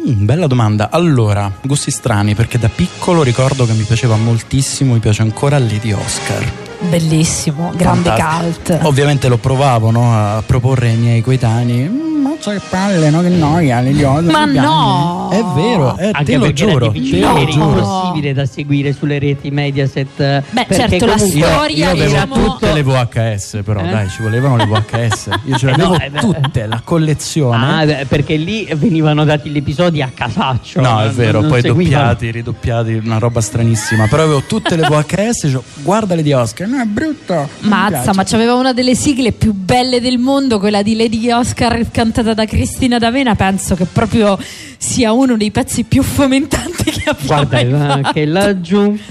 Mm, 0.08 0.24
bella 0.24 0.46
domanda. 0.46 0.88
Allora, 0.90 1.52
gusti 1.62 1.90
strani 1.90 2.34
perché 2.34 2.58
da 2.58 2.70
piccolo 2.74 3.22
ricordo 3.22 3.66
che 3.66 3.74
mi 3.74 3.82
piaceva 3.82 4.16
moltissimo, 4.16 4.94
mi 4.94 5.00
piace 5.00 5.20
ancora 5.20 5.58
Lady 5.58 5.92
Oscar. 5.92 6.50
Bellissimo, 6.80 7.72
grande 7.76 8.08
Fantastico. 8.08 8.72
cult. 8.78 8.86
Ovviamente 8.86 9.28
lo 9.28 9.36
provavo 9.36 9.90
no, 9.90 10.14
a 10.14 10.42
proporre 10.46 10.88
ai 10.88 10.96
miei 10.96 11.20
coetanei. 11.20 11.86
"Mm, 11.90 12.24
Mazza 12.44 12.52
che 12.52 12.60
palle, 12.68 13.10
no? 13.10 13.20
Che 13.22 13.28
noia, 13.28 13.80
Oscar. 14.02 14.22
Ma 14.32 14.44
che 14.44 14.50
piange." 14.52 14.60
no! 14.60 15.28
È 15.30 15.42
vero, 15.54 15.96
eh, 15.98 16.04
Anche 16.12 16.24
te 16.24 16.36
lo 16.36 16.52
giuro. 16.52 16.76
era 16.76 16.86
Te 16.86 16.92
difficile, 16.92 17.26
era 17.26 17.44
giuro. 17.50 17.78
impossibile 17.78 18.32
da 18.34 18.46
seguire 18.46 18.92
sulle 18.92 19.18
reti 19.18 19.50
Mediaset. 19.50 20.20
eh, 20.20 20.42
Beh, 20.50 20.66
certo, 20.70 21.06
la 21.06 21.12
comunque- 21.14 21.38
Io, 21.38 21.46
storia, 21.46 21.76
io 21.76 21.90
avevo 21.90 22.04
diciamo- 22.06 22.34
tutte 22.34 22.72
le 22.72 22.82
VHS, 22.82 23.60
però 23.64 23.80
Eh? 23.80 23.88
dai, 23.90 24.08
ci 24.10 24.22
volevano 24.22 24.56
le 24.56 24.66
VHS. 24.66 25.28
Io 25.46 25.56
ce 25.56 25.66
le 25.66 25.72
Eh 25.72 25.76
no, 25.76 25.84
avevo 25.94 26.04
eh 26.04 26.10
beh. 26.10 26.20
tutte, 26.20 26.66
la 26.66 26.80
collezione. 26.84 28.00
Ah, 28.00 28.04
perché 28.06 28.36
lì 28.36 28.68
venivano 28.76 29.24
dati 29.24 29.48
gli 29.50 29.56
episodi 29.56 30.02
a 30.02 30.10
casaccio. 30.14 30.80
No, 30.80 31.00
è 31.00 31.04
non- 31.06 31.14
vero, 31.14 31.40
non 31.40 31.50
poi 31.50 31.60
seguivano. 31.62 32.02
doppiati, 32.08 32.30
ridoppiati, 32.30 32.92
una 33.04 33.18
roba 33.18 33.40
stranissima. 33.40 34.06
Però 34.06 34.22
avevo 34.22 34.42
tutte 34.46 34.76
le 34.76 34.82
VHS, 34.86 35.44
dicevo, 35.44 35.64
guarda 35.82 36.14
le 36.14 36.22
di 36.22 36.32
Oscar, 36.32 36.68
no, 36.68 36.80
è 36.80 36.84
brutto. 36.84 37.34
non 37.34 37.48
Mazza, 37.70 37.88
piace." 38.02 38.12
ma 38.14 38.24
c'aveva 38.24 38.54
una 38.54 38.72
delle 38.72 38.94
sigle 38.94 39.32
più 39.32 39.52
belle 39.52 40.00
del 40.00 40.18
mondo, 40.18 40.58
quella 40.58 40.82
di 40.82 40.94
Lady 40.96 41.30
Oscar 41.30 41.86
cantata 41.90 42.33
da 42.34 42.44
Cristina 42.44 42.98
D'Avena. 42.98 43.34
Penso 43.34 43.74
che 43.74 43.84
proprio 43.86 44.38
sia 44.76 45.12
uno 45.12 45.36
dei 45.36 45.50
pezzi 45.50 45.84
più 45.84 46.02
fomentanti 46.02 46.84
che 46.84 47.02
abbiamo 47.10 47.18
Guarda, 47.26 47.64
mai 47.64 48.02
fatto. 48.02 48.12
che 48.12 48.24
laggiù. 48.26 48.98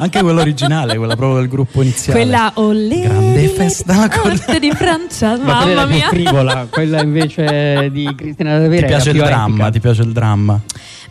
Anche 0.00 0.20
quella 0.22 0.40
originale, 0.40 0.96
quella 0.96 1.16
proprio 1.16 1.40
del 1.40 1.48
gruppo 1.48 1.82
iniziale. 1.82 2.20
Quella 2.20 2.52
Olè. 2.54 3.00
Grande 3.02 3.48
festa. 3.48 4.08
Corte 4.08 4.58
di 4.58 4.70
Francia, 4.72 5.36
Ma 5.42 5.62
quella 5.62 5.82
mamma 5.82 5.82
è 5.82 5.86
più 5.86 5.96
mia. 5.96 6.08
frivola, 6.08 6.66
quella 6.70 7.02
invece 7.02 7.88
di 7.90 8.12
Cristina 8.16 8.58
D'Avera 8.58 8.82
Ti 8.86 8.92
piace 8.92 9.10
il 9.10 9.16
dramma, 9.16 9.70
ti 9.70 9.80
piace 9.80 10.02
il 10.02 10.12
dramma. 10.12 10.60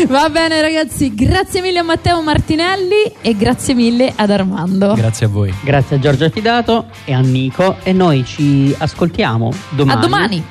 Va 0.09 0.29
bene 0.29 0.61
ragazzi, 0.61 1.15
grazie 1.15 1.61
mille 1.61 1.79
a 1.79 1.83
Matteo 1.85 2.21
Martinelli 2.23 3.13
e 3.21 3.37
grazie 3.37 3.75
mille 3.75 4.13
ad 4.15 4.31
Armando. 4.31 4.95
Grazie 4.95 5.27
a 5.27 5.29
voi. 5.29 5.55
Grazie 5.63 5.97
a 5.97 5.99
Giorgio 6.01 6.29
Fidato 6.31 6.87
e 7.05 7.15
a 7.15 7.21
Nico 7.21 7.77
e 7.85 7.93
noi 7.93 8.25
ci 8.25 8.75
ascoltiamo 8.77 9.53
domani. 9.71 9.99
A 9.99 10.01
domani. 10.01 10.45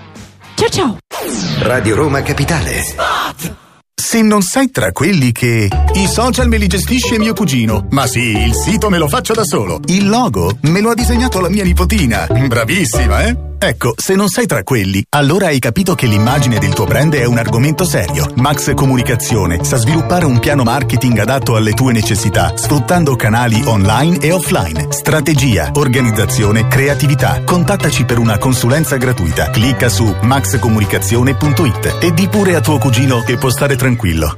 Ciao 0.56 0.70
ciao. 0.70 0.98
Radio 1.60 1.96
Roma 1.96 2.22
Capitale. 2.22 3.65
Se 3.98 4.22
non 4.22 4.42
sei 4.42 4.72
tra 4.72 4.92
quelli 4.92 5.32
che... 5.32 5.70
I 5.94 6.08
social 6.08 6.50
me 6.50 6.58
li 6.58 6.68
gestisce 6.68 7.18
mio 7.18 7.34
cugino. 7.34 7.88
Ma 7.92 8.06
sì, 8.06 8.38
il 8.38 8.54
sito 8.54 8.90
me 8.90 8.98
lo 8.98 9.08
faccio 9.08 9.34
da 9.34 9.46
solo. 9.46 9.80
Il 9.86 10.10
logo 10.10 10.58
me 10.64 10.82
lo 10.82 10.90
ha 10.90 10.94
disegnato 10.94 11.40
la 11.40 11.48
mia 11.48 11.64
nipotina. 11.64 12.28
Bravissima, 12.28 13.26
eh? 13.26 13.55
Ecco, 13.58 13.94
se 13.96 14.16
non 14.16 14.28
sei 14.30 14.46
tra 14.46 14.64
quelli, 14.64 15.04
allora 15.10 15.48
hai 15.48 15.60
capito 15.60 15.96
che 15.96 16.08
l'immagine 16.08 16.60
del 16.60 16.74
tuo 16.74 16.86
brand 16.86 17.16
è 17.16 17.26
un 17.26 17.38
argomento 17.38 17.84
serio. 17.84 18.32
Max 18.36 18.74
Comunicazione 18.74 19.64
sa 19.64 19.78
sviluppare 19.78 20.26
un 20.26 20.40
piano 20.40 20.64
marketing 20.64 21.18
adatto 21.20 21.56
alle 21.56 21.74
tue 21.74 21.94
necessità, 21.94 22.54
sfruttando 22.56 23.16
canali 23.16 23.62
online 23.66 24.20
e 24.20 24.32
offline. 24.32 24.88
Strategia, 24.92 25.72
organizzazione, 25.74 26.68
creatività. 26.68 27.42
Contattaci 27.44 28.06
per 28.06 28.20
una 28.20 28.38
consulenza 28.38 28.98
gratuita. 28.98 29.50
Clicca 29.50 29.90
su 29.90 30.14
maxcomunicazione.it 30.22 31.98
e 32.02 32.14
di 32.14 32.28
pure 32.28 32.56
a 32.56 32.62
tuo 32.62 32.78
cugino 32.78 33.22
che 33.22 33.38
può 33.38 33.50
stare 33.50 33.76
tranquillo. 33.76 34.38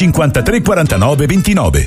53 0.00 0.62
49 0.62 1.26
29. 1.26 1.84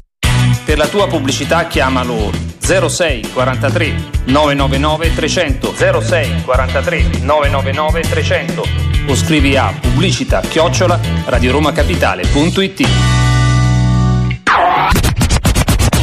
Per 0.66 0.78
la 0.78 0.86
tua 0.86 1.08
pubblicità 1.08 1.66
chiamalo 1.66 2.30
06 2.60 3.32
43 3.34 3.96
999 4.26 5.16
300 5.16 5.74
06 6.00 6.44
43 6.44 7.06
999 7.22 8.02
300 8.02 8.68
o 9.08 9.16
scrivi 9.16 9.58
a 9.58 9.74
pubblicità 9.82 10.42
chiocciola 10.42 11.00
radioromacapitale.it 11.26 12.88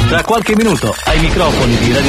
Tra 0.09 0.23
qualche 0.25 0.57
minuto 0.57 0.93
ai 1.05 1.21
microfoni 1.21 1.77
di 1.77 1.93
Radio 1.93 2.09